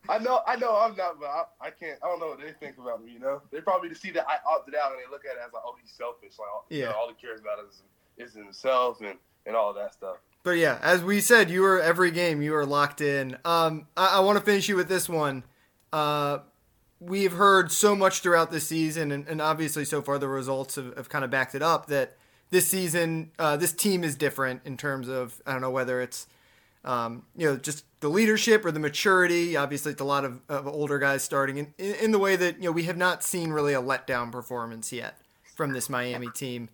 I 0.10 0.20
know, 0.20 0.42
I 0.48 0.56
know, 0.56 0.78
I'm 0.78 0.96
not, 0.96 1.20
but 1.20 1.26
I, 1.26 1.44
I, 1.60 1.70
can't. 1.70 2.00
I 2.02 2.08
don't 2.08 2.20
know 2.20 2.28
what 2.28 2.40
they 2.40 2.54
think 2.54 2.78
about 2.78 3.04
me. 3.04 3.12
You 3.12 3.20
know, 3.20 3.42
they 3.52 3.60
probably 3.60 3.94
see 3.94 4.12
that 4.12 4.26
I 4.28 4.38
opted 4.50 4.76
out 4.76 4.92
and 4.92 5.00
they 5.00 5.12
look 5.12 5.26
at 5.26 5.36
it 5.36 5.42
as 5.46 5.52
like, 5.52 5.64
oh, 5.66 5.76
he's 5.82 5.92
selfish. 5.92 6.40
Like, 6.40 6.48
yeah, 6.70 6.78
you 6.78 6.86
know, 6.86 6.92
all 6.92 7.10
he 7.10 7.16
cares 7.16 7.42
about 7.42 7.60
is 7.68 7.82
is 8.18 8.34
himself 8.34 9.02
and 9.02 9.18
and 9.46 9.56
all 9.56 9.74
that 9.74 9.94
stuff. 9.94 10.18
But 10.44 10.52
yeah, 10.52 10.80
as 10.82 11.04
we 11.04 11.20
said, 11.20 11.50
you 11.50 11.62
were 11.62 11.82
every 11.82 12.12
game 12.12 12.42
you 12.42 12.54
were 12.54 12.66
locked 12.66 13.02
in. 13.02 13.38
Um, 13.44 13.88
I, 13.98 14.18
I 14.18 14.20
want 14.22 14.38
to 14.38 14.46
finish 14.46 14.70
you 14.70 14.78
with 14.78 14.88
this 14.88 15.10
one. 15.10 15.44
Uh, 15.92 16.40
we've 17.00 17.34
heard 17.34 17.72
so 17.72 17.96
much 17.96 18.22
throughout 18.22 18.52
the 18.52 18.60
season, 18.60 19.12
and, 19.12 19.28
and 19.28 19.42
obviously 19.42 19.84
so 19.84 20.02
far 20.02 20.18
the 20.18 20.28
results 20.30 20.76
have, 20.76 20.96
have 20.96 21.10
kind 21.10 21.26
of 21.26 21.32
backed 21.32 21.54
it 21.54 21.62
up 21.62 21.88
that 21.88 22.18
this 22.50 22.68
season, 22.68 23.32
uh, 23.38 23.58
this 23.58 23.74
team 23.74 24.04
is 24.04 24.16
different 24.16 24.62
in 24.66 24.78
terms 24.78 25.08
of 25.08 25.42
I 25.46 25.52
don't 25.52 25.62
know 25.62 25.72
whether 25.72 26.02
it's 26.02 26.28
um, 26.86 27.24
you 27.36 27.48
know 27.48 27.58
just 27.58 27.86
the 28.00 28.10
leadership 28.10 28.66
or 28.66 28.72
the 28.72 28.80
maturity. 28.80 29.58
Obviously, 29.58 29.92
it's 29.92 30.02
a 30.02 30.06
lot 30.06 30.26
of, 30.26 30.42
of 30.50 30.68
older 30.68 31.00
guys 31.00 31.24
starting 31.24 31.58
in, 31.58 31.74
in, 31.78 31.96
in 31.96 32.12
the 32.12 32.20
way 32.20 32.36
that 32.36 32.58
you 32.58 32.64
know 32.64 32.72
we 32.72 32.84
have 32.84 32.98
not 32.98 33.24
seen 33.24 33.52
really 33.52 33.74
a 33.74 33.82
letdown 33.82 34.32
performance 34.32 34.92
yet 34.94 35.20
from 35.56 35.74
this 35.74 35.90
Miami 35.90 36.30
team. 36.30 36.70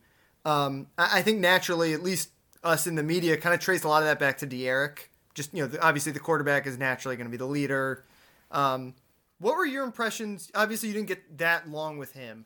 Um, 0.46 0.88
I, 0.98 1.20
I 1.20 1.22
think 1.22 1.40
naturally, 1.40 1.94
at 1.94 2.04
least 2.04 2.30
us 2.64 2.88
in 2.88 2.96
the 2.96 3.04
media 3.04 3.38
kind 3.38 3.54
of 3.54 3.60
trace 3.60 3.84
a 3.84 3.88
lot 3.88 4.04
of 4.04 4.08
that 4.08 4.20
back 4.20 4.38
to 4.40 4.46
D'Eriq. 4.46 5.00
Just 5.34 5.54
you 5.54 5.68
know, 5.68 5.78
obviously 5.82 6.12
the 6.12 6.20
quarterback 6.20 6.68
is 6.68 6.78
naturally 6.78 7.16
going 7.16 7.28
to 7.28 7.32
be 7.32 7.38
the 7.38 7.46
leader. 7.46 8.06
Um, 8.52 8.94
what 9.40 9.58
were 9.58 9.66
your 9.66 9.84
impressions? 9.84 10.52
Obviously, 10.54 10.90
you 10.90 10.94
didn't 10.94 11.08
get 11.08 11.38
that 11.40 11.70
long 11.70 11.98
with 11.98 12.14
him, 12.14 12.46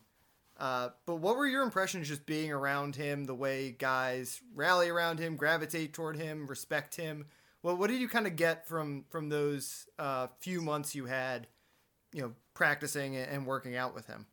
uh, 0.58 0.90
but 1.06 1.18
what 1.18 1.38
were 1.38 1.46
your 1.46 1.64
impressions 1.64 2.08
just 2.08 2.26
being 2.26 2.52
around 2.52 2.96
him? 2.96 3.26
The 3.26 3.36
way 3.36 3.72
guys 3.72 4.42
rally 4.56 4.90
around 4.90 5.20
him, 5.20 5.36
gravitate 5.36 5.94
toward 5.94 6.18
him, 6.18 6.48
respect 6.48 6.96
him. 6.96 7.26
Well, 7.62 7.78
what 7.78 7.90
did 7.90 8.00
you 8.00 8.08
kind 8.08 8.28
of 8.28 8.36
get 8.36 8.68
from 8.68 9.06
from 9.10 9.30
those 9.30 9.88
uh, 10.00 10.28
few 10.40 10.62
months 10.62 10.96
you 10.96 11.06
had, 11.06 11.48
you 12.14 12.22
know, 12.22 12.34
practicing 12.54 13.16
and 13.16 13.46
working 13.46 13.76
out 13.76 13.94
with 13.94 14.08
him? 14.08 14.26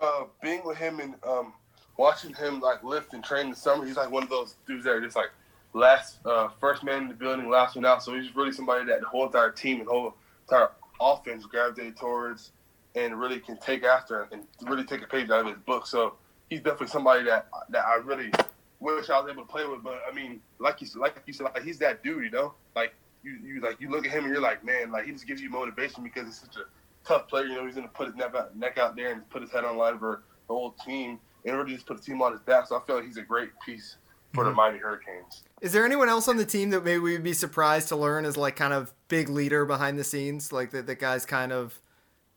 Uh, 0.00 0.24
being 0.42 0.62
with 0.64 0.78
him 0.78 0.98
and 1.00 1.14
um, 1.26 1.52
watching 1.96 2.34
him 2.34 2.60
like 2.60 2.82
lift 2.82 3.12
and 3.12 3.22
train 3.22 3.46
in 3.46 3.50
the 3.50 3.56
summer, 3.56 3.84
he's 3.84 3.96
like 3.96 4.10
one 4.10 4.22
of 4.22 4.30
those 4.30 4.56
dudes 4.66 4.84
that 4.84 4.92
are 4.92 5.00
just 5.00 5.16
like 5.16 5.30
last 5.74 6.18
uh, 6.26 6.48
first 6.58 6.82
man 6.82 7.02
in 7.02 7.08
the 7.08 7.14
building, 7.14 7.50
last 7.50 7.76
one 7.76 7.84
out. 7.84 8.02
So 8.02 8.14
he's 8.18 8.34
really 8.34 8.52
somebody 8.52 8.86
that 8.86 9.00
the 9.00 9.06
whole 9.06 9.26
entire 9.26 9.50
team 9.50 9.80
and 9.80 9.88
whole 9.88 10.14
entire 10.48 10.70
offense 11.00 11.44
gravitate 11.44 11.96
towards 11.96 12.52
and 12.94 13.18
really 13.18 13.40
can 13.40 13.56
take 13.58 13.84
after 13.84 14.28
and 14.32 14.42
really 14.62 14.84
take 14.84 15.02
a 15.02 15.06
page 15.06 15.30
out 15.30 15.40
of 15.40 15.46
his 15.46 15.58
book. 15.64 15.86
So 15.86 16.14
he's 16.50 16.60
definitely 16.60 16.88
somebody 16.88 17.24
that 17.24 17.48
that 17.70 17.84
I 17.86 17.96
really 17.96 18.30
wish 18.80 19.10
I 19.10 19.20
was 19.20 19.30
able 19.30 19.42
to 19.42 19.48
play 19.48 19.66
with. 19.66 19.82
But 19.82 20.00
I 20.10 20.14
mean, 20.14 20.40
like 20.58 20.80
you 20.80 20.88
like 20.96 21.16
you 21.26 21.32
said, 21.32 21.44
like 21.44 21.62
he's 21.62 21.78
that 21.78 22.02
dude, 22.02 22.24
you 22.24 22.30
know. 22.30 22.54
Like 22.74 22.94
you, 23.22 23.38
you 23.42 23.60
like 23.60 23.80
you 23.80 23.90
look 23.90 24.06
at 24.06 24.12
him 24.12 24.24
and 24.24 24.32
you're 24.32 24.42
like, 24.42 24.64
man, 24.64 24.90
like 24.90 25.06
he 25.06 25.12
just 25.12 25.26
gives 25.26 25.40
you 25.40 25.50
motivation 25.50 26.02
because 26.02 26.26
he's 26.26 26.40
such 26.40 26.56
a 26.56 26.64
tough 27.06 27.28
player. 27.28 27.46
You 27.46 27.54
know, 27.56 27.66
he's 27.66 27.74
gonna 27.74 27.88
put 27.88 28.08
his 28.08 28.16
neck 28.16 28.34
out, 28.34 28.56
neck 28.56 28.78
out 28.78 28.96
there 28.96 29.12
and 29.12 29.28
put 29.30 29.42
his 29.42 29.50
head 29.50 29.64
on 29.64 29.76
line 29.76 29.98
for 29.98 30.22
the 30.48 30.54
whole 30.54 30.74
team 30.84 31.18
and 31.44 31.56
really 31.56 31.74
just 31.74 31.86
put 31.86 31.96
the 31.96 32.02
team 32.02 32.22
on 32.22 32.32
his 32.32 32.40
back. 32.42 32.66
So 32.66 32.76
I 32.76 32.80
feel 32.86 32.96
like 32.96 33.04
he's 33.06 33.16
a 33.16 33.22
great 33.22 33.50
piece 33.64 33.96
for 34.32 34.44
mm-hmm. 34.44 34.50
the 34.50 34.54
Miami 34.54 34.78
Hurricanes. 34.78 35.42
Is 35.60 35.72
there 35.72 35.84
anyone 35.84 36.08
else 36.08 36.26
on 36.28 36.36
the 36.36 36.44
team 36.44 36.70
that 36.70 36.84
maybe 36.84 36.98
we'd 36.98 37.22
be 37.22 37.32
surprised 37.32 37.88
to 37.88 37.96
learn 37.96 38.24
is 38.24 38.36
like 38.36 38.56
kind 38.56 38.72
of 38.72 38.92
big 39.08 39.28
leader 39.28 39.64
behind 39.64 39.98
the 39.98 40.04
scenes, 40.04 40.52
like 40.52 40.70
that 40.70 40.86
the 40.86 40.94
guy's 40.94 41.26
kind 41.26 41.52
of, 41.52 41.80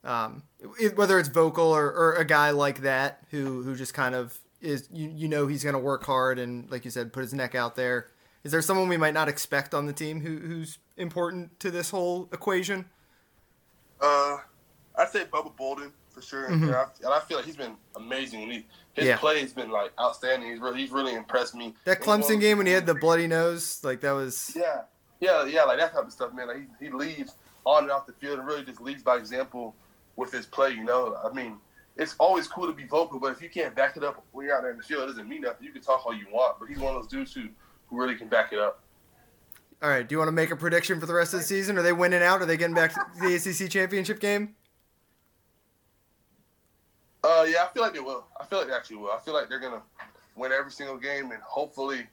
um, 0.05 0.43
it, 0.79 0.95
whether 0.95 1.19
it's 1.19 1.29
vocal 1.29 1.65
or, 1.65 1.91
or 1.91 2.13
a 2.13 2.25
guy 2.25 2.51
like 2.51 2.81
that 2.81 3.23
who 3.31 3.63
who 3.63 3.75
just 3.75 3.93
kind 3.93 4.15
of 4.15 4.39
is 4.61 4.87
you 4.91 5.09
you 5.09 5.27
know 5.27 5.47
he's 5.47 5.63
gonna 5.63 5.79
work 5.79 6.03
hard 6.05 6.39
and 6.39 6.69
like 6.71 6.85
you 6.85 6.91
said 6.91 7.11
put 7.11 7.21
his 7.21 7.33
neck 7.33 7.55
out 7.55 7.75
there. 7.75 8.07
Is 8.43 8.51
there 8.51 8.61
someone 8.61 8.87
we 8.87 8.97
might 8.97 9.15
not 9.15 9.27
expect 9.27 9.73
on 9.73 9.87
the 9.87 9.93
team 9.93 10.21
who 10.21 10.37
who's 10.37 10.77
important 10.97 11.59
to 11.61 11.71
this 11.71 11.89
whole 11.89 12.29
equation? 12.31 12.85
Uh, 13.99 14.37
I'd 14.97 15.09
say 15.09 15.25
Bubba 15.25 15.55
Bolden 15.55 15.91
for 16.09 16.21
sure. 16.21 16.49
Mm-hmm. 16.49 16.63
And, 16.65 16.75
I, 16.75 16.85
and, 17.03 17.13
I, 17.13 17.19
feel 17.19 17.37
like 17.37 17.45
he's 17.45 17.57
been 17.57 17.75
amazing. 17.95 18.49
He, 18.49 18.65
his 18.93 19.05
yeah. 19.05 19.17
play 19.17 19.41
has 19.41 19.53
been 19.53 19.69
like 19.69 19.91
outstanding. 19.99 20.51
He's 20.51 20.59
really, 20.59 20.79
he's 20.79 20.91
really 20.91 21.13
impressed 21.13 21.55
me. 21.55 21.73
That 21.85 22.01
Clemson 22.01 22.39
game 22.39 22.57
when 22.57 22.67
he 22.67 22.73
had 22.73 22.85
the 22.85 22.95
bloody 22.95 23.27
nose, 23.27 23.81
like 23.83 24.01
that 24.01 24.11
was. 24.11 24.53
Yeah, 24.55 24.81
yeah, 25.19 25.45
yeah, 25.45 25.63
like 25.63 25.79
that 25.79 25.93
type 25.93 26.05
of 26.05 26.11
stuff, 26.11 26.33
man. 26.33 26.47
Like 26.47 26.57
he, 26.79 26.85
he 26.85 26.91
leads 26.91 27.35
on 27.65 27.83
and 27.83 27.91
off 27.91 28.05
the 28.05 28.13
field 28.13 28.39
and 28.39 28.47
really 28.47 28.63
just 28.63 28.79
leads 28.79 29.03
by 29.03 29.17
example 29.17 29.75
with 30.15 30.31
his 30.31 30.45
play. 30.45 30.71
You 30.71 30.83
know, 30.83 31.17
I 31.23 31.33
mean, 31.33 31.57
it's 31.97 32.15
always 32.19 32.47
cool 32.47 32.67
to 32.67 32.73
be 32.73 32.85
vocal, 32.85 33.19
but 33.19 33.31
if 33.31 33.41
you 33.41 33.49
can't 33.49 33.75
back 33.75 33.97
it 33.97 34.03
up 34.03 34.23
when 34.31 34.45
you're 34.45 34.55
out 34.55 34.63
there 34.63 34.71
in 34.71 34.77
the 34.77 34.83
field, 34.83 35.03
it 35.03 35.07
doesn't 35.07 35.27
mean 35.27 35.41
nothing. 35.41 35.65
You 35.65 35.71
can 35.71 35.81
talk 35.81 36.05
all 36.05 36.13
you 36.13 36.25
want, 36.31 36.59
but 36.59 36.67
he's 36.67 36.79
one 36.79 36.95
of 36.95 37.01
those 37.01 37.11
dudes 37.11 37.33
who, 37.33 37.47
who 37.87 37.97
really 37.97 38.15
can 38.15 38.27
back 38.27 38.51
it 38.51 38.59
up. 38.59 38.81
All 39.81 39.89
right, 39.89 40.07
do 40.07 40.13
you 40.13 40.19
want 40.19 40.29
to 40.29 40.33
make 40.33 40.51
a 40.51 40.55
prediction 40.55 40.99
for 40.99 41.05
the 41.05 41.13
rest 41.13 41.33
of 41.33 41.41
the 41.41 41.45
season? 41.45 41.77
Are 41.77 41.81
they 41.81 41.93
winning 41.93 42.23
out? 42.23 42.41
Are 42.41 42.45
they 42.45 42.57
getting 42.57 42.75
back 42.75 42.93
to 42.93 43.01
the 43.21 43.35
ACC 43.35 43.69
championship 43.69 44.19
game? 44.19 44.55
Uh, 47.23 47.45
yeah, 47.47 47.63
I 47.63 47.73
feel 47.73 47.83
like 47.83 47.93
they 47.93 47.99
will. 47.99 48.25
I 48.39 48.45
feel 48.45 48.59
like 48.59 48.67
they 48.67 48.73
actually 48.73 48.97
will. 48.97 49.11
I 49.11 49.19
feel 49.19 49.33
like 49.33 49.49
they're 49.49 49.59
gonna 49.59 49.81
win 50.35 50.51
every 50.51 50.71
single 50.71 50.97
game, 50.97 51.31
and 51.31 51.41
hopefully, 51.41 52.05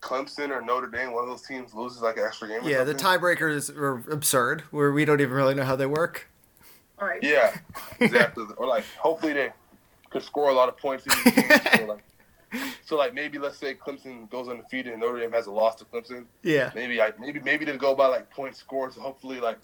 Clemson 0.00 0.50
or 0.50 0.62
Notre 0.62 0.86
Dame, 0.86 1.12
one 1.12 1.22
of 1.22 1.28
those 1.28 1.42
teams, 1.42 1.74
loses 1.74 2.00
like 2.00 2.16
an 2.16 2.24
extra 2.24 2.48
game. 2.48 2.60
Yeah, 2.64 2.82
the 2.82 2.94
tiebreakers 2.94 3.74
are 3.76 4.10
absurd, 4.10 4.62
where 4.70 4.90
we 4.90 5.04
don't 5.04 5.20
even 5.20 5.34
really 5.34 5.54
know 5.54 5.64
how 5.64 5.76
they 5.76 5.86
work. 5.86 6.28
All 7.02 7.08
right. 7.08 7.20
Yeah, 7.20 7.56
exactly. 8.00 8.44
or 8.56 8.66
like, 8.68 8.84
hopefully 8.96 9.32
they 9.32 9.50
could 10.10 10.22
score 10.22 10.50
a 10.50 10.52
lot 10.52 10.68
of 10.68 10.78
points 10.78 11.04
in 11.04 11.12
these 11.24 11.44
so, 11.76 11.86
like, 11.86 12.04
so 12.84 12.96
like 12.96 13.12
maybe 13.12 13.38
let's 13.38 13.58
say 13.58 13.74
Clemson 13.74 14.30
goes 14.30 14.48
undefeated 14.48 14.92
and 14.92 15.02
Notre 15.02 15.18
Dame 15.18 15.32
has 15.32 15.46
a 15.46 15.50
loss 15.50 15.74
to 15.76 15.84
Clemson. 15.84 16.26
Yeah. 16.44 16.70
Maybe 16.76 17.00
I 17.02 17.12
maybe 17.18 17.40
maybe 17.40 17.64
they 17.64 17.76
go 17.76 17.96
by 17.96 18.06
like 18.06 18.30
points 18.30 18.60
scored. 18.60 18.92
So 18.92 19.00
hopefully 19.00 19.40
like 19.40 19.58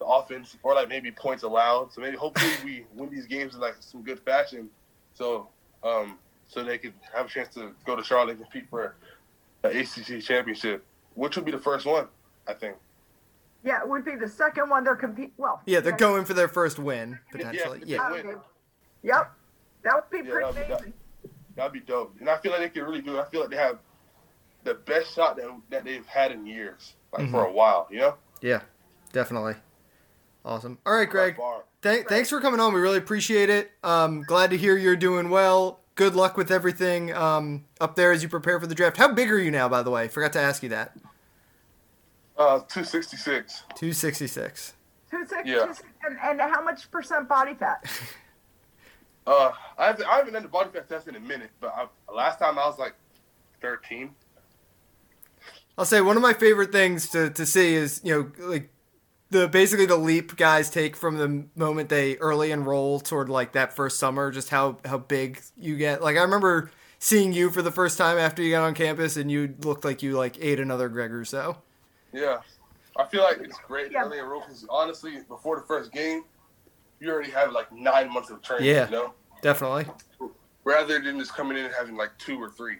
the 0.00 0.04
offense 0.06 0.56
or 0.64 0.74
like 0.74 0.88
maybe 0.88 1.12
points 1.12 1.44
allowed. 1.44 1.92
So 1.92 2.00
maybe 2.00 2.16
hopefully 2.16 2.52
we 2.64 2.86
win 2.94 3.10
these 3.10 3.26
games 3.26 3.54
in 3.54 3.60
like 3.60 3.76
some 3.78 4.02
good 4.02 4.18
fashion. 4.20 4.68
So 5.14 5.48
um 5.84 6.18
so 6.48 6.64
they 6.64 6.78
could 6.78 6.94
have 7.14 7.26
a 7.26 7.28
chance 7.28 7.54
to 7.54 7.72
go 7.86 7.94
to 7.94 8.02
Charlotte 8.02 8.30
and 8.30 8.40
compete 8.40 8.68
for 8.68 8.96
the 9.62 9.68
ACC 9.68 10.20
championship, 10.20 10.84
which 11.14 11.36
would 11.36 11.44
be 11.44 11.52
the 11.52 11.58
first 11.58 11.86
one, 11.86 12.08
I 12.48 12.54
think. 12.54 12.74
Yeah, 13.62 13.82
it 13.82 13.88
would 13.88 14.04
be 14.04 14.16
the 14.16 14.28
second 14.28 14.70
one 14.70 14.84
they're 14.84 14.96
competing. 14.96 15.32
Well, 15.36 15.60
yeah, 15.66 15.80
they're 15.80 15.96
going 15.96 16.24
for 16.24 16.34
their 16.34 16.48
first 16.48 16.78
win 16.78 17.18
potentially. 17.30 17.82
Yeah. 17.84 18.14
yeah. 18.14 18.32
Yep, 19.02 19.32
that 19.82 19.94
would 19.94 20.10
be 20.10 20.26
yeah, 20.26 20.32
pretty 20.32 20.52
that'd 20.52 20.70
amazing. 20.70 20.92
Be, 21.22 21.30
that'd 21.56 21.72
be 21.72 21.80
dope, 21.80 22.16
and 22.20 22.28
I 22.28 22.38
feel 22.38 22.52
like 22.52 22.60
they 22.60 22.68
can 22.68 22.84
really 22.84 23.02
do 23.02 23.16
it. 23.16 23.20
I 23.20 23.24
feel 23.26 23.40
like 23.40 23.50
they 23.50 23.56
have 23.56 23.78
the 24.64 24.74
best 24.74 25.14
shot 25.14 25.36
that 25.36 25.48
that 25.70 25.84
they've 25.84 26.06
had 26.06 26.32
in 26.32 26.46
years, 26.46 26.94
like 27.12 27.22
mm-hmm. 27.22 27.32
for 27.32 27.46
a 27.46 27.52
while. 27.52 27.86
You 27.90 27.98
know? 27.98 28.14
Yeah, 28.40 28.60
definitely. 29.12 29.54
Awesome. 30.44 30.78
All 30.86 30.94
right, 30.94 31.08
Greg. 31.08 31.36
Th- 31.82 32.06
thanks 32.06 32.30
for 32.30 32.40
coming 32.40 32.60
on. 32.60 32.72
We 32.72 32.80
really 32.80 32.98
appreciate 32.98 33.50
it. 33.50 33.72
Um, 33.82 34.22
glad 34.22 34.50
to 34.50 34.56
hear 34.56 34.76
you're 34.76 34.96
doing 34.96 35.28
well. 35.28 35.80
good 36.00 36.14
luck 36.14 36.34
with 36.34 36.50
everything 36.50 37.12
um, 37.14 37.66
up 37.78 37.94
there 37.94 38.10
as 38.10 38.22
you 38.22 38.28
prepare 38.28 38.58
for 38.58 38.66
the 38.66 38.74
draft. 38.74 38.96
How 38.96 39.12
big 39.12 39.30
are 39.30 39.38
you 39.38 39.50
now, 39.50 39.68
by 39.68 39.82
the 39.82 39.90
way? 39.90 40.08
Forgot 40.08 40.32
to 40.32 40.40
ask 40.40 40.62
you 40.62 40.70
that. 40.70 40.96
Uh, 42.40 42.60
two 42.68 42.84
sixty 42.84 43.18
six. 43.18 43.64
Two 43.76 43.92
sixty 43.92 44.26
six. 44.26 44.72
Two 45.10 45.26
six, 45.26 45.42
Yeah. 45.44 45.72
and, 46.06 46.18
and 46.22 46.40
how 46.40 46.62
much 46.64 46.90
percent 46.90 47.28
body 47.28 47.54
fat? 47.54 47.84
Uh, 49.26 49.52
I 49.78 49.88
haven't, 49.88 50.06
I 50.06 50.16
haven't 50.16 50.32
done 50.32 50.42
the 50.42 50.48
body 50.48 50.70
fat 50.72 50.88
test 50.88 51.06
in 51.06 51.14
a 51.14 51.20
minute, 51.20 51.50
but 51.60 51.72
I, 51.76 51.86
last 52.12 52.38
time 52.38 52.58
I 52.58 52.66
was 52.66 52.78
like 52.78 52.94
thirteen. 53.60 54.12
I'll 55.76 55.84
say 55.84 56.00
one 56.00 56.16
of 56.16 56.22
my 56.22 56.32
favorite 56.32 56.72
things 56.72 57.10
to, 57.10 57.28
to 57.30 57.44
see 57.44 57.74
is 57.74 58.00
you 58.02 58.14
know 58.38 58.46
like 58.48 58.70
the 59.28 59.46
basically 59.46 59.84
the 59.86 59.98
leap 59.98 60.36
guys 60.36 60.70
take 60.70 60.96
from 60.96 61.18
the 61.18 61.44
moment 61.54 61.90
they 61.90 62.16
early 62.16 62.50
enroll 62.50 62.98
toward 62.98 63.28
like 63.28 63.52
that 63.52 63.74
first 63.76 63.98
summer, 64.00 64.30
just 64.30 64.48
how 64.48 64.78
how 64.86 64.96
big 64.98 65.40
you 65.56 65.76
get. 65.76 66.02
Like 66.02 66.16
I 66.16 66.22
remember 66.22 66.70
seeing 66.98 67.32
you 67.34 67.50
for 67.50 67.60
the 67.60 67.70
first 67.70 67.98
time 67.98 68.16
after 68.16 68.42
you 68.42 68.50
got 68.52 68.64
on 68.64 68.74
campus, 68.74 69.16
and 69.18 69.30
you 69.30 69.54
looked 69.62 69.84
like 69.84 70.02
you 70.02 70.12
like 70.16 70.38
ate 70.40 70.58
another 70.58 70.88
Greg 70.88 71.12
Rousseau. 71.12 71.58
Yeah, 72.12 72.40
I 72.96 73.04
feel 73.06 73.22
like 73.22 73.38
it's 73.38 73.58
great 73.66 73.92
Yeah. 73.92 74.04
early 74.04 74.18
in 74.18 74.24
roll 74.24 74.40
because 74.40 74.66
honestly, 74.68 75.18
before 75.28 75.56
the 75.56 75.66
first 75.66 75.92
game, 75.92 76.24
you 77.00 77.10
already 77.10 77.30
have 77.30 77.52
like 77.52 77.70
nine 77.72 78.12
months 78.12 78.30
of 78.30 78.42
training. 78.42 78.66
Yeah. 78.66 78.86
You 78.86 78.90
know, 78.92 79.14
Definitely. 79.42 79.86
rather 80.64 81.00
than 81.00 81.18
just 81.18 81.34
coming 81.34 81.56
in 81.56 81.64
and 81.64 81.74
having 81.74 81.96
like 81.96 82.10
two 82.18 82.38
or 82.40 82.50
three. 82.50 82.76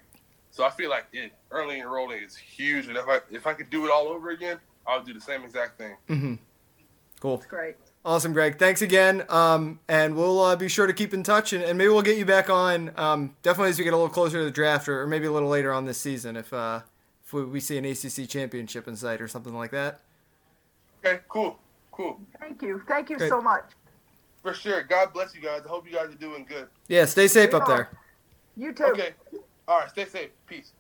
So 0.51 0.65
I 0.65 0.71
feel 0.71 0.91
like 0.91 1.07
it 1.13 1.33
early 1.53 1.81
enrolling 1.81 2.23
is 2.23 2.37
huge, 2.37 2.89
and 2.89 2.97
if 2.97 3.05
I 3.09 3.21
if 3.31 3.47
I 3.47 3.55
could 3.55 3.71
do 3.71 3.87
it 3.87 3.91
all 3.93 4.09
over 4.09 4.31
again, 4.31 4.59
I 4.87 4.97
would 4.97 5.07
do 5.07 5.15
the 5.15 5.21
same 5.21 5.43
exact 5.45 5.79
thing. 5.79 5.97
hmm 6.09 6.35
Cool. 7.21 7.43
Great. 7.49 7.77
Awesome, 8.03 8.33
Greg. 8.33 8.59
Thanks 8.59 8.81
again. 8.81 9.25
Um, 9.29 9.79
and 9.87 10.17
we'll 10.17 10.41
uh, 10.41 10.57
be 10.57 10.69
sure 10.69 10.87
to 10.87 10.93
keep 10.95 11.13
in 11.13 11.23
touch, 11.23 11.53
and, 11.53 11.63
and 11.63 11.77
maybe 11.77 11.89
we'll 11.91 12.01
get 12.01 12.17
you 12.17 12.25
back 12.25 12.49
on. 12.49 12.93
Um, 12.97 13.37
definitely 13.43 13.69
as 13.71 13.79
we 13.79 13.85
get 13.85 13.93
a 13.93 13.97
little 13.97 14.09
closer 14.09 14.39
to 14.39 14.45
the 14.45 14.51
draft, 14.51 14.89
or, 14.89 15.03
or 15.03 15.07
maybe 15.07 15.27
a 15.27 15.31
little 15.31 15.51
later 15.51 15.71
on 15.71 15.85
this 15.85 15.99
season, 15.99 16.35
if 16.35 16.51
uh, 16.51 16.81
if 17.31 17.35
we, 17.35 17.45
we 17.45 17.61
see 17.61 17.79
an 17.79 17.85
ACC 17.85 18.29
championship 18.29 18.89
in 18.89 18.97
sight 18.97 19.21
or 19.21 19.29
something 19.29 19.55
like 19.55 19.71
that. 19.71 20.01
Okay, 21.05 21.21
cool, 21.29 21.59
cool, 21.93 22.21
Thank 22.41 22.61
you. 22.61 22.83
Thank 22.89 23.09
you 23.09 23.19
Great. 23.19 23.29
so 23.29 23.41
much. 23.41 23.65
for 24.43 24.53
sure. 24.53 24.83
God 24.83 25.13
bless 25.13 25.33
you 25.35 25.41
guys. 25.41 25.63
I 25.65 25.69
hope 25.69 25.87
you 25.87 25.95
guys 25.95 26.11
are 26.11 26.19
doing 26.19 26.45
good. 26.49 26.67
Yeah, 26.89 27.05
stay 27.05 27.29
safe 27.29 27.55
up 27.55 27.69
there. 27.69 27.91
You 28.57 28.73
too. 28.73 28.85
Okay, 28.87 29.11
all 29.69 29.79
right, 29.79 29.89
stay 29.89 30.07
safe. 30.07 30.31
Peace. 30.49 30.73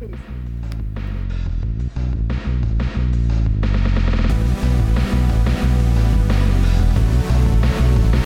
Peace. 0.00 0.16